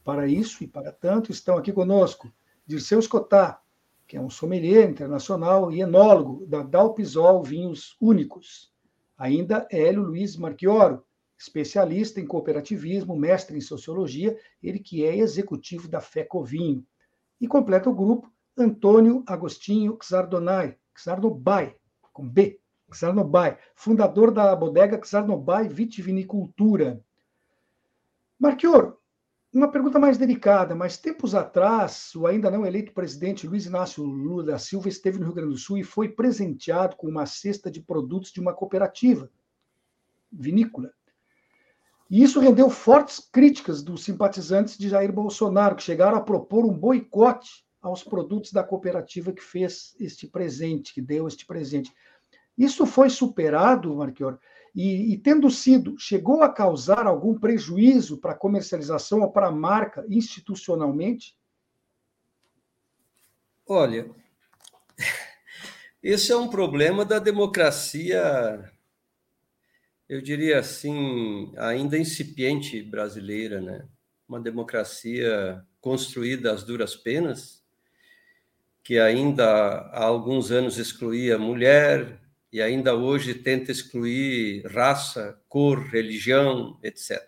Para 0.04 0.28
isso 0.28 0.62
e 0.62 0.68
para 0.68 0.92
tanto, 0.92 1.32
estão 1.32 1.56
aqui 1.56 1.72
conosco 1.72 2.32
Dirceu 2.64 3.00
Escotá, 3.00 3.60
que 4.06 4.16
é 4.16 4.20
um 4.20 4.30
sommelier 4.30 4.88
internacional 4.88 5.72
e 5.72 5.80
enólogo 5.80 6.46
da 6.46 6.62
Dalpisol 6.62 7.42
Vinhos 7.42 7.96
Únicos. 8.00 8.72
Ainda 9.16 9.66
Hélio 9.70 10.02
Luiz 10.02 10.36
Marchioro, 10.36 11.04
especialista 11.38 12.20
em 12.20 12.26
cooperativismo, 12.26 13.16
mestre 13.16 13.56
em 13.56 13.60
sociologia, 13.60 14.38
ele 14.62 14.78
que 14.78 15.04
é 15.04 15.16
executivo 15.16 15.88
da 15.88 16.00
FECOVINHO. 16.00 16.84
E 17.40 17.46
completa 17.46 17.90
o 17.90 17.94
grupo 17.94 18.32
Antônio 18.56 19.22
Agostinho 19.26 19.98
Xardonai, 20.02 20.76
Xardobai, 20.94 21.74
com 22.12 22.28
B, 22.28 22.60
Xarnobai, 22.92 23.58
fundador 23.74 24.30
da 24.30 24.54
bodega 24.54 25.00
Xarnobai 25.02 25.68
Vitivinicultura. 25.68 27.02
Marquior, 28.38 28.98
uma 29.54 29.70
pergunta 29.70 30.00
mais 30.00 30.18
delicada, 30.18 30.74
mas 30.74 30.96
tempos 30.96 31.32
atrás, 31.32 32.12
o 32.16 32.26
ainda 32.26 32.50
não 32.50 32.66
eleito 32.66 32.92
presidente 32.92 33.46
Luiz 33.46 33.66
Inácio 33.66 34.02
Lula 34.02 34.42
da 34.42 34.58
Silva 34.58 34.88
esteve 34.88 35.18
no 35.18 35.26
Rio 35.26 35.34
Grande 35.34 35.52
do 35.52 35.58
Sul 35.58 35.78
e 35.78 35.84
foi 35.84 36.08
presenteado 36.08 36.96
com 36.96 37.06
uma 37.06 37.24
cesta 37.24 37.70
de 37.70 37.80
produtos 37.80 38.32
de 38.32 38.40
uma 38.40 38.52
cooperativa 38.52 39.30
vinícola. 40.32 40.92
E 42.10 42.22
isso 42.22 42.40
rendeu 42.40 42.68
fortes 42.68 43.20
críticas 43.20 43.80
dos 43.80 44.02
simpatizantes 44.02 44.76
de 44.76 44.88
Jair 44.88 45.12
Bolsonaro, 45.12 45.76
que 45.76 45.82
chegaram 45.82 46.18
a 46.18 46.20
propor 46.20 46.64
um 46.64 46.72
boicote 46.72 47.64
aos 47.80 48.02
produtos 48.02 48.50
da 48.50 48.64
cooperativa 48.64 49.32
que 49.32 49.42
fez 49.42 49.94
este 50.00 50.26
presente, 50.26 50.92
que 50.92 51.00
deu 51.00 51.28
este 51.28 51.46
presente. 51.46 51.92
Isso 52.58 52.86
foi 52.86 53.08
superado, 53.08 53.94
Marquior, 53.94 54.38
e, 54.74 55.12
e, 55.12 55.18
tendo 55.18 55.48
sido, 55.50 55.96
chegou 55.98 56.42
a 56.42 56.52
causar 56.52 57.06
algum 57.06 57.38
prejuízo 57.38 58.18
para 58.18 58.32
a 58.32 58.36
comercialização 58.36 59.20
ou 59.20 59.30
para 59.30 59.46
a 59.46 59.52
marca 59.52 60.04
institucionalmente? 60.08 61.36
Olha, 63.64 64.10
esse 66.02 66.32
é 66.32 66.36
um 66.36 66.48
problema 66.48 67.04
da 67.04 67.20
democracia, 67.20 68.68
eu 70.08 70.20
diria 70.20 70.58
assim, 70.58 71.52
ainda 71.56 71.96
incipiente 71.96 72.82
brasileira, 72.82 73.60
né? 73.60 73.86
Uma 74.28 74.40
democracia 74.40 75.64
construída 75.80 76.52
às 76.52 76.64
duras 76.64 76.96
penas, 76.96 77.62
que 78.82 78.98
ainda 78.98 79.44
há 79.44 80.04
alguns 80.04 80.50
anos 80.50 80.78
excluía 80.78 81.38
mulher, 81.38 82.23
e 82.54 82.62
ainda 82.62 82.94
hoje 82.94 83.34
tenta 83.34 83.72
excluir 83.72 84.64
raça, 84.68 85.36
cor, 85.48 85.88
religião, 85.88 86.78
etc. 86.84 87.20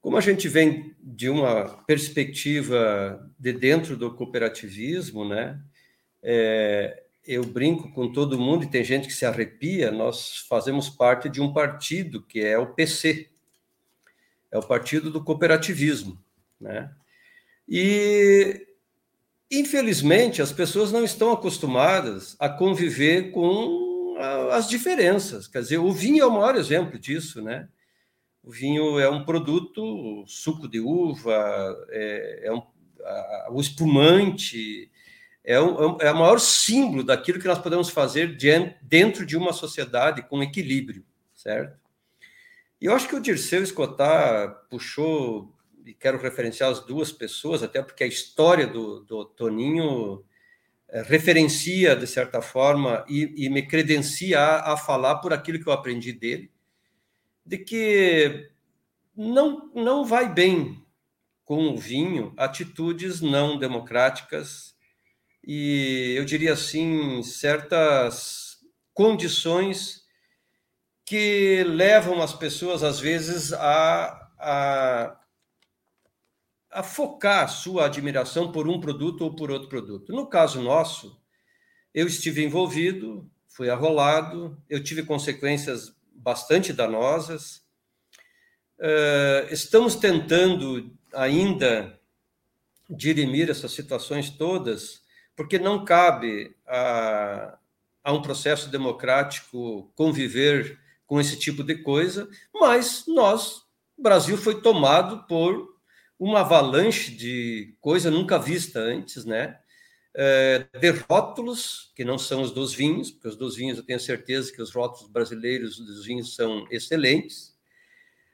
Como 0.00 0.16
a 0.16 0.20
gente 0.20 0.48
vem 0.48 0.92
de 1.00 1.30
uma 1.30 1.84
perspectiva 1.84 3.32
de 3.38 3.52
dentro 3.52 3.96
do 3.96 4.12
cooperativismo, 4.12 5.24
né? 5.24 5.62
É, 6.20 7.04
eu 7.24 7.44
brinco 7.44 7.92
com 7.92 8.10
todo 8.10 8.40
mundo 8.40 8.64
e 8.64 8.70
tem 8.70 8.82
gente 8.82 9.06
que 9.06 9.14
se 9.14 9.24
arrepia. 9.24 9.92
Nós 9.92 10.44
fazemos 10.48 10.90
parte 10.90 11.28
de 11.28 11.40
um 11.40 11.52
partido 11.52 12.26
que 12.26 12.40
é 12.40 12.58
o 12.58 12.74
PC, 12.74 13.30
é 14.50 14.58
o 14.58 14.66
Partido 14.66 15.12
do 15.12 15.22
Cooperativismo, 15.22 16.20
né? 16.60 16.92
E 17.68 18.66
Infelizmente, 19.58 20.42
as 20.42 20.52
pessoas 20.52 20.90
não 20.90 21.04
estão 21.04 21.32
acostumadas 21.32 22.36
a 22.38 22.48
conviver 22.48 23.30
com 23.30 24.16
as 24.52 24.68
diferenças. 24.68 25.46
Quer 25.46 25.60
dizer, 25.60 25.78
o 25.78 25.92
vinho 25.92 26.22
é 26.22 26.26
o 26.26 26.32
maior 26.32 26.56
exemplo 26.56 26.98
disso, 26.98 27.40
né? 27.42 27.68
O 28.42 28.50
vinho 28.50 28.98
é 28.98 29.08
um 29.08 29.24
produto, 29.24 30.24
suco 30.26 30.68
de 30.68 30.80
uva, 30.80 31.76
é, 31.90 32.48
é 32.48 32.52
um, 32.52 32.62
a, 33.02 33.48
o 33.50 33.60
espumante, 33.60 34.90
é, 35.44 35.60
um, 35.60 35.96
é 36.00 36.10
o 36.10 36.18
maior 36.18 36.38
símbolo 36.38 37.02
daquilo 37.02 37.38
que 37.38 37.46
nós 37.46 37.58
podemos 37.58 37.88
fazer 37.88 38.36
dentro 38.82 39.24
de 39.24 39.36
uma 39.36 39.52
sociedade 39.52 40.22
com 40.22 40.42
equilíbrio, 40.42 41.04
certo? 41.34 41.78
E 42.80 42.86
eu 42.86 42.94
acho 42.94 43.08
que 43.08 43.16
o 43.16 43.20
Dirceu 43.20 43.62
Escotar 43.62 44.66
puxou 44.68 45.53
e 45.84 45.92
quero 45.94 46.20
referenciar 46.20 46.70
as 46.70 46.80
duas 46.80 47.12
pessoas, 47.12 47.62
até 47.62 47.82
porque 47.82 48.04
a 48.04 48.06
história 48.06 48.66
do, 48.66 49.00
do 49.00 49.24
Toninho 49.24 50.24
é, 50.88 51.02
referencia, 51.02 51.94
de 51.94 52.06
certa 52.06 52.40
forma, 52.40 53.04
e, 53.08 53.46
e 53.46 53.48
me 53.48 53.66
credencia 53.66 54.40
a, 54.40 54.72
a, 54.72 54.76
falar 54.76 55.16
por 55.16 55.32
aquilo 55.32 55.62
que 55.62 55.68
eu 55.68 55.72
aprendi 55.72 56.12
dele, 56.12 56.50
de 57.44 57.58
que 57.58 58.50
não, 59.16 59.70
não 59.74 60.04
vai 60.04 60.32
bem 60.32 60.82
com 61.44 61.68
o 61.68 61.76
vinho 61.76 62.32
atitudes 62.36 63.20
não 63.20 63.58
democráticas 63.58 64.74
e, 65.46 66.14
eu 66.16 66.24
diria 66.24 66.54
assim, 66.54 67.22
certas 67.22 68.58
condições 68.94 70.04
que 71.04 71.62
levam 71.64 72.22
as 72.22 72.32
pessoas, 72.32 72.82
às 72.82 72.98
vezes, 72.98 73.52
a, 73.52 74.30
a 74.38 75.20
a 76.74 76.82
focar 76.82 77.48
sua 77.48 77.86
admiração 77.86 78.50
por 78.50 78.68
um 78.68 78.80
produto 78.80 79.22
ou 79.22 79.34
por 79.34 79.48
outro 79.48 79.68
produto. 79.68 80.12
No 80.12 80.26
caso 80.26 80.60
nosso, 80.60 81.16
eu 81.94 82.08
estive 82.08 82.44
envolvido, 82.44 83.30
fui 83.46 83.70
arrolado, 83.70 84.60
eu 84.68 84.82
tive 84.82 85.04
consequências 85.04 85.94
bastante 86.12 86.72
danosas. 86.72 87.62
Uh, 88.76 89.52
estamos 89.52 89.94
tentando 89.94 90.92
ainda 91.12 91.96
dirimir 92.90 93.48
essas 93.48 93.70
situações 93.70 94.30
todas, 94.30 95.04
porque 95.36 95.60
não 95.60 95.84
cabe 95.84 96.56
a, 96.66 97.56
a 98.02 98.12
um 98.12 98.20
processo 98.20 98.68
democrático 98.68 99.92
conviver 99.94 100.80
com 101.06 101.20
esse 101.20 101.38
tipo 101.38 101.62
de 101.62 101.76
coisa, 101.76 102.28
mas 102.52 103.04
nós, 103.06 103.62
Brasil 103.96 104.36
foi 104.36 104.60
tomado 104.60 105.24
por 105.28 105.73
uma 106.24 106.40
avalanche 106.40 107.10
de 107.10 107.76
coisa 107.82 108.10
nunca 108.10 108.38
vista 108.38 108.80
antes, 108.80 109.26
né? 109.26 109.58
É, 110.16 110.64
de 110.80 110.90
rótulos, 110.90 111.92
que 111.94 112.02
não 112.02 112.16
são 112.16 112.40
os 112.40 112.50
dos 112.50 112.72
vinhos, 112.72 113.10
porque 113.10 113.28
os 113.28 113.36
dos 113.36 113.56
vinhos 113.56 113.76
eu 113.76 113.84
tenho 113.84 114.00
certeza 114.00 114.50
que 114.50 114.62
os 114.62 114.72
rótulos 114.72 115.10
brasileiros 115.10 115.76
dos 115.76 116.06
vinhos 116.06 116.34
são 116.34 116.66
excelentes, 116.70 117.54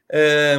é, 0.09 0.57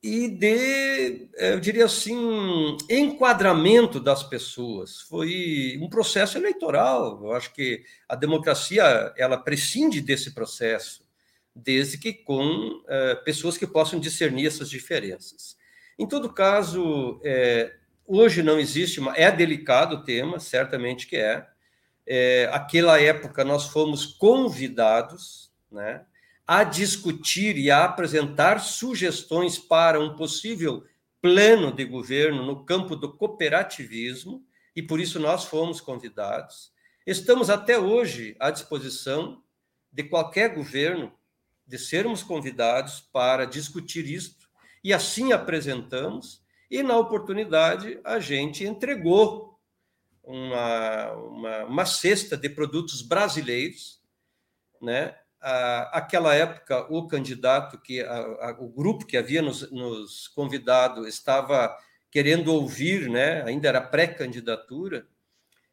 e 0.00 0.28
de, 0.28 1.28
eu 1.38 1.58
diria 1.58 1.86
assim, 1.86 2.76
enquadramento 2.88 3.98
das 3.98 4.22
pessoas. 4.22 5.00
Foi 5.02 5.78
um 5.80 5.88
processo 5.88 6.38
eleitoral. 6.38 7.20
Eu 7.24 7.32
acho 7.32 7.52
que 7.52 7.84
a 8.08 8.14
democracia 8.16 9.12
ela 9.16 9.38
prescinde 9.38 10.00
desse 10.00 10.32
processo, 10.32 11.04
desde 11.54 11.98
que 11.98 12.12
com 12.12 12.82
é, 12.88 13.14
pessoas 13.16 13.56
que 13.56 13.66
possam 13.66 13.98
discernir 13.98 14.46
essas 14.46 14.68
diferenças. 14.70 15.56
Em 15.98 16.06
todo 16.06 16.32
caso, 16.32 17.20
é, 17.22 17.74
hoje 18.06 18.42
não 18.42 18.58
existe, 18.58 19.00
é 19.14 19.30
delicado 19.30 19.96
o 19.96 20.04
tema, 20.04 20.40
certamente 20.40 21.06
que 21.06 21.16
é. 21.16 21.46
é. 22.06 22.50
Aquela 22.52 23.00
época 23.00 23.44
nós 23.44 23.68
fomos 23.68 24.06
convidados 24.06 25.52
né, 25.70 26.04
a 26.46 26.64
discutir 26.64 27.56
e 27.56 27.70
a 27.70 27.84
apresentar 27.84 28.58
sugestões 28.60 29.58
para 29.58 30.00
um 30.00 30.16
possível 30.16 30.84
plano 31.20 31.72
de 31.72 31.84
governo 31.84 32.44
no 32.44 32.64
campo 32.64 32.96
do 32.96 33.12
cooperativismo, 33.12 34.44
e 34.74 34.82
por 34.82 34.98
isso 34.98 35.20
nós 35.20 35.44
fomos 35.44 35.80
convidados. 35.80 36.72
Estamos 37.06 37.50
até 37.50 37.78
hoje 37.78 38.34
à 38.40 38.50
disposição 38.50 39.42
de 39.92 40.02
qualquer 40.04 40.54
governo 40.54 41.12
de 41.66 41.78
sermos 41.78 42.22
convidados 42.22 43.00
para 43.12 43.44
discutir 43.44 44.06
isto 44.06 44.41
e 44.82 44.92
assim 44.92 45.32
apresentamos, 45.32 46.42
e 46.70 46.82
na 46.82 46.96
oportunidade 46.96 48.00
a 48.02 48.18
gente 48.18 48.64
entregou 48.64 49.58
uma, 50.22 51.12
uma, 51.12 51.64
uma 51.64 51.86
cesta 51.86 52.36
de 52.36 52.48
produtos 52.48 53.02
brasileiros, 53.02 54.00
né? 54.80 55.14
aquela 55.90 56.34
época, 56.34 56.86
o 56.88 57.06
candidato, 57.08 57.76
que 57.78 58.00
a, 58.00 58.16
a, 58.16 58.56
o 58.60 58.68
grupo 58.68 59.04
que 59.04 59.16
havia 59.16 59.42
nos, 59.42 59.68
nos, 59.72 60.28
convidado 60.28 61.06
estava 61.06 61.76
querendo 62.10 62.54
ouvir, 62.54 63.10
né? 63.10 63.42
ainda 63.42 63.68
era 63.68 63.80
pré-candidatura, 63.80 65.06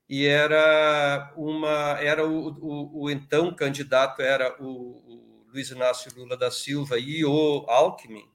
e 0.10 0.26
era 0.26 1.32
uma 1.38 2.00
era 2.02 2.28
o, 2.28 2.50
o, 2.50 3.04
o, 3.04 3.12
então 3.12 3.54
candidato 3.54 4.24
era 4.24 4.60
o, 4.60 4.66
o 4.68 5.46
Luiz 5.54 5.70
Inácio 5.70 6.12
Lula 6.16 6.36
da 6.36 6.50
Silva 6.50 6.98
e 6.98 7.24
o 7.24 7.64
Alckmin, 7.68 8.28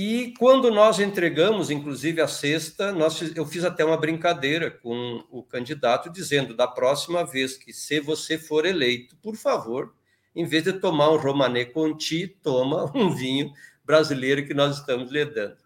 e 0.00 0.32
quando 0.38 0.70
nós 0.70 1.00
entregamos, 1.00 1.72
inclusive, 1.72 2.20
a 2.20 2.28
sexta, 2.28 2.92
nós, 2.92 3.34
eu 3.34 3.44
fiz 3.44 3.64
até 3.64 3.84
uma 3.84 3.96
brincadeira 3.96 4.70
com 4.70 5.24
o 5.28 5.42
candidato, 5.42 6.08
dizendo: 6.08 6.54
da 6.54 6.68
próxima 6.68 7.26
vez 7.26 7.56
que 7.56 7.72
se 7.72 7.98
você 7.98 8.38
for 8.38 8.64
eleito, 8.64 9.16
por 9.16 9.34
favor, 9.34 9.92
em 10.36 10.44
vez 10.44 10.62
de 10.62 10.74
tomar 10.74 11.10
um 11.10 11.16
Romané 11.16 11.64
Conti, 11.64 12.28
toma 12.28 12.92
um 12.96 13.10
vinho 13.12 13.52
brasileiro 13.84 14.46
que 14.46 14.54
nós 14.54 14.78
estamos 14.78 15.10
lhe 15.10 15.24
dando. 15.24 15.56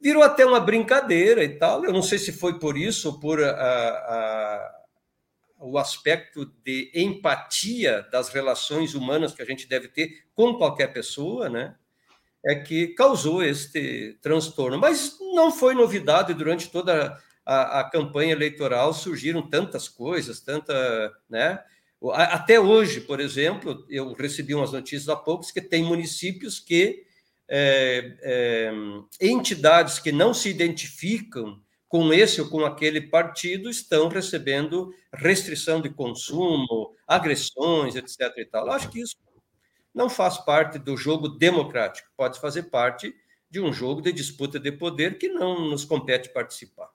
Virou 0.00 0.24
até 0.24 0.44
uma 0.44 0.58
brincadeira 0.58 1.44
e 1.44 1.50
tal. 1.50 1.84
Eu 1.84 1.92
não 1.92 2.02
sei 2.02 2.18
se 2.18 2.32
foi 2.32 2.58
por 2.58 2.76
isso 2.76 3.10
ou 3.10 3.20
por 3.20 3.40
a, 3.40 3.48
a, 3.48 4.74
o 5.60 5.78
aspecto 5.78 6.46
de 6.64 6.90
empatia 6.92 8.04
das 8.10 8.28
relações 8.30 8.96
humanas 8.96 9.32
que 9.32 9.42
a 9.42 9.46
gente 9.46 9.68
deve 9.68 9.86
ter 9.86 10.24
com 10.34 10.54
qualquer 10.54 10.92
pessoa, 10.92 11.48
né? 11.48 11.76
É 12.48 12.54
que 12.54 12.88
causou 12.88 13.42
este 13.42 14.18
transtorno. 14.22 14.78
Mas 14.78 15.18
não 15.34 15.52
foi 15.52 15.74
novidade 15.74 16.32
durante 16.32 16.70
toda 16.70 17.20
a, 17.44 17.80
a 17.80 17.90
campanha 17.90 18.32
eleitoral, 18.32 18.92
surgiram 18.94 19.42
tantas 19.42 19.88
coisas, 19.88 20.40
tanta, 20.40 21.12
né? 21.28 21.60
Até 22.12 22.60
hoje, 22.60 23.00
por 23.00 23.18
exemplo, 23.18 23.84
eu 23.90 24.12
recebi 24.12 24.54
umas 24.54 24.72
notícias 24.72 25.08
há 25.08 25.16
poucos 25.16 25.50
que 25.50 25.60
tem 25.60 25.82
municípios 25.82 26.60
que 26.60 27.04
é, 27.48 28.16
é, 28.22 28.72
entidades 29.20 29.98
que 29.98 30.12
não 30.12 30.32
se 30.32 30.48
identificam 30.48 31.60
com 31.88 32.12
esse 32.12 32.40
ou 32.40 32.48
com 32.48 32.64
aquele 32.64 33.00
partido 33.00 33.70
estão 33.70 34.08
recebendo 34.08 34.94
restrição 35.12 35.80
de 35.80 35.88
consumo, 35.88 36.94
agressões, 37.06 37.96
etc. 37.96 38.20
E 38.36 38.44
tal. 38.44 38.66
Eu 38.66 38.72
acho 38.72 38.90
que 38.90 39.00
isso 39.00 39.16
não 39.98 40.08
faz 40.08 40.38
parte 40.38 40.78
do 40.78 40.96
jogo 40.96 41.28
democrático, 41.28 42.08
pode 42.16 42.40
fazer 42.40 42.70
parte 42.70 43.12
de 43.50 43.60
um 43.60 43.72
jogo 43.72 44.00
de 44.00 44.12
disputa 44.12 44.60
de 44.60 44.70
poder 44.70 45.18
que 45.18 45.28
não 45.28 45.68
nos 45.70 45.84
compete 45.84 46.28
participar. 46.28 46.88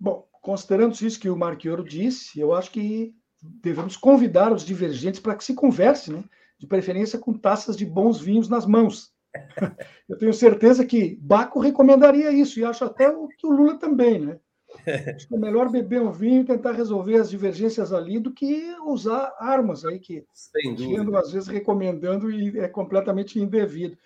Bom, 0.00 0.26
considerando 0.40 0.94
isso 0.94 1.20
que 1.20 1.28
o 1.28 1.36
Marquioro 1.36 1.84
disse, 1.84 2.40
eu 2.40 2.54
acho 2.54 2.70
que 2.70 3.14
devemos 3.42 3.94
convidar 3.94 4.54
os 4.54 4.64
divergentes 4.64 5.20
para 5.20 5.36
que 5.36 5.44
se 5.44 5.54
converse, 5.54 6.10
né? 6.10 6.24
de 6.58 6.66
preferência 6.66 7.18
com 7.18 7.34
taças 7.34 7.76
de 7.76 7.84
bons 7.84 8.18
vinhos 8.18 8.48
nas 8.48 8.64
mãos. 8.64 9.12
Eu 10.08 10.16
tenho 10.16 10.32
certeza 10.32 10.86
que 10.86 11.16
Baco 11.20 11.60
recomendaria 11.60 12.32
isso, 12.32 12.58
e 12.58 12.64
acho 12.64 12.84
até 12.84 13.12
que 13.36 13.46
o 13.46 13.50
Lula 13.50 13.78
também, 13.78 14.18
né? 14.18 14.40
É 14.86 15.36
melhor 15.36 15.70
beber 15.70 16.00
um 16.00 16.10
vinho 16.10 16.42
e 16.42 16.44
tentar 16.44 16.72
resolver 16.72 17.16
as 17.16 17.30
divergências 17.30 17.92
ali 17.92 18.18
do 18.18 18.32
que 18.32 18.74
usar 18.84 19.34
armas 19.38 19.84
aí, 19.84 19.98
que 19.98 20.24
Tendo, 20.96 21.16
às 21.16 21.32
vezes 21.32 21.48
recomendando 21.48 22.30
e 22.30 22.58
é 22.58 22.68
completamente 22.68 23.38
indevido. 23.38 23.96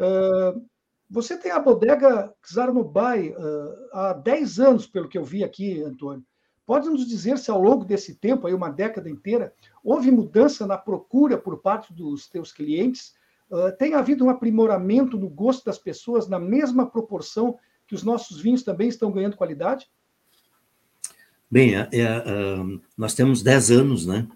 Uh, 0.00 0.64
você 1.08 1.36
tem 1.36 1.52
a 1.52 1.58
bodega 1.58 2.32
Czarnobyl 2.42 3.32
uh, 3.32 3.88
há 3.92 4.12
10 4.14 4.58
anos, 4.58 4.86
pelo 4.86 5.08
que 5.08 5.18
eu 5.18 5.24
vi 5.24 5.44
aqui, 5.44 5.82
Antônio. 5.82 6.24
Pode 6.66 6.88
nos 6.88 7.06
dizer 7.06 7.38
se 7.38 7.50
ao 7.50 7.60
longo 7.60 7.84
desse 7.84 8.14
tempo, 8.14 8.46
aí 8.46 8.54
uma 8.54 8.70
década 8.70 9.10
inteira, 9.10 9.52
houve 9.82 10.10
mudança 10.10 10.66
na 10.66 10.78
procura 10.78 11.36
por 11.36 11.58
parte 11.58 11.92
dos 11.92 12.26
teus 12.28 12.52
clientes? 12.52 13.14
Uh, 13.50 13.70
tem 13.76 13.94
havido 13.94 14.24
um 14.24 14.30
aprimoramento 14.30 15.18
no 15.18 15.28
gosto 15.28 15.64
das 15.64 15.78
pessoas 15.78 16.26
na 16.26 16.38
mesma 16.38 16.88
proporção 16.90 17.58
que 17.86 17.94
os 17.94 18.02
nossos 18.02 18.40
vinhos 18.40 18.62
também 18.62 18.88
estão 18.88 19.12
ganhando 19.12 19.36
qualidade? 19.36 19.86
Bem, 21.50 21.76
é, 21.76 21.88
é, 21.92 22.56
nós 22.96 23.14
temos 23.14 23.42
10 23.42 23.70
anos 23.70 24.06
né, 24.06 24.26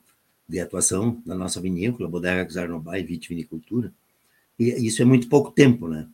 de 0.48 0.60
atuação 0.60 1.22
na 1.24 1.34
nossa 1.34 1.60
vinícola, 1.60 2.08
Bodega 2.08 2.46
Czarnobyl 2.46 3.06
Vitivinicultura, 3.06 3.92
e 4.58 4.86
isso 4.86 5.02
é 5.02 5.04
muito 5.04 5.28
pouco 5.28 5.50
tempo, 5.50 5.88
né? 5.88 6.08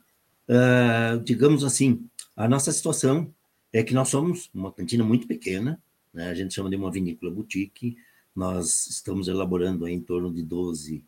Digamos 1.25 1.65
assim, 1.65 2.07
a 2.37 2.47
nossa 2.47 2.71
situação 2.71 3.33
é 3.73 3.83
que 3.83 3.95
nós 3.95 4.09
somos 4.09 4.51
uma 4.55 4.71
cantina 4.71 5.03
muito 5.03 5.27
pequena, 5.27 5.81
né? 6.13 6.29
a 6.29 6.35
gente 6.35 6.53
chama 6.53 6.69
de 6.69 6.77
uma 6.77 6.91
vinícola 6.91 7.33
boutique, 7.33 7.97
nós 8.35 8.87
estamos 8.87 9.29
elaborando 9.29 9.87
em 9.89 10.01
torno 10.01 10.33
de 10.33 10.43
12 10.43 11.05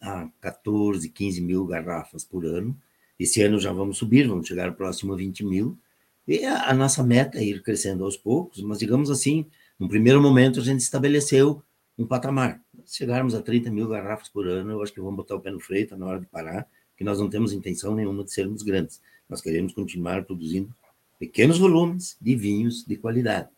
a 0.00 0.28
14, 0.40 1.08
15 1.08 1.40
mil 1.40 1.64
garrafas 1.64 2.24
por 2.24 2.44
ano. 2.44 2.76
Esse 3.18 3.42
ano 3.42 3.58
já 3.58 3.72
vamos 3.72 3.98
subir, 3.98 4.26
vamos 4.26 4.48
chegar 4.48 4.72
próximo 4.72 5.12
a 5.12 5.16
20 5.16 5.44
mil. 5.44 5.78
E 6.26 6.44
a, 6.44 6.70
a 6.70 6.74
nossa 6.74 7.02
meta 7.02 7.38
é 7.38 7.44
ir 7.44 7.62
crescendo 7.62 8.04
aos 8.04 8.16
poucos, 8.16 8.62
mas 8.62 8.78
digamos 8.78 9.10
assim, 9.10 9.46
no 9.78 9.88
primeiro 9.88 10.20
momento 10.22 10.60
a 10.60 10.62
gente 10.62 10.80
estabeleceu 10.80 11.62
um 11.98 12.06
patamar. 12.06 12.60
Se 12.84 12.98
chegarmos 12.98 13.34
a 13.34 13.42
30 13.42 13.70
mil 13.70 13.88
garrafas 13.88 14.28
por 14.28 14.46
ano, 14.46 14.72
eu 14.72 14.82
acho 14.82 14.92
que 14.92 15.00
vamos 15.00 15.16
botar 15.16 15.36
o 15.36 15.40
pé 15.40 15.50
no 15.50 15.60
freio, 15.60 15.84
está 15.84 15.96
na 15.96 16.06
hora 16.06 16.20
de 16.20 16.26
parar, 16.26 16.66
que 16.96 17.04
nós 17.04 17.18
não 17.18 17.28
temos 17.28 17.52
intenção 17.52 17.94
nenhuma 17.94 18.24
de 18.24 18.32
sermos 18.32 18.62
grandes. 18.62 19.00
Nós 19.28 19.40
queremos 19.40 19.72
continuar 19.72 20.24
produzindo 20.24 20.74
pequenos 21.18 21.58
volumes 21.58 22.16
de 22.20 22.34
vinhos 22.34 22.84
de 22.84 22.96
qualidade. 22.96 23.48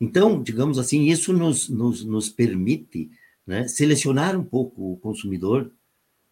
Então, 0.00 0.42
digamos 0.42 0.78
assim, 0.78 1.04
isso 1.04 1.32
nos, 1.32 1.68
nos, 1.68 2.04
nos 2.04 2.28
permite 2.28 3.10
né, 3.46 3.68
selecionar 3.68 4.38
um 4.38 4.44
pouco 4.44 4.92
o 4.92 4.96
consumidor, 4.96 5.70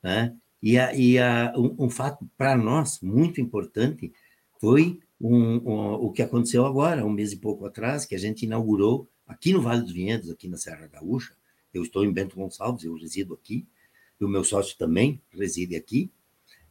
né, 0.03 0.35
e, 0.63 0.79
a, 0.79 0.95
e 0.95 1.19
a, 1.19 1.53
um, 1.57 1.87
um 1.87 1.91
fato 1.91 2.29
para 2.37 2.57
nós 2.57 3.01
muito 3.01 3.41
importante 3.41 4.13
foi 4.61 5.01
um, 5.21 5.57
um, 5.57 5.93
o 5.95 6.11
que 6.11 6.23
aconteceu 6.23 6.65
agora, 6.65 7.05
um 7.05 7.11
mês 7.11 7.33
e 7.33 7.37
pouco 7.37 7.67
atrás, 7.67 8.07
que 8.07 8.15
a 8.15 8.19
gente 8.19 8.47
inaugurou 8.47 9.09
aqui 9.27 9.53
no 9.53 9.61
Vale 9.61 9.83
dos 9.83 9.93
Vinhedos, 9.93 10.31
aqui 10.31 10.49
na 10.49 10.57
Serra 10.57 10.87
Gaúcha. 10.87 11.35
Eu 11.73 11.83
estou 11.83 12.05
em 12.05 12.13
Bento 12.13 12.37
Gonçalves, 12.37 12.85
eu 12.85 12.95
resido 12.95 13.35
aqui, 13.35 13.67
e 14.21 14.25
o 14.25 14.29
meu 14.29 14.43
sócio 14.43 14.77
também 14.77 15.21
reside 15.31 15.77
aqui. 15.77 16.11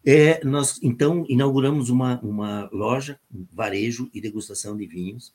É, 0.04 0.44
nós, 0.44 0.80
então, 0.82 1.26
inauguramos 1.30 1.90
uma, 1.90 2.20
uma 2.22 2.70
loja, 2.72 3.20
um 3.34 3.46
varejo 3.52 4.10
e 4.14 4.20
degustação 4.20 4.76
de 4.76 4.88
vinhos, 4.88 5.32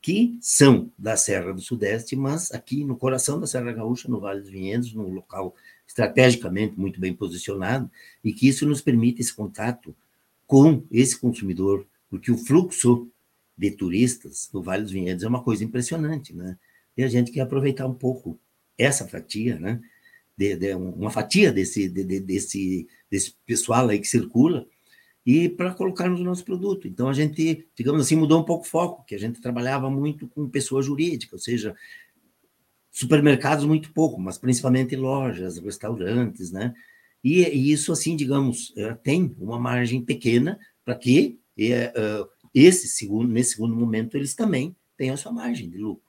que 0.00 0.38
são 0.40 0.90
da 0.96 1.16
Serra 1.16 1.52
do 1.52 1.60
Sudeste, 1.60 2.14
mas 2.16 2.52
aqui 2.52 2.84
no 2.84 2.96
coração 2.96 3.38
da 3.38 3.46
Serra 3.46 3.72
Gaúcha, 3.72 4.08
no 4.08 4.20
Vale 4.20 4.40
dos 4.40 4.50
Vinhedos, 4.50 4.94
num 4.94 5.12
local 5.12 5.54
estrategicamente 5.86 6.78
muito 6.78 7.00
bem 7.00 7.12
posicionado, 7.12 7.90
e 8.22 8.32
que 8.32 8.48
isso 8.48 8.66
nos 8.66 8.80
permite 8.80 9.20
esse 9.20 9.34
contato 9.34 9.94
com 10.46 10.82
esse 10.90 11.18
consumidor, 11.18 11.86
porque 12.08 12.30
o 12.30 12.38
fluxo 12.38 13.10
de 13.56 13.70
turistas 13.72 14.48
no 14.52 14.62
Vale 14.62 14.84
dos 14.84 14.92
Vinhedos 14.92 15.24
é 15.24 15.28
uma 15.28 15.42
coisa 15.42 15.64
impressionante, 15.64 16.34
né? 16.34 16.56
E 16.96 17.02
a 17.02 17.08
gente 17.08 17.30
quer 17.30 17.40
aproveitar 17.40 17.86
um 17.86 17.94
pouco 17.94 18.38
essa 18.76 19.06
fatia, 19.06 19.58
né? 19.58 19.80
De, 20.36 20.54
de 20.56 20.74
uma 20.74 21.10
fatia 21.10 21.52
desse, 21.52 21.88
de, 21.88 22.20
desse, 22.20 22.86
desse 23.10 23.34
pessoal 23.44 23.88
aí 23.88 23.98
que 23.98 24.06
circula, 24.06 24.66
e 25.26 25.48
para 25.48 25.74
colocarmos 25.74 26.20
o 26.20 26.24
nosso 26.24 26.44
produto. 26.44 26.88
Então 26.88 27.08
a 27.08 27.12
gente, 27.12 27.66
digamos 27.74 28.00
assim, 28.00 28.16
mudou 28.16 28.40
um 28.40 28.44
pouco 28.44 28.64
o 28.64 28.68
foco, 28.68 29.04
que 29.04 29.14
a 29.14 29.18
gente 29.18 29.40
trabalhava 29.40 29.90
muito 29.90 30.26
com 30.28 30.48
pessoa 30.48 30.80
jurídica, 30.80 31.36
ou 31.36 31.40
seja, 31.40 31.74
supermercados 32.90 33.64
muito 33.64 33.92
pouco, 33.92 34.20
mas 34.20 34.38
principalmente 34.38 34.96
lojas, 34.96 35.58
restaurantes, 35.58 36.50
né? 36.50 36.74
E, 37.22 37.42
e 37.42 37.72
isso 37.72 37.92
assim, 37.92 38.16
digamos, 38.16 38.72
é, 38.76 38.94
tem 38.94 39.34
uma 39.38 39.58
margem 39.58 40.00
pequena 40.00 40.58
para 40.84 40.94
que 40.94 41.38
é, 41.58 41.92
esse 42.54 42.88
segundo, 42.88 43.28
nesse 43.28 43.52
segundo 43.52 43.74
momento 43.74 44.16
eles 44.16 44.34
também 44.34 44.74
tenham 44.96 45.14
a 45.14 45.16
sua 45.16 45.32
margem 45.32 45.68
de 45.68 45.78
lucro, 45.78 46.04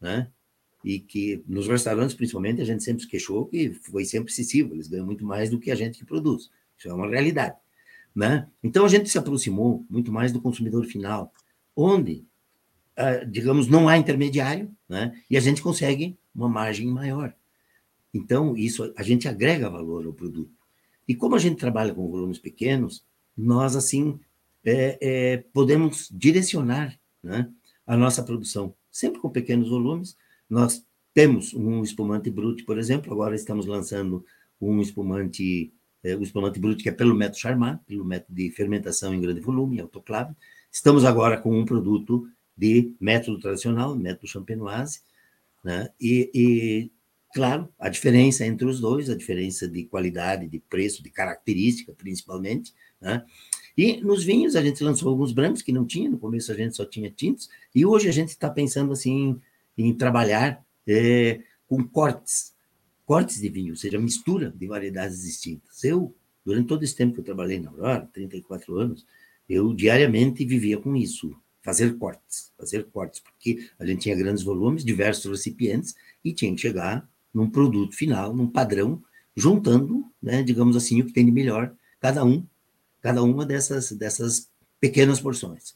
né? 0.00 0.30
E 0.84 0.98
que 0.98 1.42
nos 1.46 1.68
restaurantes, 1.68 2.14
principalmente, 2.14 2.62
a 2.62 2.64
gente 2.64 2.82
sempre 2.82 3.02
se 3.02 3.08
queixou 3.08 3.46
que 3.46 3.70
foi 3.70 4.04
sempre 4.04 4.32
excessivo, 4.32 4.74
eles 4.74 4.88
ganham 4.88 5.04
muito 5.04 5.24
mais 5.24 5.50
do 5.50 5.60
que 5.60 5.70
a 5.70 5.74
gente 5.74 5.98
que 5.98 6.04
produz. 6.04 6.50
Isso 6.78 6.88
é 6.88 6.92
uma 6.92 7.08
realidade. 7.08 7.56
Né? 8.14 8.48
Então 8.62 8.84
a 8.84 8.88
gente 8.88 9.08
se 9.08 9.18
aproximou 9.18 9.84
muito 9.88 10.10
mais 10.10 10.32
do 10.32 10.40
consumidor 10.40 10.84
final, 10.86 11.32
onde, 11.76 12.24
ah, 12.96 13.24
digamos, 13.24 13.68
não 13.68 13.88
há 13.88 13.98
intermediário, 13.98 14.74
né? 14.88 15.22
e 15.28 15.36
a 15.36 15.40
gente 15.40 15.62
consegue 15.62 16.18
uma 16.34 16.48
margem 16.48 16.86
maior. 16.86 17.34
Então, 18.12 18.56
isso 18.56 18.92
a 18.96 19.02
gente 19.02 19.28
agrega 19.28 19.70
valor 19.70 20.04
ao 20.04 20.12
produto. 20.12 20.52
E 21.06 21.14
como 21.14 21.34
a 21.34 21.38
gente 21.38 21.56
trabalha 21.56 21.94
com 21.94 22.10
volumes 22.10 22.38
pequenos, 22.38 23.04
nós, 23.36 23.76
assim, 23.76 24.18
é, 24.64 24.98
é, 25.00 25.36
podemos 25.52 26.08
direcionar 26.10 26.98
né, 27.22 27.50
a 27.86 27.96
nossa 27.96 28.22
produção, 28.22 28.74
sempre 28.90 29.20
com 29.20 29.30
pequenos 29.30 29.68
volumes. 29.68 30.16
Nós 30.48 30.84
temos 31.14 31.54
um 31.54 31.82
espumante 31.82 32.30
brute, 32.30 32.64
por 32.64 32.78
exemplo, 32.78 33.12
agora 33.12 33.34
estamos 33.34 33.66
lançando 33.66 34.24
um 34.60 34.80
espumante 34.80 35.72
é, 36.02 36.16
o 36.16 36.22
espumante 36.22 36.58
bruto, 36.58 36.82
que 36.82 36.88
é 36.88 36.92
pelo 36.92 37.14
método 37.14 37.38
Charmat, 37.38 37.80
pelo 37.86 38.04
método 38.04 38.34
de 38.34 38.50
fermentação 38.50 39.14
em 39.14 39.20
grande 39.20 39.40
volume, 39.40 39.80
autoclave. 39.80 40.34
Estamos 40.70 41.04
agora 41.04 41.38
com 41.38 41.58
um 41.58 41.64
produto 41.64 42.28
de 42.56 42.94
método 43.00 43.38
tradicional, 43.38 43.94
método 43.96 44.26
champenoise, 44.26 45.00
né? 45.62 45.90
E, 46.00 46.30
e, 46.34 46.90
claro, 47.34 47.68
a 47.78 47.88
diferença 47.88 48.46
entre 48.46 48.66
os 48.66 48.80
dois, 48.80 49.10
a 49.10 49.16
diferença 49.16 49.68
de 49.68 49.84
qualidade, 49.84 50.48
de 50.48 50.58
preço, 50.58 51.02
de 51.02 51.10
característica, 51.10 51.92
principalmente, 51.92 52.72
né? 53.00 53.24
E 53.76 54.00
nos 54.00 54.24
vinhos 54.24 54.56
a 54.56 54.62
gente 54.62 54.82
lançou 54.82 55.08
alguns 55.08 55.32
brancos 55.32 55.62
que 55.62 55.72
não 55.72 55.86
tinha, 55.86 56.10
no 56.10 56.18
começo 56.18 56.50
a 56.52 56.54
gente 56.54 56.76
só 56.76 56.84
tinha 56.84 57.10
tintos, 57.10 57.48
e 57.74 57.84
hoje 57.86 58.08
a 58.08 58.12
gente 58.12 58.30
está 58.30 58.50
pensando 58.50 58.92
assim 58.92 59.40
em 59.76 59.94
trabalhar 59.94 60.64
é, 60.86 61.40
com 61.66 61.82
cortes, 61.84 62.52
cortes 63.06 63.40
de 63.40 63.48
vinho, 63.48 63.70
ou 63.70 63.76
seja, 63.76 63.98
mistura 63.98 64.52
de 64.56 64.66
variedades 64.66 65.22
distintas. 65.22 65.82
Eu, 65.84 66.14
durante 66.44 66.66
todo 66.66 66.82
esse 66.82 66.94
tempo 66.94 67.14
que 67.14 67.20
eu 67.20 67.24
trabalhei 67.24 67.60
na 67.60 67.70
Aurora, 67.70 68.08
34 68.12 68.76
anos, 68.78 69.06
eu 69.48 69.74
diariamente 69.74 70.44
vivia 70.44 70.78
com 70.78 70.94
isso, 70.94 71.34
fazer 71.62 71.96
cortes, 71.98 72.52
fazer 72.56 72.84
cortes, 72.86 73.20
porque 73.20 73.68
a 73.78 73.86
gente 73.86 74.02
tinha 74.02 74.14
grandes 74.16 74.42
volumes, 74.42 74.84
diversos 74.84 75.30
recipientes, 75.30 75.94
e 76.24 76.32
tinha 76.32 76.54
que 76.54 76.60
chegar 76.60 77.08
num 77.32 77.48
produto 77.48 77.94
final, 77.94 78.34
num 78.34 78.46
padrão, 78.46 79.02
juntando, 79.36 80.04
né, 80.22 80.42
digamos 80.42 80.76
assim, 80.76 81.00
o 81.00 81.06
que 81.06 81.12
tem 81.12 81.24
de 81.24 81.32
melhor, 81.32 81.74
cada 82.00 82.24
um, 82.24 82.44
cada 83.00 83.22
uma 83.22 83.46
dessas, 83.46 83.92
dessas 83.92 84.48
pequenas 84.80 85.20
porções. 85.20 85.74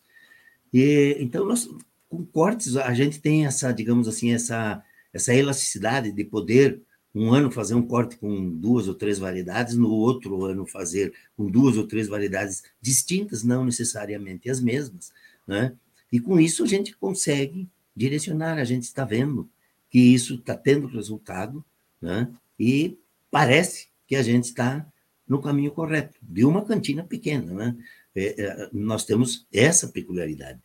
E, 0.73 1.17
então, 1.21 1.45
nós, 1.45 1.69
com 2.09 2.25
cortes, 2.25 2.77
a 2.77 2.93
gente 2.95 3.21
tem 3.21 3.47
essa, 3.47 3.73
digamos 3.73 4.09
assim, 4.09 4.33
essa 4.33 4.83
essa 5.15 5.33
elasticidade 5.33 6.11
de 6.11 6.25
poder 6.25 6.83
um 7.15 7.33
ano 7.33 7.49
fazer 7.49 7.77
um 7.77 7.87
corte 7.87 8.17
com 8.17 8.51
duas 8.51 8.89
ou 8.89 8.95
três 8.95 9.21
variedades, 9.21 9.77
no 9.77 9.89
outro 9.89 10.45
ano 10.45 10.67
fazer 10.67 11.15
com 11.37 11.49
duas 11.49 11.77
ou 11.77 11.87
três 11.87 12.09
variedades 12.09 12.65
distintas, 12.81 13.45
não 13.45 13.65
necessariamente 13.65 14.51
as 14.51 14.61
mesmas, 14.61 15.13
né? 15.47 15.77
E 16.11 16.19
com 16.19 16.41
isso 16.41 16.65
a 16.65 16.67
gente 16.67 16.97
consegue 16.97 17.69
direcionar, 17.95 18.59
a 18.59 18.65
gente 18.65 18.83
está 18.83 19.05
vendo 19.05 19.49
que 19.89 20.01
isso 20.01 20.35
está 20.35 20.57
tendo 20.57 20.89
resultado, 20.89 21.65
né? 22.03 22.29
E 22.59 22.99
parece 23.31 23.87
que 24.09 24.17
a 24.17 24.23
gente 24.23 24.47
está 24.47 24.85
no 25.27 25.41
caminho 25.41 25.71
correto, 25.71 26.19
de 26.23 26.45
uma 26.45 26.65
cantina 26.65 27.03
pequena, 27.05 27.53
né? 27.53 27.77
É, 28.15 28.43
é, 28.43 28.69
nós 28.73 29.05
temos 29.05 29.47
essa 29.53 29.89
peculiaridade, 29.89 30.61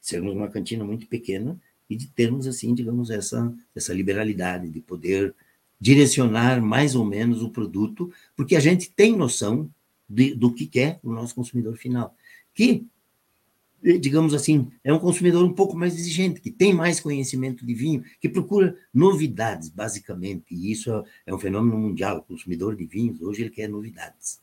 sermos 0.00 0.34
uma 0.34 0.48
cantina 0.48 0.84
muito 0.84 1.06
pequena 1.06 1.58
e 1.90 1.96
de 1.96 2.06
termos, 2.08 2.46
assim, 2.46 2.74
digamos, 2.74 3.10
essa, 3.10 3.52
essa 3.74 3.92
liberalidade 3.92 4.70
de 4.70 4.80
poder 4.80 5.34
direcionar 5.80 6.60
mais 6.62 6.94
ou 6.94 7.04
menos 7.04 7.42
o 7.42 7.50
produto, 7.50 8.12
porque 8.36 8.56
a 8.56 8.60
gente 8.60 8.90
tem 8.90 9.16
noção 9.16 9.70
de, 10.08 10.34
do 10.34 10.52
que 10.52 10.66
quer 10.66 11.00
o 11.02 11.12
nosso 11.12 11.34
consumidor 11.34 11.76
final, 11.76 12.14
que, 12.54 12.86
digamos 13.98 14.34
assim, 14.34 14.68
é 14.82 14.92
um 14.92 14.98
consumidor 14.98 15.44
um 15.44 15.52
pouco 15.52 15.76
mais 15.76 15.94
exigente, 15.94 16.40
que 16.40 16.50
tem 16.50 16.74
mais 16.74 16.98
conhecimento 16.98 17.64
de 17.64 17.72
vinho, 17.72 18.02
que 18.20 18.28
procura 18.28 18.76
novidades, 18.92 19.68
basicamente, 19.68 20.46
e 20.50 20.72
isso 20.72 20.92
é, 20.92 21.04
é 21.26 21.34
um 21.34 21.38
fenômeno 21.38 21.78
mundial. 21.78 22.18
O 22.18 22.22
consumidor 22.22 22.74
de 22.74 22.84
vinhos, 22.84 23.20
hoje, 23.22 23.42
ele 23.42 23.50
quer 23.50 23.68
novidades. 23.68 24.40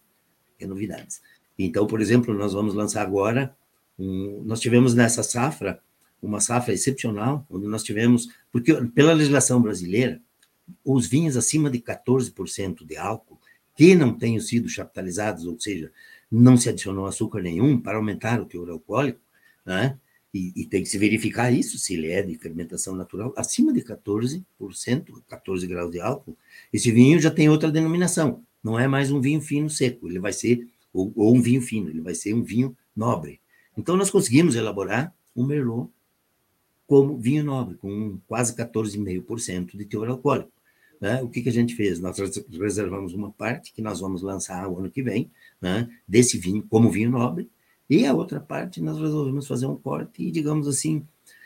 Quer 0.58 0.68
novidades. 0.68 1.22
Então, 1.60 1.86
por 1.86 2.00
exemplo, 2.00 2.34
nós 2.34 2.54
vamos 2.54 2.74
lançar 2.74 3.02
agora, 3.02 3.54
um, 4.00 4.41
nós 4.46 4.62
tivemos 4.62 4.94
nessa 4.94 5.22
safra, 5.22 5.82
uma 6.22 6.39
safra 6.39 6.74
excepcional, 6.74 7.46
onde 7.50 7.68
nós 7.68 7.84
tivemos, 7.84 8.30
porque 8.50 8.74
pela 8.96 9.12
legislação 9.12 9.62
brasileira, 9.62 10.22
os 10.86 11.06
vinhos 11.06 11.36
acima 11.36 11.70
de 11.70 11.80
14% 11.80 12.86
de 12.86 12.96
álcool, 12.96 13.38
que 13.76 13.94
não 13.94 14.14
tenham 14.14 14.39
sido 14.39 14.70
chaptalizados, 14.70 15.46
ou 15.46 15.60
seja, 15.60 15.91
não 16.32 16.56
se 16.56 16.70
adicionou 16.70 17.06
açúcar 17.06 17.41
nenhum 17.41 17.80
para 17.80 17.98
aumentar 17.98 18.39
o 18.39 18.46
teor 18.46 18.70
alcoólico, 18.70 19.20
né? 19.66 19.97
E, 20.34 20.51
e, 20.55 20.66
tem 20.66 20.82
que 20.82 20.89
se 20.89 20.97
verificar 20.97 21.51
isso, 21.51 21.78
se 21.78 21.93
ele 21.93 22.09
é 22.09 22.24
de 22.24 22.36
fermentação 22.36 22.95
natural, 22.95 23.32
acima 23.38 23.72
de 23.72 23.82
14%, 23.82 24.43
14 25.28 25.68
graus 25.68 25.91
de 25.91 25.99
álcool, 25.99 26.36
esse 26.72 26.91
vinho 26.91 27.20
já 27.20 27.30
tem 27.30 27.49
outra 27.49 27.72
denominação, 27.72 28.43
não 28.64 28.80
é 28.80 28.88
mais 28.88 29.11
um 29.11 29.22
vinho 29.22 29.39
fino 29.41 29.70
seco, 29.70 30.09
ele 30.09 30.20
vai 30.20 30.34
ser, 30.34 30.68
ou, 30.91 31.14
ou 31.16 31.36
um 31.36 31.41
vinho 31.41 31.61
fino, 31.61 31.89
ele 31.89 32.01
vai 32.01 32.16
ser 32.16 32.34
um 32.34 32.41
vinho 32.41 32.76
nobre. 32.95 33.39
Então, 33.78 33.95
nós 33.95 34.09
conseguimos 34.09 34.55
elaborar 34.55 35.14
um 35.36 35.45
Merlot 35.45 35.91
como 36.88 37.18
vinho 37.18 37.43
nobre, 37.43 37.76
com 37.76 38.20
quase 38.28 38.55
14,5% 38.55 39.78
de 39.78 39.86
teor 39.86 40.09
alcoólico. 40.09 40.51
Né? 40.99 41.22
O 41.22 41.28
que, 41.28 41.41
que 41.41 41.49
a 41.49 41.53
gente 41.53 41.76
fez? 41.76 41.99
Nós 41.99 42.18
reservamos 42.59 43.14
uma 43.14 43.32
parte 43.32 43.74
que 43.74 43.82
nós 43.82 43.99
vamos 43.99 44.22
lançar 44.22 44.68
o 44.68 44.80
ano 44.80 44.89
que 44.89 45.03
vem, 45.03 45.30
né? 45.61 45.89
desse 46.07 46.38
vinho, 46.38 46.64
como 46.70 46.89
vinho 46.89 47.09
nobre, 47.09 47.49
e 48.02 48.06
a 48.06 48.14
outra 48.14 48.39
parte 48.39 48.82
nós 48.82 48.98
resolvemos 48.98 49.48
fazer 49.48 49.66
um 49.66 49.76
corte 49.76 50.24
e, 50.24 50.32
digamos 50.32 50.68
assim, 50.68 51.06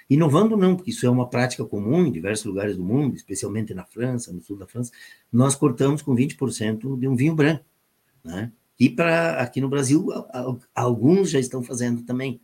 inovando 0.10 0.56
não, 0.56 0.76
porque 0.76 0.92
isso 0.92 1.06
é 1.06 1.10
uma 1.10 1.30
prática 1.30 1.66
comum 1.66 2.06
em 2.06 2.12
diversos 2.12 2.46
lugares 2.46 2.78
do 2.78 2.84
mundo, 2.84 3.16
especialmente 3.16 3.74
na 3.74 3.84
França, 3.84 4.32
no 4.32 4.42
sul 4.42 4.58
da 4.58 4.66
França, 4.66 4.92
nós 5.32 5.56
cortamos 5.56 6.02
com 6.02 6.16
20% 6.16 6.98
de 6.98 7.08
um 7.08 7.16
vinho 7.16 7.36
branco, 7.36 7.66
né? 8.24 8.52
E 8.80 8.90
para 8.90 9.42
aqui 9.42 9.60
no 9.60 9.68
Brasil, 9.68 10.08
alguns 10.74 11.32
já 11.32 11.40
estão 11.40 11.64
fazendo 11.64 12.04
também 12.04 12.40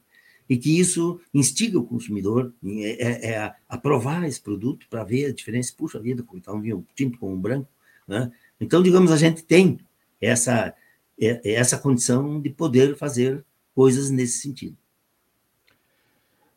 e 0.49 0.57
que 0.57 0.79
isso 0.79 1.19
instiga 1.33 1.79
o 1.79 1.85
consumidor 1.85 2.53
é, 2.65 3.29
é, 3.29 3.31
é 3.31 3.55
a 3.69 3.77
provar 3.77 4.27
esse 4.27 4.41
produto 4.41 4.87
para 4.89 5.03
ver 5.03 5.27
a 5.27 5.33
diferença. 5.33 5.73
Puxa 5.77 5.99
vida, 5.99 6.25
está 6.35 6.51
um 6.51 6.61
vinho 6.61 6.85
tinto 6.95 7.17
com 7.17 7.33
um 7.33 7.39
branco. 7.39 7.69
Né? 8.07 8.31
Então, 8.59 8.83
digamos, 8.83 9.11
a 9.11 9.17
gente 9.17 9.43
tem 9.43 9.79
essa, 10.19 10.73
é, 11.19 11.51
é 11.51 11.53
essa 11.53 11.77
condição 11.77 12.41
de 12.41 12.49
poder 12.49 12.95
fazer 12.97 13.45
coisas 13.75 14.09
nesse 14.09 14.39
sentido. 14.39 14.77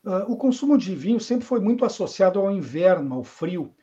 Uh, 0.04 0.32
o 0.32 0.36
consumo 0.36 0.78
de 0.78 0.94
vinho 0.94 1.18
sempre 1.18 1.44
foi 1.44 1.58
muito 1.58 1.84
associado 1.84 2.38
ao 2.38 2.50
inverno, 2.50 3.16
ao 3.16 3.24
frio. 3.24 3.74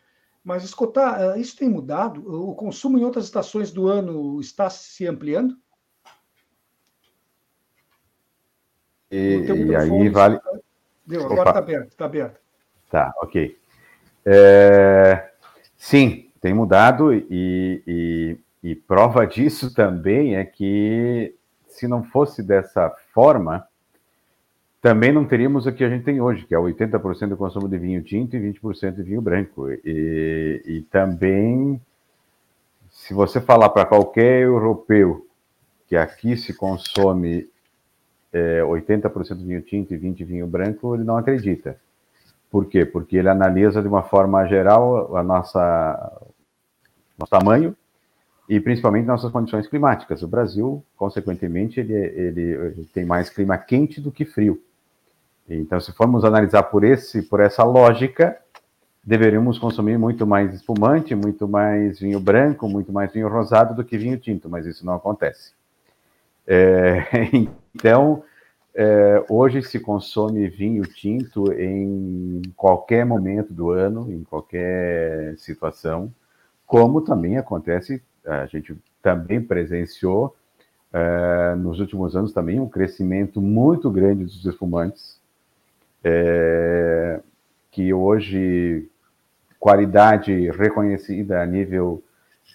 Mas, 0.44 0.64
escutar, 0.64 1.36
uh, 1.36 1.40
isso 1.40 1.58
tem 1.58 1.70
mudado? 1.70 2.50
O 2.50 2.56
consumo 2.56 2.98
em 2.98 3.04
outras 3.04 3.26
estações 3.26 3.72
do 3.72 3.88
ano 3.88 4.40
está 4.40 4.70
se 4.70 5.06
ampliando? 5.06 5.58
E, 9.12 9.46
e 9.68 9.76
aí 9.76 10.10
vale. 10.10 10.40
Deu, 11.06 11.26
agora 11.26 11.50
está 11.50 11.60
aberto, 11.60 11.90
está 11.90 12.06
aberto. 12.06 12.40
Tá, 12.90 13.14
ok. 13.18 13.58
É, 14.26 15.32
sim, 15.78 16.32
tem 16.40 16.54
mudado 16.54 17.14
e, 17.14 17.84
e, 17.86 18.38
e, 18.64 18.76
prova 18.76 19.28
disso 19.28 19.74
também 19.74 20.36
é 20.36 20.46
que 20.46 21.36
se 21.68 21.88
não 21.88 22.04
fosse 22.04 22.42
dessa 22.42 22.96
forma, 23.14 23.68
também 24.82 25.14
não 25.14 25.24
teríamos 25.24 25.66
o 25.66 25.72
que 25.72 25.84
a 25.84 25.90
gente 25.90 26.04
tem 26.04 26.20
hoje, 26.20 26.46
que 26.46 26.54
é 26.54 26.58
80% 26.58 27.30
do 27.30 27.38
consumo 27.38 27.70
de 27.70 27.78
vinho 27.78 28.04
tinto 28.04 28.36
e 28.36 28.54
20% 28.54 28.96
de 28.96 29.04
vinho 29.04 29.22
branco. 29.22 29.70
E, 29.72 30.62
e 30.66 30.82
também, 30.92 31.80
se 32.90 33.14
você 33.14 33.40
falar 33.40 33.70
para 33.70 33.86
qualquer 33.86 34.42
europeu 34.42 35.26
que 35.88 35.96
aqui 35.96 36.36
se 36.36 36.54
consome 36.54 37.48
é, 38.34 38.62
80% 38.62 39.38
vinho 39.38 39.62
tinto 39.62 39.94
e 39.94 39.98
20% 39.98 40.26
vinho 40.26 40.48
branco, 40.48 40.96
ele 40.96 41.04
não 41.04 41.18
acredita. 41.18 41.80
Por 42.52 42.66
quê? 42.66 42.84
Porque 42.84 43.16
ele 43.16 43.30
analisa 43.30 43.82
de 43.82 43.88
uma 43.88 44.04
forma 44.04 44.46
geral 44.48 45.16
a 45.16 45.24
nossa 45.24 46.22
nosso 47.18 47.30
tamanho 47.30 47.76
e 48.48 48.60
principalmente 48.60 49.06
nossas 49.06 49.32
condições 49.32 49.68
climáticas. 49.68 50.22
O 50.22 50.28
Brasil, 50.28 50.84
consequentemente, 50.98 51.80
ele, 51.80 51.94
ele, 51.94 52.42
ele, 52.42 52.90
tem 52.94 53.06
mais 53.06 53.30
clima 53.30 53.58
quente 53.58 54.02
do 54.02 54.12
que 54.12 54.26
frio. 54.26 54.62
Então, 55.50 55.80
se 55.80 55.92
formos 55.92 56.24
analisar 56.24 56.64
por 56.64 56.84
esse 56.84 57.22
por 57.22 57.40
essa 57.40 57.64
lógica, 57.64 58.38
deveríamos 59.04 59.60
consumir 59.60 59.98
muito 59.98 60.26
mais 60.26 60.54
espumante, 60.54 61.14
muito 61.14 61.48
mais 61.48 62.00
vinho 62.00 62.20
branco, 62.20 62.68
muito 62.70 62.92
mais 62.92 63.12
vinho 63.12 63.28
rosado 63.28 63.76
do 63.76 63.84
que 63.84 63.98
vinho 63.98 64.18
tinto, 64.18 64.50
mas 64.50 64.66
isso 64.66 64.86
não 64.86 64.94
acontece. 64.94 65.54
É, 66.48 67.06
então, 67.76 68.24
é, 68.76 69.24
hoje 69.30 69.62
se 69.62 69.80
consome 69.80 70.48
vinho 70.48 70.84
tinto 70.84 71.52
em 71.54 72.42
qualquer 72.56 73.06
momento 73.06 73.54
do 73.54 73.70
ano, 73.70 74.12
em 74.12 74.24
qualquer 74.24 75.38
situação, 75.38 76.14
como 76.66 77.02
também 77.02 77.38
acontece, 77.38 78.02
a 78.26 78.46
gente 78.46 78.76
também 79.02 79.42
presenciou 79.42 80.36
é, 80.92 81.56
nos 81.56 81.80
últimos 81.80 82.16
anos 82.16 82.32
também 82.32 82.60
um 82.60 82.70
crescimento 82.70 83.42
muito 83.42 83.90
grande 83.90 84.26
dos 84.26 84.46
espumantes, 84.46 85.20
é, 86.04 87.20
que 87.72 87.94
hoje 87.94 88.88
qualidade 89.60 90.52
reconhecida 90.52 91.42
a 91.42 91.46
nível 91.46 92.04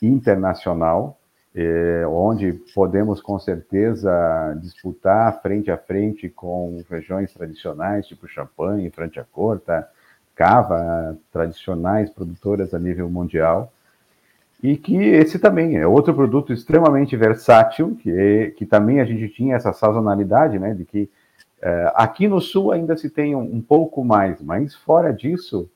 internacional, 0.00 1.18
é, 1.54 2.06
onde 2.06 2.52
podemos 2.74 3.20
com 3.20 3.38
certeza 3.38 4.56
disputar 4.60 5.40
frente 5.42 5.70
a 5.70 5.78
frente 5.78 6.28
com 6.28 6.84
regiões 6.88 7.32
tradicionais, 7.32 8.06
tipo 8.06 8.28
Champagne, 8.28 8.90
Franciacorta, 8.90 9.88
Cava, 10.36 11.18
tradicionais 11.32 12.10
produtoras 12.10 12.72
a 12.72 12.78
nível 12.78 13.10
mundial, 13.10 13.72
e 14.62 14.76
que 14.76 14.96
esse 14.96 15.38
também 15.38 15.76
é 15.76 15.86
outro 15.86 16.12
produto 16.12 16.52
extremamente 16.52 17.16
versátil, 17.16 17.96
que, 17.96 18.10
é, 18.10 18.50
que 18.50 18.66
também 18.66 19.00
a 19.00 19.04
gente 19.04 19.28
tinha 19.28 19.56
essa 19.56 19.72
sazonalidade, 19.72 20.58
né, 20.58 20.74
de 20.74 20.84
que 20.84 21.08
é, 21.60 21.92
aqui 21.94 22.28
no 22.28 22.40
sul 22.40 22.72
ainda 22.72 22.96
se 22.96 23.08
tem 23.08 23.34
um, 23.34 23.40
um 23.40 23.60
pouco 23.60 24.04
mais, 24.04 24.42
mas 24.42 24.74
fora 24.74 25.12
disso, 25.12 25.70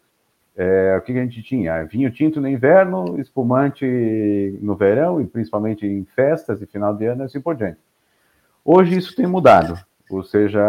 é, 0.56 0.96
o 0.98 1.00
que 1.00 1.12
a 1.12 1.22
gente 1.22 1.42
tinha? 1.42 1.84
Vinho 1.84 2.10
tinto 2.10 2.40
no 2.40 2.48
inverno, 2.48 3.20
espumante 3.20 4.58
no 4.60 4.76
verão, 4.76 5.20
e 5.20 5.26
principalmente 5.26 5.86
em 5.86 6.04
festas 6.04 6.60
e 6.60 6.66
final 6.66 6.94
de 6.94 7.06
ano, 7.06 7.22
e 7.22 7.24
assim 7.24 7.40
por 7.40 7.56
diante. 7.56 7.78
Hoje 8.64 8.96
isso 8.96 9.16
tem 9.16 9.26
mudado, 9.26 9.74
ou 10.10 10.22
seja, 10.22 10.60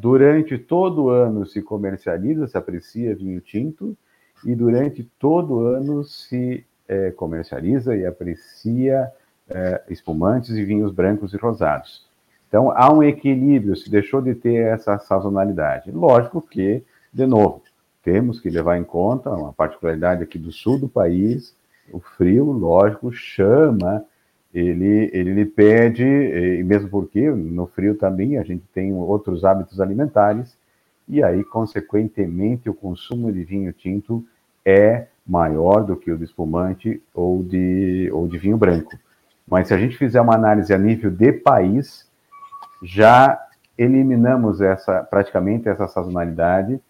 durante 0.00 0.56
todo 0.56 1.04
o 1.04 1.10
ano 1.10 1.44
se 1.44 1.60
comercializa, 1.60 2.46
se 2.46 2.56
aprecia 2.56 3.16
vinho 3.16 3.40
tinto, 3.40 3.96
e 4.44 4.54
durante 4.54 5.04
todo 5.18 5.56
o 5.56 5.66
ano 5.66 6.04
se 6.04 6.64
é, 6.90 7.12
comercializa 7.12 7.96
e 7.96 8.04
aprecia 8.04 9.12
é, 9.48 9.80
espumantes 9.88 10.50
e 10.50 10.64
vinhos 10.64 10.92
brancos 10.92 11.32
e 11.32 11.36
rosados. 11.36 12.04
Então 12.48 12.72
há 12.72 12.92
um 12.92 13.00
equilíbrio, 13.00 13.76
se 13.76 13.88
deixou 13.88 14.20
de 14.20 14.34
ter 14.34 14.56
essa 14.56 14.98
sazonalidade. 14.98 15.92
Lógico 15.92 16.42
que, 16.42 16.82
de 17.12 17.26
novo, 17.26 17.62
temos 18.02 18.40
que 18.40 18.50
levar 18.50 18.76
em 18.76 18.82
conta 18.82 19.30
uma 19.30 19.52
particularidade 19.52 20.24
aqui 20.24 20.36
do 20.36 20.50
sul 20.50 20.80
do 20.80 20.88
país, 20.88 21.54
o 21.92 22.00
frio, 22.00 22.50
lógico, 22.50 23.12
chama, 23.12 24.04
ele, 24.52 25.10
ele 25.12 25.32
lhe 25.32 25.46
pede, 25.46 26.04
e 26.04 26.62
mesmo 26.64 26.88
porque 26.88 27.30
no 27.30 27.68
frio 27.68 27.94
também 27.94 28.36
a 28.36 28.42
gente 28.42 28.64
tem 28.74 28.92
outros 28.92 29.44
hábitos 29.44 29.80
alimentares, 29.80 30.58
e 31.08 31.22
aí, 31.22 31.44
consequentemente, 31.44 32.68
o 32.68 32.74
consumo 32.74 33.32
de 33.32 33.44
vinho 33.44 33.72
tinto 33.72 34.24
é 34.64 35.06
maior 35.30 35.84
do 35.84 35.96
que 35.96 36.10
o 36.10 36.18
de 36.18 36.24
espumante 36.24 37.00
ou 37.14 37.42
de, 37.42 38.10
ou 38.12 38.26
de 38.26 38.36
vinho 38.36 38.56
branco. 38.56 38.98
Mas 39.46 39.68
se 39.68 39.74
a 39.74 39.78
gente 39.78 39.96
fizer 39.96 40.20
uma 40.20 40.34
análise 40.34 40.74
a 40.74 40.78
nível 40.78 41.10
de 41.10 41.32
país, 41.32 42.08
já 42.82 43.40
eliminamos 43.78 44.60
essa 44.60 45.04
praticamente 45.04 45.68
essa 45.68 45.86
sazonalidade. 45.86 46.80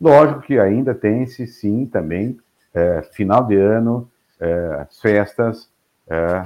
Lógico 0.00 0.42
que 0.42 0.58
ainda 0.58 0.94
tem-se 0.94 1.46
sim 1.46 1.86
também 1.86 2.38
é, 2.74 3.02
final 3.12 3.44
de 3.44 3.56
ano, 3.56 4.10
é, 4.40 4.86
as 4.86 5.00
festas 5.00 5.70
é, 6.08 6.44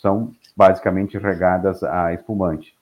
são 0.00 0.32
basicamente 0.56 1.18
regadas 1.18 1.82
a 1.82 2.12
espumante. 2.12 2.74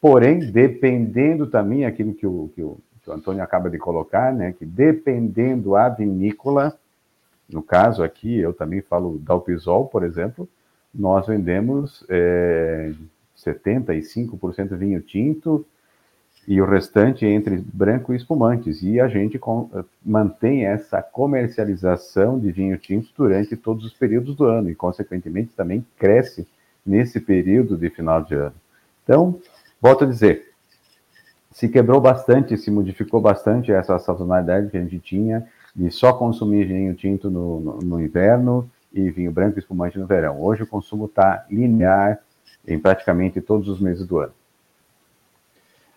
Porém, 0.00 0.38
dependendo 0.38 1.48
também 1.48 1.84
aquilo 1.84 2.14
que 2.14 2.26
o, 2.26 2.50
que 2.54 2.62
o, 2.62 2.78
que 3.02 3.10
o 3.10 3.12
Antônio 3.12 3.42
acaba 3.42 3.68
de 3.68 3.78
colocar, 3.78 4.32
né, 4.32 4.52
que 4.52 4.64
dependendo 4.64 5.76
a 5.76 5.88
vinícola, 5.88 6.78
no 7.48 7.62
caso 7.62 8.02
aqui, 8.02 8.38
eu 8.38 8.52
também 8.52 8.82
falo 8.82 9.18
da 9.18 9.32
Alpisol, 9.32 9.86
por 9.86 10.04
exemplo, 10.04 10.48
nós 10.94 11.26
vendemos 11.26 12.04
é, 12.08 12.92
75% 13.36 14.76
vinho 14.76 15.00
tinto 15.00 15.64
e 16.46 16.60
o 16.60 16.66
restante 16.66 17.26
entre 17.26 17.56
branco 17.58 18.12
e 18.12 18.16
espumantes. 18.16 18.82
E 18.82 19.00
a 19.00 19.08
gente 19.08 19.38
com, 19.38 19.68
mantém 20.04 20.64
essa 20.64 21.02
comercialização 21.02 22.38
de 22.38 22.50
vinho 22.50 22.76
tinto 22.78 23.08
durante 23.16 23.56
todos 23.56 23.84
os 23.84 23.92
períodos 23.92 24.34
do 24.34 24.44
ano 24.44 24.70
e, 24.70 24.74
consequentemente, 24.74 25.52
também 25.54 25.84
cresce 25.98 26.46
nesse 26.84 27.20
período 27.20 27.76
de 27.76 27.90
final 27.90 28.22
de 28.22 28.34
ano. 28.34 28.54
Então, 29.04 29.38
volto 29.80 30.04
a 30.04 30.06
dizer, 30.06 30.52
se 31.50 31.68
quebrou 31.68 32.00
bastante, 32.00 32.56
se 32.56 32.70
modificou 32.70 33.20
bastante 33.20 33.72
essa 33.72 33.98
sazonalidade 33.98 34.70
que 34.70 34.76
a 34.76 34.80
gente 34.80 34.98
tinha 34.98 35.46
de 35.74 35.90
só 35.90 36.12
consumir 36.12 36.66
vinho 36.66 36.94
tinto 36.94 37.30
no, 37.30 37.60
no, 37.60 37.78
no 37.78 38.00
inverno 38.00 38.70
e 38.92 39.10
vinho 39.10 39.30
branco 39.30 39.58
e 39.58 39.60
espumante 39.60 39.98
no 39.98 40.06
verão. 40.06 40.42
Hoje 40.42 40.62
o 40.62 40.66
consumo 40.66 41.06
está 41.06 41.46
linear 41.50 42.18
em 42.66 42.78
praticamente 42.78 43.40
todos 43.40 43.68
os 43.68 43.80
meses 43.80 44.06
do 44.06 44.18
ano. 44.18 44.32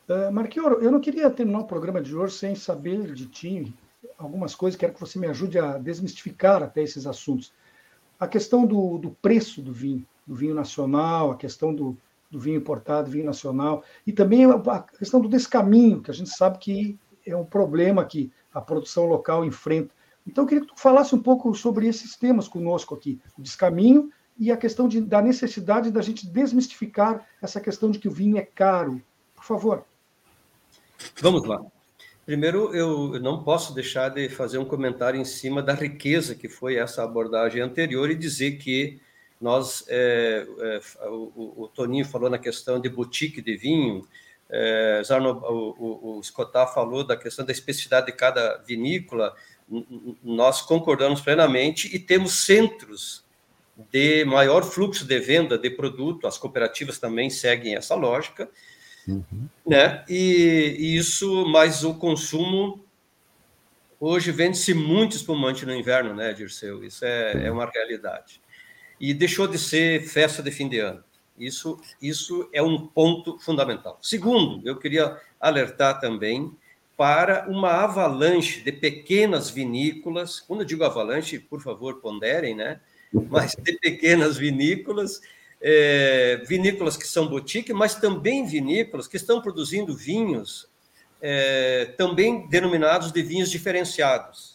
Uh, 0.08 0.32
Marquioro, 0.32 0.82
eu 0.82 0.92
não 0.92 1.00
queria 1.00 1.30
terminar 1.30 1.60
o 1.60 1.66
programa 1.66 2.02
de 2.02 2.16
hoje 2.16 2.36
sem 2.36 2.56
saber 2.56 3.14
de 3.14 3.26
ti 3.28 3.74
algumas 4.18 4.56
coisas, 4.56 4.80
quero 4.80 4.94
que 4.94 5.00
você 5.00 5.20
me 5.20 5.28
ajude 5.28 5.60
a 5.60 5.78
desmistificar 5.78 6.62
até 6.64 6.82
esses 6.82 7.06
assuntos. 7.08 7.54
A 8.20 8.28
questão 8.28 8.66
do, 8.66 8.98
do 8.98 9.12
preço 9.22 9.62
do 9.62 9.74
vinho, 9.74 10.06
do 10.26 10.36
vinho 10.36 10.54
nacional, 10.54 11.32
a 11.32 11.36
questão 11.36 11.74
do, 11.74 11.98
do 12.30 12.40
vinho 12.40 12.58
importado, 12.58 13.10
vinho 13.10 13.26
nacional, 13.26 13.84
e 14.06 14.12
também 14.12 14.46
a 14.46 14.80
questão 14.98 15.20
do 15.20 15.28
descaminho, 15.28 16.02
que 16.02 16.12
a 16.12 16.14
gente 16.14 16.30
sabe 16.30 16.58
que 16.60 16.98
é 17.26 17.36
um 17.36 17.46
problema 17.46 18.06
que 18.06 18.32
a 18.54 18.62
produção 18.62 19.06
local 19.06 19.46
enfrenta. 19.46 19.94
Então, 20.28 20.44
eu 20.44 20.48
queria 20.48 20.66
que 20.66 20.74
tu 20.74 20.80
falasse 20.80 21.16
um 21.16 21.22
pouco 21.22 21.54
sobre 21.56 21.88
esses 21.88 22.16
temas 22.16 22.48
conosco 22.48 22.94
aqui, 22.94 23.20
o 23.38 23.42
descaminho 23.42 24.12
e 24.38 24.52
a 24.52 24.58
questão 24.58 24.88
de, 24.88 25.02
da 25.02 25.22
necessidade 25.22 25.92
da 25.92 26.02
gente 26.02 26.28
desmistificar 26.28 27.28
essa 27.42 27.60
questão 27.60 27.92
de 27.92 28.00
que 28.00 28.08
o 28.08 28.12
vinho 28.12 28.38
é 28.38 28.42
caro. 28.42 29.02
Por 29.36 29.44
favor. 29.44 29.86
Vamos 31.22 31.46
lá. 31.46 31.62
Primeiro, 32.26 32.74
eu 32.76 33.20
não 33.20 33.44
posso 33.44 33.74
deixar 33.74 34.10
de 34.10 34.30
fazer 34.30 34.58
um 34.58 34.66
comentário 34.66 35.20
em 35.20 35.26
cima 35.26 35.62
da 35.62 35.74
riqueza 35.74 36.36
que 36.36 36.48
foi 36.48 36.76
essa 36.76 37.04
abordagem 37.04 37.62
anterior 37.62 38.10
e 38.12 38.16
dizer 38.16 38.58
que 38.58 39.02
nós, 39.40 39.84
é, 39.88 40.48
é, 40.60 41.08
o, 41.10 41.64
o, 41.64 41.68
Toninho 41.68 42.06
falou 42.06 42.30
na 42.30 42.38
questão 42.38 42.80
de 42.80 42.88
boutique 42.88 43.42
de 43.42 43.58
vinho, 43.58 44.08
é, 44.52 45.02
Zarno, 45.06 45.32
o, 45.32 45.76
o, 45.80 46.18
o 46.18 46.24
Scotá 46.24 46.68
falou 46.68 47.06
da 47.06 47.16
questão 47.16 47.46
da 47.46 47.54
especificidade 47.54 48.08
de 48.08 48.12
cada 48.12 48.58
vinícola, 48.58 49.34
nós 50.22 50.62
concordamos 50.62 51.22
plenamente 51.22 51.94
e 51.96 51.98
temos 51.98 52.46
centros 52.46 53.24
de 53.90 54.26
maior 54.26 54.64
fluxo 54.64 55.06
de 55.06 55.20
venda 55.20 55.58
de 55.58 55.70
produto, 55.70 56.28
as 56.28 56.38
cooperativas 56.38 57.00
também 57.00 57.30
seguem 57.30 57.76
essa 57.76 57.96
lógica, 57.96 58.50
uhum. 59.08 59.48
né? 59.66 60.04
E, 60.10 60.76
e, 60.78 60.98
isso, 60.98 61.46
mas 61.46 61.86
o 61.86 61.94
consumo 61.94 62.86
hoje 64.00 64.32
vende-se 64.32 64.74
muito 64.74 65.16
espumante 65.16 65.66
no 65.66 65.74
inverno, 65.74 66.14
né, 66.14 66.34
Dirceu? 66.34 66.84
Isso 66.84 67.06
é, 67.06 67.46
é 67.46 67.52
uma 67.52 67.70
realidade. 67.70 68.42
E 69.00 69.14
deixou 69.14 69.48
de 69.48 69.58
ser 69.58 70.06
festa 70.06 70.44
de 70.44 70.52
fim 70.52 70.68
de 70.68 70.80
ano. 70.80 71.04
Isso, 71.38 71.80
isso 72.02 72.50
é 72.54 72.62
um 72.62 72.86
ponto 72.88 73.40
fundamental. 73.40 73.98
Segundo, 74.02 74.62
eu 74.68 74.78
queria 74.78 75.20
alertar 75.40 76.00
também 76.00 76.56
para 76.96 77.50
uma 77.50 77.72
avalanche 77.84 78.62
de 78.62 78.72
pequenas 78.72 79.50
vinícolas. 79.50 80.40
Quando 80.40 80.62
eu 80.62 80.66
digo 80.66 80.84
avalanche, 80.84 81.40
por 81.40 81.62
favor, 81.62 82.00
ponderem, 82.00 82.56
né? 82.56 82.80
Mas 83.12 83.56
de 83.56 83.74
pequenas 83.80 84.38
vinícolas, 84.38 85.20
é, 85.60 86.44
vinícolas 86.48 86.96
que 86.96 87.08
são 87.08 87.28
boutique, 87.28 87.74
mas 87.74 87.96
também 87.96 88.46
vinícolas 88.46 89.08
que 89.08 89.18
estão 89.18 89.42
produzindo 89.42 89.96
vinhos, 89.96 90.68
é, 91.22 91.94
também 91.98 92.48
denominados 92.48 93.12
de 93.12 93.22
vinhos 93.22 93.50
diferenciados. 93.50 94.51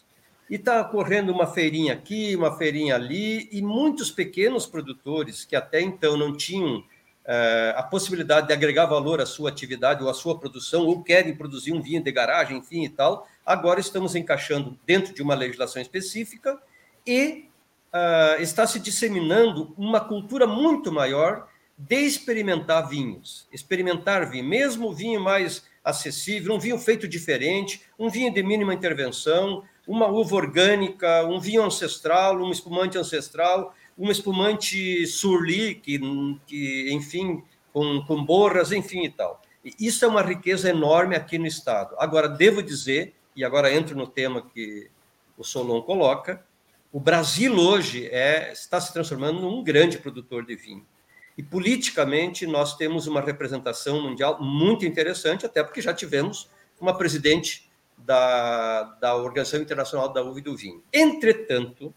E 0.48 0.54
está 0.54 0.80
ocorrendo 0.80 1.32
uma 1.32 1.46
feirinha 1.46 1.92
aqui, 1.92 2.36
uma 2.36 2.56
feirinha 2.56 2.94
ali, 2.94 3.48
e 3.50 3.60
muitos 3.60 4.10
pequenos 4.10 4.66
produtores 4.66 5.44
que 5.44 5.56
até 5.56 5.80
então 5.80 6.16
não 6.16 6.36
tinham 6.36 6.84
é, 7.24 7.74
a 7.76 7.82
possibilidade 7.82 8.46
de 8.46 8.52
agregar 8.52 8.86
valor 8.86 9.20
à 9.20 9.26
sua 9.26 9.50
atividade 9.50 10.02
ou 10.02 10.08
à 10.08 10.14
sua 10.14 10.38
produção, 10.38 10.86
ou 10.86 11.02
querem 11.02 11.34
produzir 11.34 11.72
um 11.72 11.82
vinho 11.82 12.00
de 12.00 12.12
garagem, 12.12 12.56
enfim 12.56 12.84
e 12.84 12.88
tal, 12.88 13.26
agora 13.44 13.80
estamos 13.80 14.14
encaixando 14.14 14.78
dentro 14.86 15.12
de 15.12 15.20
uma 15.22 15.34
legislação 15.34 15.82
específica 15.82 16.56
e 17.04 17.48
uh, 17.92 18.40
está 18.40 18.64
se 18.66 18.78
disseminando 18.78 19.74
uma 19.76 20.00
cultura 20.00 20.46
muito 20.46 20.92
maior 20.92 21.48
de 21.76 21.96
experimentar 21.96 22.88
vinhos, 22.88 23.48
experimentar 23.52 24.30
vinho, 24.30 24.44
mesmo 24.44 24.94
vinho 24.94 25.20
mais 25.20 25.64
acessível, 25.84 26.54
um 26.54 26.58
vinho 26.58 26.78
feito 26.78 27.06
diferente, 27.06 27.82
um 27.98 28.08
vinho 28.08 28.32
de 28.32 28.42
mínima 28.42 28.72
intervenção, 28.72 29.64
uma 29.86 30.06
uva 30.06 30.36
orgânica, 30.36 31.24
um 31.26 31.38
vinho 31.38 31.62
ancestral, 31.62 32.36
um 32.38 32.50
espumante 32.50 32.98
ancestral, 32.98 33.74
uma 33.96 34.12
espumante 34.12 35.06
surli, 35.06 35.74
que, 35.74 36.00
que 36.46 36.92
enfim, 36.92 37.42
com, 37.72 38.02
com 38.06 38.24
borras, 38.24 38.72
enfim 38.72 39.04
e 39.04 39.10
tal. 39.10 39.40
Isso 39.78 40.04
é 40.04 40.08
uma 40.08 40.22
riqueza 40.22 40.70
enorme 40.70 41.16
aqui 41.16 41.38
no 41.38 41.46
Estado. 41.46 41.94
Agora, 41.98 42.28
devo 42.28 42.62
dizer, 42.62 43.14
e 43.34 43.44
agora 43.44 43.72
entro 43.72 43.96
no 43.96 44.06
tema 44.06 44.42
que 44.42 44.90
o 45.36 45.44
Solon 45.44 45.82
coloca, 45.82 46.44
o 46.92 47.00
Brasil 47.00 47.54
hoje 47.54 48.08
é, 48.10 48.52
está 48.52 48.80
se 48.80 48.92
transformando 48.92 49.40
num 49.40 49.62
grande 49.62 49.98
produtor 49.98 50.46
de 50.46 50.56
vinho. 50.56 50.86
E 51.36 51.42
politicamente 51.42 52.46
nós 52.46 52.76
temos 52.76 53.06
uma 53.06 53.20
representação 53.20 54.00
mundial 54.00 54.40
muito 54.42 54.86
interessante, 54.86 55.44
até 55.44 55.62
porque 55.62 55.82
já 55.82 55.92
tivemos 55.92 56.48
uma 56.80 56.96
presidente 56.96 57.65
da, 57.98 58.82
da 59.00 59.16
Organização 59.16 59.60
Internacional 59.60 60.12
da 60.12 60.22
Uva 60.22 60.38
e 60.38 60.42
do 60.42 60.56
Vinho. 60.56 60.82
Entretanto, 60.92 61.92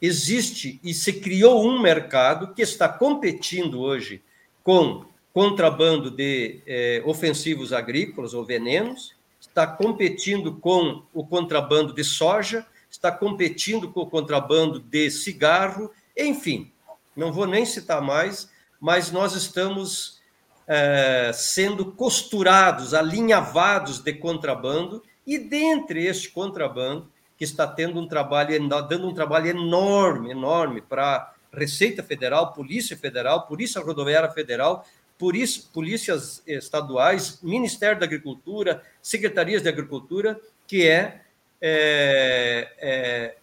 existe 0.00 0.80
e 0.82 0.92
se 0.92 1.14
criou 1.14 1.66
um 1.66 1.80
mercado 1.80 2.54
que 2.54 2.62
está 2.62 2.88
competindo 2.88 3.80
hoje 3.80 4.22
com 4.62 5.04
contrabando 5.32 6.10
de 6.10 6.62
eh, 6.66 7.02
ofensivos 7.04 7.70
agrícolas 7.70 8.32
ou 8.32 8.42
venenos, 8.42 9.14
está 9.38 9.66
competindo 9.66 10.54
com 10.54 11.02
o 11.12 11.26
contrabando 11.26 11.92
de 11.92 12.02
soja, 12.02 12.66
está 12.90 13.12
competindo 13.12 13.92
com 13.92 14.00
o 14.00 14.06
contrabando 14.06 14.80
de 14.80 15.10
cigarro, 15.10 15.90
enfim, 16.16 16.72
não 17.14 17.30
vou 17.32 17.46
nem 17.46 17.66
citar 17.66 18.00
mais, 18.00 18.50
mas 18.80 19.12
nós 19.12 19.34
estamos 19.34 20.22
eh, 20.66 21.30
sendo 21.34 21.92
costurados, 21.92 22.94
alinhavados 22.94 23.98
de 23.98 24.14
contrabando, 24.14 25.02
e 25.26 25.38
dentre 25.38 26.06
este 26.06 26.30
contrabando 26.30 27.10
que 27.36 27.44
está 27.44 27.66
tendo 27.66 28.00
um 28.00 28.06
trabalho, 28.06 28.68
dando 28.68 29.08
um 29.08 29.14
trabalho 29.14 29.48
enorme, 29.48 30.30
enorme 30.30 30.80
para 30.80 31.34
Receita 31.52 32.02
Federal, 32.02 32.52
Polícia 32.52 32.96
Federal, 32.96 33.46
Polícia 33.46 33.80
Rodoviária 33.80 34.30
Federal, 34.30 34.86
polícias 35.18 36.42
estaduais, 36.46 37.40
Ministério 37.42 37.98
da 37.98 38.06
Agricultura, 38.06 38.82
Secretarias 39.00 39.62
de 39.62 39.68
Agricultura, 39.68 40.38
que 40.66 40.86
é, 40.86 41.22
é, 41.60 42.72
é 42.78 43.36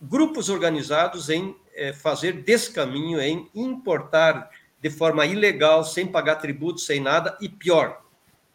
grupos 0.00 0.48
organizados 0.48 1.28
em 1.28 1.54
é, 1.74 1.92
fazer 1.92 2.42
descaminho, 2.42 3.20
em 3.20 3.48
importar 3.54 4.50
de 4.80 4.90
forma 4.90 5.24
ilegal, 5.26 5.84
sem 5.84 6.06
pagar 6.06 6.36
tributos, 6.36 6.84
sem 6.84 7.00
nada, 7.00 7.36
e 7.40 7.48
pior, 7.48 8.02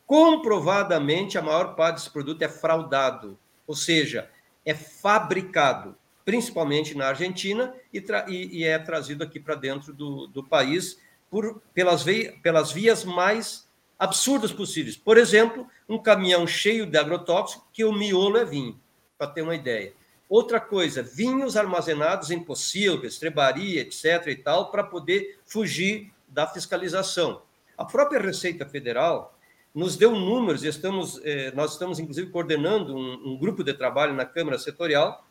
comprovadamente 0.08 1.38
a 1.38 1.42
maior 1.42 1.76
parte 1.76 1.98
desse 1.98 2.10
produto 2.10 2.42
é 2.42 2.48
fraudado, 2.48 3.38
ou 3.68 3.76
seja, 3.76 4.32
é 4.66 4.74
fabricado, 4.74 5.96
principalmente 6.24 6.96
na 6.96 7.10
Argentina, 7.10 7.76
e, 7.94 8.04
e, 8.30 8.60
e 8.60 8.64
é 8.64 8.80
trazido 8.80 9.24
aqui 9.24 9.38
para 9.38 9.54
dentro 9.54 9.94
do, 9.94 10.28
do 10.28 10.42
país 10.42 10.98
por, 11.30 11.62
pelas, 11.74 12.06
pelas 12.42 12.72
vias 12.72 13.04
mais 13.04 13.68
absurdas 14.00 14.54
possíveis. 14.54 14.96
Por 14.96 15.18
exemplo, 15.18 15.68
um 15.90 15.98
caminhão 15.98 16.48
cheio 16.48 16.86
de 16.86 16.98
agrotóxico 16.98 17.68
que 17.74 17.84
o 17.84 17.92
miolo 17.92 18.38
é 18.38 18.46
vinho, 18.46 18.80
para 19.18 19.28
ter 19.28 19.42
uma 19.42 19.56
ideia. 19.56 19.94
Outra 20.30 20.60
coisa, 20.60 21.04
vinhos 21.04 21.58
armazenados 21.58 22.32
em 22.32 22.40
pocilgas, 22.40 23.14
estrebaria, 23.14 23.82
etc. 23.82 24.28
e 24.28 24.36
tal, 24.36 24.72
para 24.72 24.84
poder 24.84 25.40
fugir 25.46 26.12
da 26.28 26.48
fiscalização. 26.48 27.42
A 27.78 27.86
própria 27.86 28.22
Receita 28.22 28.66
Federal 28.66 29.37
nos 29.78 29.96
deu 29.96 30.10
números, 30.12 30.64
e 30.64 30.68
estamos, 30.68 31.22
eh, 31.24 31.52
nós 31.54 31.74
estamos, 31.74 32.00
inclusive, 32.00 32.32
coordenando 32.32 32.96
um, 32.96 33.34
um 33.34 33.38
grupo 33.38 33.64
de 33.64 33.76
trabalho 33.76 34.12
na 34.12 34.26
Câmara 34.26 34.58
Setorial, 34.58 35.24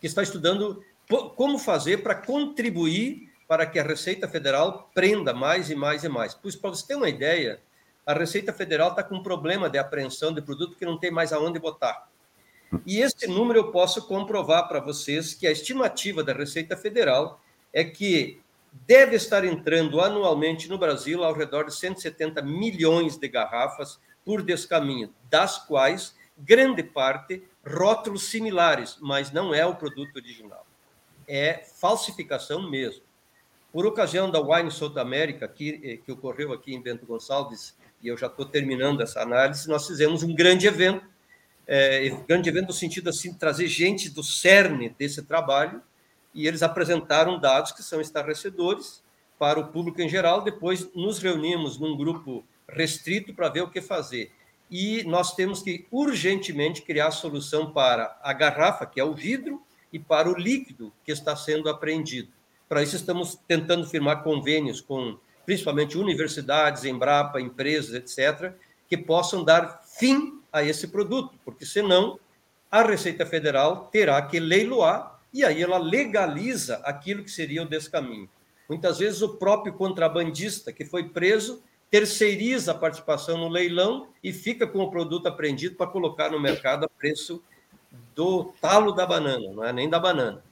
que 0.00 0.08
está 0.08 0.24
estudando 0.24 0.82
como 1.36 1.56
fazer 1.56 2.02
para 2.02 2.16
contribuir 2.16 3.32
para 3.46 3.64
que 3.64 3.78
a 3.78 3.84
Receita 3.84 4.26
Federal 4.26 4.90
prenda 4.92 5.32
mais 5.32 5.70
e 5.70 5.76
mais 5.76 6.02
e 6.02 6.08
mais. 6.08 6.34
Pois, 6.34 6.56
para 6.56 6.70
você 6.70 6.84
ter 6.84 6.96
uma 6.96 7.08
ideia, 7.08 7.60
a 8.04 8.12
Receita 8.12 8.52
Federal 8.52 8.90
está 8.90 9.04
com 9.04 9.14
um 9.14 9.22
problema 9.22 9.70
de 9.70 9.78
apreensão 9.78 10.34
de 10.34 10.42
produto 10.42 10.76
que 10.76 10.84
não 10.84 10.98
tem 10.98 11.12
mais 11.12 11.32
aonde 11.32 11.60
botar. 11.60 12.08
E 12.84 12.98
esse 13.00 13.28
número 13.28 13.60
eu 13.60 13.70
posso 13.70 14.08
comprovar 14.08 14.66
para 14.66 14.80
vocês 14.80 15.32
que 15.32 15.46
a 15.46 15.52
estimativa 15.52 16.24
da 16.24 16.32
Receita 16.32 16.76
Federal 16.76 17.40
é 17.72 17.84
que 17.84 18.42
deve 18.86 19.16
estar 19.16 19.44
entrando 19.44 20.00
anualmente 20.00 20.68
no 20.68 20.76
Brasil 20.76 21.22
ao 21.22 21.32
redor 21.32 21.64
de 21.64 21.74
170 21.74 22.42
milhões 22.42 23.16
de 23.16 23.28
garrafas 23.28 24.00
por 24.24 24.42
descaminho, 24.42 25.14
das 25.30 25.58
quais 25.58 26.16
grande 26.36 26.82
parte 26.82 27.42
rótulos 27.64 28.24
similares, 28.24 28.98
mas 29.00 29.30
não 29.30 29.54
é 29.54 29.64
o 29.64 29.76
produto 29.76 30.16
original. 30.16 30.66
É 31.26 31.64
falsificação 31.78 32.68
mesmo. 32.68 33.02
Por 33.72 33.86
ocasião 33.86 34.30
da 34.30 34.40
Wine 34.40 34.70
South 34.70 34.98
America, 34.98 35.48
que, 35.48 35.80
eh, 35.82 35.96
que 35.96 36.12
ocorreu 36.12 36.52
aqui 36.52 36.74
em 36.74 36.82
Bento 36.82 37.06
Gonçalves, 37.06 37.76
e 38.02 38.08
eu 38.08 38.16
já 38.16 38.26
estou 38.26 38.44
terminando 38.44 39.00
essa 39.00 39.22
análise, 39.22 39.68
nós 39.68 39.86
fizemos 39.86 40.22
um 40.22 40.34
grande 40.34 40.66
evento 40.66 41.14
é, 41.66 42.10
grande 42.28 42.48
evento 42.48 42.68
no 42.68 42.72
sentido 42.72 43.08
assim 43.08 43.32
trazer 43.32 43.66
gente 43.68 44.10
do 44.10 44.22
cerne 44.22 44.90
desse 44.98 45.22
trabalho 45.22 45.80
e 46.34 46.46
eles 46.46 46.62
apresentaram 46.62 47.38
dados 47.38 47.72
que 47.72 47.82
são 47.82 48.00
estarrecedores 48.00 49.02
para 49.38 49.60
o 49.60 49.68
público 49.68 50.02
em 50.02 50.08
geral. 50.08 50.42
Depois 50.42 50.92
nos 50.94 51.18
reunimos 51.18 51.78
num 51.78 51.96
grupo 51.96 52.44
restrito 52.68 53.32
para 53.32 53.48
ver 53.48 53.62
o 53.62 53.70
que 53.70 53.80
fazer. 53.80 54.32
E 54.70 55.04
nós 55.04 55.34
temos 55.34 55.62
que 55.62 55.86
urgentemente 55.90 56.82
criar 56.82 57.10
solução 57.10 57.70
para 57.70 58.18
a 58.22 58.32
garrafa, 58.32 58.86
que 58.86 58.98
é 58.98 59.04
o 59.04 59.14
vidro, 59.14 59.62
e 59.92 59.98
para 59.98 60.28
o 60.28 60.36
líquido 60.36 60.92
que 61.04 61.12
está 61.12 61.36
sendo 61.36 61.68
apreendido. 61.68 62.28
Para 62.68 62.82
isso 62.82 62.96
estamos 62.96 63.38
tentando 63.46 63.86
firmar 63.86 64.24
convênios 64.24 64.80
com 64.80 65.16
principalmente 65.46 65.96
universidades, 65.96 66.84
Embrapa, 66.84 67.40
empresas, 67.40 67.94
etc., 67.94 68.52
que 68.88 68.96
possam 68.96 69.44
dar 69.44 69.82
fim 69.84 70.40
a 70.52 70.64
esse 70.64 70.88
produto, 70.88 71.38
porque 71.44 71.64
senão 71.64 72.18
a 72.70 72.82
Receita 72.82 73.24
Federal 73.24 73.88
terá 73.92 74.20
que 74.22 74.40
leiloar 74.40 75.13
e 75.34 75.44
aí 75.44 75.60
ela 75.60 75.78
legaliza 75.78 76.76
aquilo 76.84 77.24
que 77.24 77.30
seria 77.30 77.64
o 77.64 77.68
descaminho. 77.68 78.30
Muitas 78.68 78.98
vezes 78.98 79.20
o 79.20 79.36
próprio 79.36 79.74
contrabandista 79.74 80.72
que 80.72 80.84
foi 80.84 81.08
preso 81.08 81.60
terceiriza 81.90 82.70
a 82.70 82.74
participação 82.74 83.36
no 83.36 83.48
leilão 83.48 84.06
e 84.22 84.32
fica 84.32 84.64
com 84.66 84.78
o 84.78 84.90
produto 84.90 85.26
apreendido 85.26 85.74
para 85.74 85.88
colocar 85.88 86.30
no 86.30 86.40
mercado 86.40 86.84
a 86.84 86.88
preço 86.88 87.42
do 88.14 88.52
talo 88.60 88.92
da 88.92 89.04
banana, 89.04 89.52
não 89.52 89.64
é 89.64 89.72
nem 89.72 89.90
da 89.90 89.98
banana. 89.98 90.42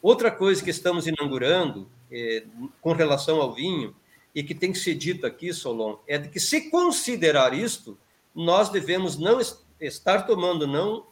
Outra 0.00 0.30
coisa 0.30 0.62
que 0.62 0.70
estamos 0.70 1.06
inaugurando 1.06 1.88
é, 2.10 2.44
com 2.80 2.92
relação 2.92 3.40
ao 3.40 3.52
vinho 3.52 3.94
e 4.34 4.42
que 4.42 4.54
tem 4.54 4.72
que 4.72 4.78
ser 4.78 4.94
dito 4.94 5.26
aqui, 5.26 5.52
Solon, 5.52 5.96
é 6.06 6.16
de 6.18 6.28
que 6.28 6.38
se 6.40 6.70
considerar 6.70 7.52
isto, 7.52 7.98
nós 8.34 8.68
devemos 8.68 9.18
não 9.18 9.40
estar 9.80 10.22
tomando 10.22 10.66
não 10.66 11.09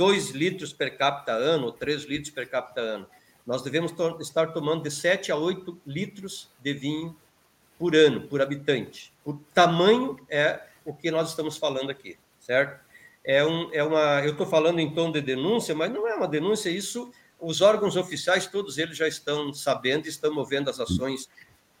2 0.00 0.30
litros 0.30 0.72
per 0.72 0.96
capita 0.96 1.32
ano, 1.32 1.66
ou 1.66 1.72
3 1.72 2.04
litros 2.04 2.30
per 2.30 2.48
capita 2.48 2.80
ano. 2.80 3.06
Nós 3.46 3.60
devemos 3.60 3.92
to 3.92 4.16
estar 4.18 4.46
tomando 4.46 4.82
de 4.82 4.90
7 4.90 5.30
a 5.30 5.36
8 5.36 5.78
litros 5.86 6.48
de 6.58 6.72
vinho 6.72 7.14
por 7.78 7.94
ano, 7.94 8.22
por 8.22 8.40
habitante. 8.40 9.12
O 9.22 9.34
tamanho 9.34 10.18
é 10.30 10.58
o 10.86 10.94
que 10.94 11.10
nós 11.10 11.28
estamos 11.28 11.58
falando 11.58 11.90
aqui, 11.90 12.16
certo? 12.40 12.80
É, 13.22 13.44
um, 13.44 13.68
é 13.74 13.84
uma. 13.84 14.24
Eu 14.24 14.32
estou 14.32 14.46
falando 14.46 14.78
em 14.78 14.90
tom 14.94 15.12
de 15.12 15.20
denúncia, 15.20 15.74
mas 15.74 15.92
não 15.92 16.08
é 16.08 16.14
uma 16.14 16.26
denúncia, 16.26 16.70
isso 16.70 17.12
os 17.38 17.60
órgãos 17.60 17.94
oficiais, 17.94 18.46
todos 18.46 18.78
eles 18.78 18.96
já 18.96 19.06
estão 19.06 19.52
sabendo 19.52 20.08
estão 20.08 20.34
movendo 20.34 20.70
as 20.70 20.80
ações 20.80 21.28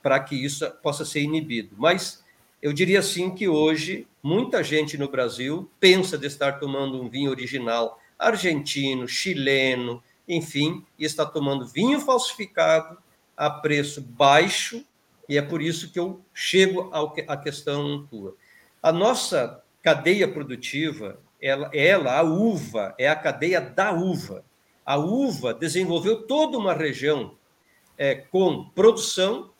para 0.02 0.20
que 0.20 0.34
isso 0.34 0.70
possa 0.82 1.06
ser 1.06 1.22
inibido. 1.22 1.74
Mas 1.78 2.22
eu 2.60 2.70
diria 2.74 2.98
assim 2.98 3.34
que 3.34 3.48
hoje 3.48 4.06
muita 4.22 4.62
gente 4.62 4.98
no 4.98 5.08
Brasil 5.08 5.70
pensa 5.80 6.18
de 6.18 6.26
estar 6.26 6.60
tomando 6.60 7.00
um 7.00 7.08
vinho 7.08 7.30
original 7.30 7.98
argentino, 8.20 9.08
chileno, 9.08 10.02
enfim, 10.28 10.84
e 10.98 11.04
está 11.04 11.24
tomando 11.24 11.66
vinho 11.66 12.00
falsificado 12.00 12.98
a 13.36 13.48
preço 13.48 14.02
baixo, 14.02 14.84
e 15.26 15.38
é 15.38 15.42
por 15.42 15.62
isso 15.62 15.90
que 15.90 15.98
eu 15.98 16.20
chego 16.34 16.90
à 17.26 17.36
questão 17.36 18.06
tua. 18.10 18.36
A 18.82 18.92
nossa 18.92 19.62
cadeia 19.82 20.28
produtiva, 20.28 21.18
ela, 21.40 21.70
ela, 21.72 22.18
a 22.18 22.22
uva, 22.22 22.94
é 22.98 23.08
a 23.08 23.16
cadeia 23.16 23.60
da 23.60 23.92
uva. 23.92 24.44
A 24.84 24.96
uva 24.96 25.54
desenvolveu 25.54 26.22
toda 26.22 26.58
uma 26.58 26.74
região 26.74 27.34
é, 27.96 28.14
com 28.14 28.68
produção, 28.70 29.50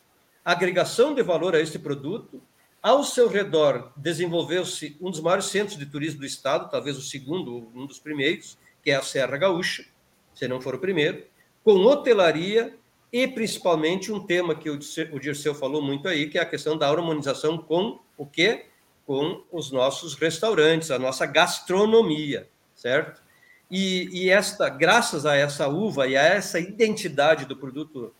agregação 0.43 1.15
de 1.15 1.23
valor 1.23 1.55
a 1.55 1.59
este 1.59 1.79
produto, 1.79 2.41
ao 2.81 3.03
seu 3.03 3.27
redor 3.27 3.91
desenvolveu-se 3.95 4.97
um 4.99 5.11
dos 5.11 5.19
maiores 5.19 5.45
centros 5.45 5.77
de 5.77 5.85
turismo 5.85 6.21
do 6.21 6.25
estado, 6.25 6.69
talvez 6.69 6.97
o 6.97 7.01
segundo, 7.01 7.71
um 7.75 7.85
dos 7.85 7.99
primeiros, 7.99 8.57
que 8.83 8.89
é 8.89 8.95
a 8.95 9.03
Serra 9.03 9.37
Gaúcha, 9.37 9.85
se 10.33 10.47
não 10.47 10.59
for 10.59 10.75
o 10.75 10.79
primeiro, 10.79 11.23
com 11.63 11.75
hotelaria 11.85 12.75
e 13.13 13.27
principalmente 13.27 14.11
um 14.11 14.25
tema 14.25 14.55
que 14.55 14.69
o 14.69 14.79
Dirceu 15.19 15.53
falou 15.53 15.81
muito 15.81 16.07
aí, 16.07 16.29
que 16.29 16.39
é 16.39 16.41
a 16.41 16.45
questão 16.45 16.77
da 16.77 16.89
harmonização 16.89 17.57
com 17.57 17.99
o 18.17 18.25
quê? 18.25 18.65
Com 19.05 19.43
os 19.51 19.71
nossos 19.71 20.15
restaurantes, 20.15 20.89
a 20.89 20.97
nossa 20.97 21.25
gastronomia, 21.25 22.49
certo? 22.73 23.21
E, 23.69 24.09
e 24.11 24.29
esta, 24.29 24.69
graças 24.69 25.25
a 25.25 25.35
essa 25.35 25.67
uva 25.67 26.07
e 26.07 26.17
a 26.17 26.23
essa 26.23 26.59
identidade 26.59 27.45
do 27.45 27.55
produto 27.55 28.13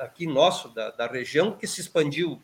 aqui 0.00 0.26
nosso, 0.26 0.68
da, 0.68 0.90
da 0.90 1.06
região, 1.06 1.52
que 1.52 1.66
se 1.66 1.80
expandiu 1.80 2.40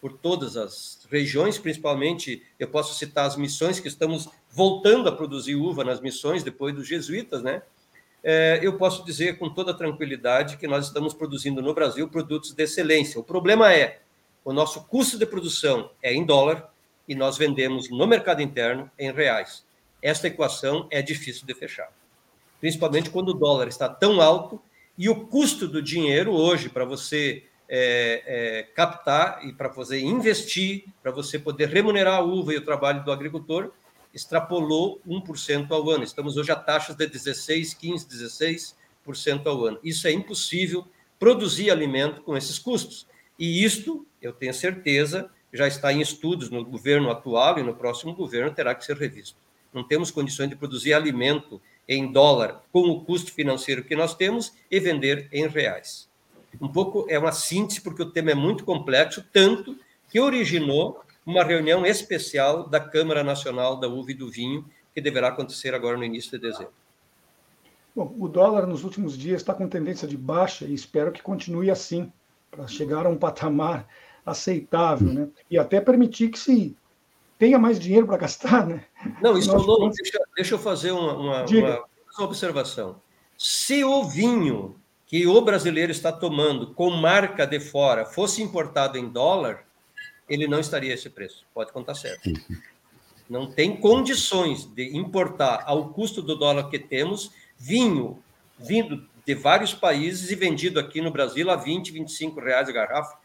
por 0.00 0.14
todas 0.14 0.56
as 0.56 1.06
regiões, 1.10 1.58
principalmente 1.58 2.42
eu 2.58 2.68
posso 2.68 2.98
citar 2.98 3.26
as 3.26 3.36
missões 3.36 3.78
que 3.78 3.88
estamos 3.88 4.28
voltando 4.50 5.08
a 5.08 5.12
produzir 5.12 5.56
uva 5.56 5.84
nas 5.84 6.00
missões 6.00 6.42
depois 6.42 6.74
dos 6.74 6.88
jesuítas, 6.88 7.42
né? 7.42 7.62
É, 8.22 8.60
eu 8.62 8.76
posso 8.76 9.04
dizer 9.04 9.38
com 9.38 9.48
toda 9.48 9.72
tranquilidade 9.72 10.56
que 10.56 10.66
nós 10.66 10.86
estamos 10.86 11.14
produzindo 11.14 11.62
no 11.62 11.72
Brasil 11.72 12.08
produtos 12.08 12.52
de 12.52 12.62
excelência. 12.62 13.18
O 13.18 13.24
problema 13.24 13.72
é 13.72 14.00
o 14.44 14.52
nosso 14.52 14.84
custo 14.84 15.18
de 15.18 15.26
produção 15.26 15.90
é 16.02 16.12
em 16.12 16.24
dólar 16.24 16.70
e 17.06 17.14
nós 17.14 17.36
vendemos 17.36 17.90
no 17.90 18.06
mercado 18.06 18.42
interno 18.42 18.90
em 18.98 19.12
reais. 19.12 19.64
Esta 20.02 20.28
equação 20.28 20.86
é 20.90 21.02
difícil 21.02 21.46
de 21.46 21.54
fechar, 21.54 21.90
principalmente 22.58 23.10
quando 23.10 23.30
o 23.30 23.34
dólar 23.34 23.68
está 23.68 23.88
tão 23.88 24.20
alto 24.20 24.60
e 24.96 25.08
o 25.08 25.26
custo 25.26 25.66
do 25.66 25.82
dinheiro 25.82 26.32
hoje 26.32 26.68
para 26.68 26.84
você 26.84 27.44
é, 27.72 28.22
é, 28.26 28.62
captar 28.74 29.46
e 29.46 29.52
para 29.52 29.70
fazer 29.70 30.00
investir, 30.00 30.86
para 31.00 31.12
você 31.12 31.38
poder 31.38 31.68
remunerar 31.68 32.14
a 32.14 32.20
uva 32.20 32.52
e 32.52 32.56
o 32.56 32.64
trabalho 32.64 33.04
do 33.04 33.12
agricultor, 33.12 33.70
extrapolou 34.12 35.00
1% 35.06 35.70
ao 35.70 35.88
ano. 35.88 36.02
Estamos 36.02 36.36
hoje 36.36 36.50
a 36.50 36.56
taxas 36.56 36.96
de 36.96 37.06
16, 37.06 37.74
15, 37.74 38.08
16% 38.08 39.46
ao 39.46 39.64
ano. 39.64 39.78
Isso 39.84 40.08
é 40.08 40.10
impossível 40.10 40.84
produzir 41.16 41.70
alimento 41.70 42.22
com 42.22 42.36
esses 42.36 42.58
custos. 42.58 43.06
E 43.38 43.64
isto, 43.64 44.04
eu 44.20 44.32
tenho 44.32 44.52
certeza, 44.52 45.30
já 45.52 45.68
está 45.68 45.92
em 45.92 46.00
estudos 46.00 46.50
no 46.50 46.64
governo 46.64 47.08
atual 47.08 47.56
e 47.60 47.62
no 47.62 47.76
próximo 47.76 48.12
governo 48.14 48.52
terá 48.52 48.74
que 48.74 48.84
ser 48.84 48.96
revisto. 48.96 49.36
Não 49.72 49.84
temos 49.84 50.10
condições 50.10 50.48
de 50.48 50.56
produzir 50.56 50.92
alimento 50.92 51.62
em 51.88 52.10
dólar 52.10 52.64
com 52.72 52.88
o 52.88 53.04
custo 53.04 53.32
financeiro 53.32 53.84
que 53.84 53.94
nós 53.94 54.16
temos 54.16 54.52
e 54.68 54.80
vender 54.80 55.28
em 55.32 55.46
reais 55.46 56.09
um 56.60 56.68
pouco 56.68 57.06
é 57.08 57.18
uma 57.18 57.32
síntese, 57.32 57.80
porque 57.80 58.02
o 58.02 58.10
tema 58.10 58.30
é 58.30 58.34
muito 58.34 58.64
complexo, 58.64 59.24
tanto 59.32 59.76
que 60.08 60.18
originou 60.18 61.00
uma 61.24 61.44
reunião 61.44 61.84
especial 61.84 62.68
da 62.68 62.80
Câmara 62.80 63.22
Nacional 63.22 63.78
da 63.78 63.88
Uva 63.88 64.10
e 64.10 64.14
do 64.14 64.30
Vinho, 64.30 64.64
que 64.94 65.00
deverá 65.00 65.28
acontecer 65.28 65.74
agora 65.74 65.96
no 65.96 66.04
início 66.04 66.30
de 66.32 66.38
dezembro. 66.38 66.72
Bom, 67.94 68.14
o 68.18 68.28
dólar 68.28 68.66
nos 68.66 68.84
últimos 68.84 69.16
dias 69.16 69.40
está 69.40 69.52
com 69.52 69.68
tendência 69.68 70.06
de 70.06 70.16
baixa 70.16 70.64
e 70.64 70.74
espero 70.74 71.12
que 71.12 71.22
continue 71.22 71.70
assim, 71.70 72.12
para 72.50 72.66
chegar 72.66 73.06
a 73.06 73.08
um 73.08 73.16
patamar 73.16 73.86
aceitável, 74.24 75.12
né? 75.12 75.28
E 75.50 75.58
até 75.58 75.80
permitir 75.80 76.30
que 76.30 76.38
se 76.38 76.76
tenha 77.38 77.58
mais 77.58 77.78
dinheiro 77.78 78.06
para 78.06 78.16
gastar, 78.16 78.66
né? 78.66 78.84
Não, 79.20 79.36
isso 79.36 79.50
falou, 79.50 79.90
deixa, 79.90 80.18
deixa 80.36 80.54
eu 80.54 80.58
fazer 80.58 80.92
uma, 80.92 81.14
uma, 81.14 81.44
uma 81.44 82.24
observação. 82.24 83.00
Se 83.36 83.82
o 83.84 84.04
vinho 84.04 84.79
que 85.10 85.26
o 85.26 85.40
brasileiro 85.40 85.90
está 85.90 86.12
tomando 86.12 86.72
com 86.72 86.88
marca 86.88 87.44
de 87.44 87.58
fora 87.58 88.04
fosse 88.04 88.40
importado 88.40 88.96
em 88.96 89.08
dólar, 89.08 89.64
ele 90.28 90.46
não 90.46 90.60
estaria 90.60 90.94
esse 90.94 91.10
preço. 91.10 91.44
Pode 91.52 91.72
contar 91.72 91.96
certo. 91.96 92.30
Não 93.28 93.50
tem 93.50 93.76
condições 93.76 94.64
de 94.66 94.96
importar 94.96 95.64
ao 95.66 95.88
custo 95.88 96.22
do 96.22 96.36
dólar 96.36 96.70
que 96.70 96.78
temos 96.78 97.32
vinho 97.58 98.22
vindo 98.56 99.04
de 99.26 99.34
vários 99.34 99.74
países 99.74 100.30
e 100.30 100.36
vendido 100.36 100.78
aqui 100.78 101.00
no 101.00 101.10
Brasil 101.10 101.50
a 101.50 101.56
20, 101.56 101.90
25 101.90 102.38
reais 102.38 102.68
a 102.68 102.72
garrafa. 102.72 103.18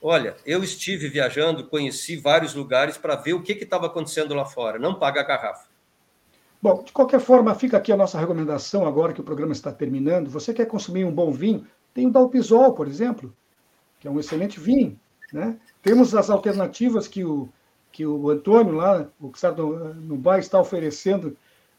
Olha, 0.00 0.34
eu 0.46 0.64
estive 0.64 1.06
viajando, 1.08 1.66
conheci 1.66 2.16
vários 2.16 2.54
lugares 2.54 2.96
para 2.96 3.14
ver 3.14 3.34
o 3.34 3.42
que 3.42 3.52
estava 3.52 3.88
acontecendo 3.88 4.32
lá 4.32 4.46
fora. 4.46 4.78
Não 4.78 4.94
paga 4.94 5.20
a 5.20 5.24
garrafa. 5.24 5.69
Bom, 6.62 6.82
de 6.82 6.92
qualquer 6.92 7.20
forma, 7.20 7.54
fica 7.54 7.78
aqui 7.78 7.90
a 7.90 7.96
nossa 7.96 8.18
recomendação 8.18 8.86
agora 8.86 9.14
que 9.14 9.20
o 9.20 9.24
programa 9.24 9.52
está 9.52 9.72
terminando. 9.72 10.28
Você 10.28 10.52
quer 10.52 10.66
consumir 10.66 11.06
um 11.06 11.12
bom 11.12 11.32
vinho? 11.32 11.66
Tem 11.94 12.06
o 12.06 12.10
Dalpisol, 12.10 12.74
por 12.74 12.86
exemplo, 12.86 13.34
que 13.98 14.06
é 14.06 14.10
um 14.10 14.20
excelente 14.20 14.60
vinho. 14.60 14.98
Né? 15.32 15.58
Temos 15.82 16.14
as 16.14 16.28
alternativas 16.28 17.08
que 17.08 17.24
o, 17.24 17.48
que 17.90 18.04
o 18.04 18.28
Antônio 18.28 18.74
lá, 18.74 19.08
o 19.18 19.30
que 19.30 19.38
está 19.38 19.50
no, 19.50 19.94
no 19.94 20.16
bar, 20.16 20.38
está 20.38 20.60
oferecendo 20.60 21.34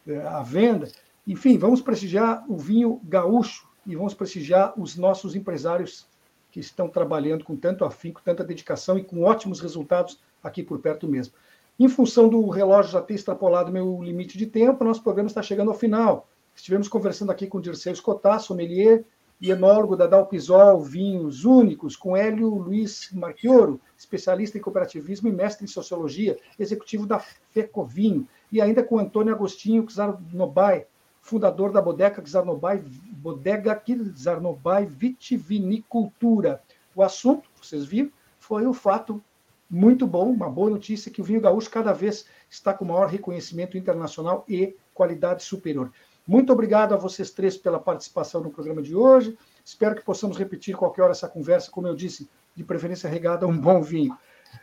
é, 0.07 0.17
à 0.21 0.41
venda. 0.41 0.87
Enfim, 1.27 1.59
vamos 1.59 1.81
prestigiar 1.81 2.43
o 2.49 2.57
vinho 2.57 2.99
gaúcho 3.03 3.69
e 3.85 3.95
vamos 3.95 4.15
prestigiar 4.15 4.73
os 4.79 4.97
nossos 4.97 5.35
empresários 5.35 6.07
que 6.51 6.59
estão 6.59 6.89
trabalhando 6.89 7.43
com 7.43 7.55
tanto 7.55 7.85
afinco, 7.85 8.21
tanta 8.23 8.43
dedicação 8.43 8.97
e 8.97 9.03
com 9.03 9.21
ótimos 9.21 9.61
resultados 9.61 10.19
aqui 10.43 10.63
por 10.63 10.79
perto 10.79 11.07
mesmo. 11.07 11.33
Em 11.79 11.89
função 11.89 12.29
do 12.29 12.47
relógio 12.49 12.91
já 12.91 13.01
ter 13.01 13.15
extrapolado 13.15 13.71
meu 13.71 14.01
limite 14.03 14.37
de 14.37 14.45
tempo, 14.45 14.83
nosso 14.83 15.01
programa 15.01 15.27
está 15.27 15.41
chegando 15.41 15.71
ao 15.71 15.77
final. 15.77 16.29
Estivemos 16.53 16.87
conversando 16.87 17.31
aqui 17.31 17.47
com 17.47 17.61
Dirceu 17.61 17.93
Escotar, 17.93 18.39
sommelier 18.39 19.03
e 19.39 19.49
enólogo 19.49 19.95
da 19.95 20.05
Dalpisol 20.05 20.83
Vinhos 20.83 21.43
Únicos, 21.43 21.95
com 21.95 22.15
Hélio 22.15 22.49
Luiz 22.49 23.09
Marchioro, 23.11 23.81
especialista 23.97 24.57
em 24.57 24.61
cooperativismo 24.61 25.27
e 25.27 25.31
mestre 25.31 25.63
em 25.63 25.67
sociologia, 25.67 26.37
executivo 26.59 27.07
da 27.07 27.17
FECOVINho, 27.17 28.27
e 28.51 28.61
ainda 28.61 28.83
com 28.83 28.99
Antônio 28.99 29.33
Agostinho 29.33 29.87
Czarnobai, 29.87 30.85
fundador 31.21 31.71
da 31.71 31.81
Bodega 31.81 32.21
Czarnobai, 32.21 32.83
Bodega 33.13 33.81
Czarnobai 34.15 34.85
Vitivinicultura. 34.85 36.61
O 36.95 37.01
assunto, 37.01 37.49
vocês 37.59 37.83
viram, 37.85 38.11
foi 38.37 38.67
o 38.67 38.73
fato 38.73 39.23
muito 39.71 40.05
bom, 40.05 40.29
uma 40.29 40.49
boa 40.49 40.69
notícia 40.69 41.09
que 41.09 41.21
o 41.21 41.23
vinho 41.23 41.39
gaúcho 41.39 41.69
cada 41.69 41.93
vez 41.93 42.25
está 42.49 42.73
com 42.73 42.83
maior 42.83 43.07
reconhecimento 43.07 43.77
internacional 43.77 44.43
e 44.49 44.75
qualidade 44.93 45.43
superior. 45.43 45.89
Muito 46.27 46.51
obrigado 46.51 46.93
a 46.93 46.97
vocês 46.97 47.31
três 47.31 47.55
pela 47.55 47.79
participação 47.79 48.41
no 48.41 48.51
programa 48.51 48.81
de 48.81 48.93
hoje. 48.93 49.37
Espero 49.63 49.95
que 49.95 50.03
possamos 50.03 50.37
repetir 50.37 50.75
qualquer 50.75 51.03
hora 51.03 51.13
essa 51.13 51.29
conversa, 51.29 51.71
como 51.71 51.87
eu 51.87 51.95
disse, 51.95 52.29
de 52.53 52.65
preferência 52.65 53.09
regada 53.09 53.45
a 53.45 53.49
um 53.49 53.57
bom 53.57 53.81
vinho. 53.81 54.13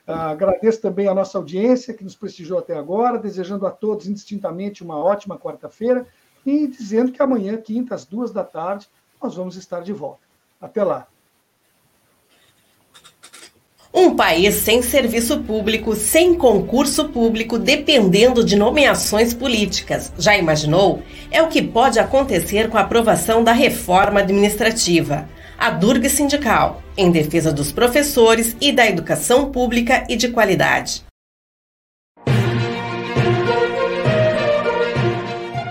Uh, 0.06 0.12
agradeço 0.12 0.82
também 0.82 1.08
a 1.08 1.14
nossa 1.14 1.38
audiência 1.38 1.94
que 1.94 2.04
nos 2.04 2.14
prestigiou 2.14 2.58
até 2.58 2.76
agora, 2.76 3.18
desejando 3.18 3.66
a 3.66 3.70
todos 3.70 4.06
indistintamente 4.06 4.84
uma 4.84 4.98
ótima 4.98 5.38
quarta-feira 5.38 6.06
e 6.44 6.66
dizendo 6.66 7.12
que 7.12 7.22
amanhã, 7.22 7.56
quinta, 7.56 7.94
às 7.94 8.04
duas 8.04 8.30
da 8.30 8.44
tarde, 8.44 8.86
nós 9.22 9.34
vamos 9.34 9.56
estar 9.56 9.80
de 9.80 9.92
volta. 9.92 10.20
Até 10.60 10.84
lá. 10.84 11.08
Um 14.00 14.14
país 14.14 14.54
sem 14.54 14.80
serviço 14.80 15.40
público, 15.40 15.92
sem 15.96 16.32
concurso 16.32 17.08
público, 17.08 17.58
dependendo 17.58 18.44
de 18.44 18.54
nomeações 18.54 19.34
políticas. 19.34 20.12
Já 20.16 20.38
imaginou? 20.38 21.02
É 21.32 21.42
o 21.42 21.48
que 21.48 21.60
pode 21.60 21.98
acontecer 21.98 22.68
com 22.68 22.78
a 22.78 22.82
aprovação 22.82 23.42
da 23.42 23.50
reforma 23.50 24.20
administrativa. 24.20 25.28
A 25.58 25.70
Durga 25.70 26.08
Sindical, 26.08 26.80
em 26.96 27.10
defesa 27.10 27.52
dos 27.52 27.72
professores 27.72 28.56
e 28.60 28.70
da 28.70 28.86
educação 28.86 29.50
pública 29.50 30.06
e 30.08 30.14
de 30.14 30.28
qualidade. 30.28 31.02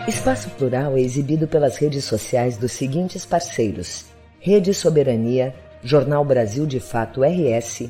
Espaço 0.06 0.50
Plural 0.50 0.98
é 0.98 1.00
exibido 1.00 1.48
pelas 1.48 1.78
redes 1.78 2.04
sociais 2.04 2.58
dos 2.58 2.74
seguintes 2.74 3.26
parceiros: 3.26 4.04
Rede 4.38 4.74
Soberania, 4.74 5.56
Jornal 5.82 6.26
Brasil 6.26 6.66
de 6.66 6.82
Fato 6.82 7.22
RS, 7.24 7.90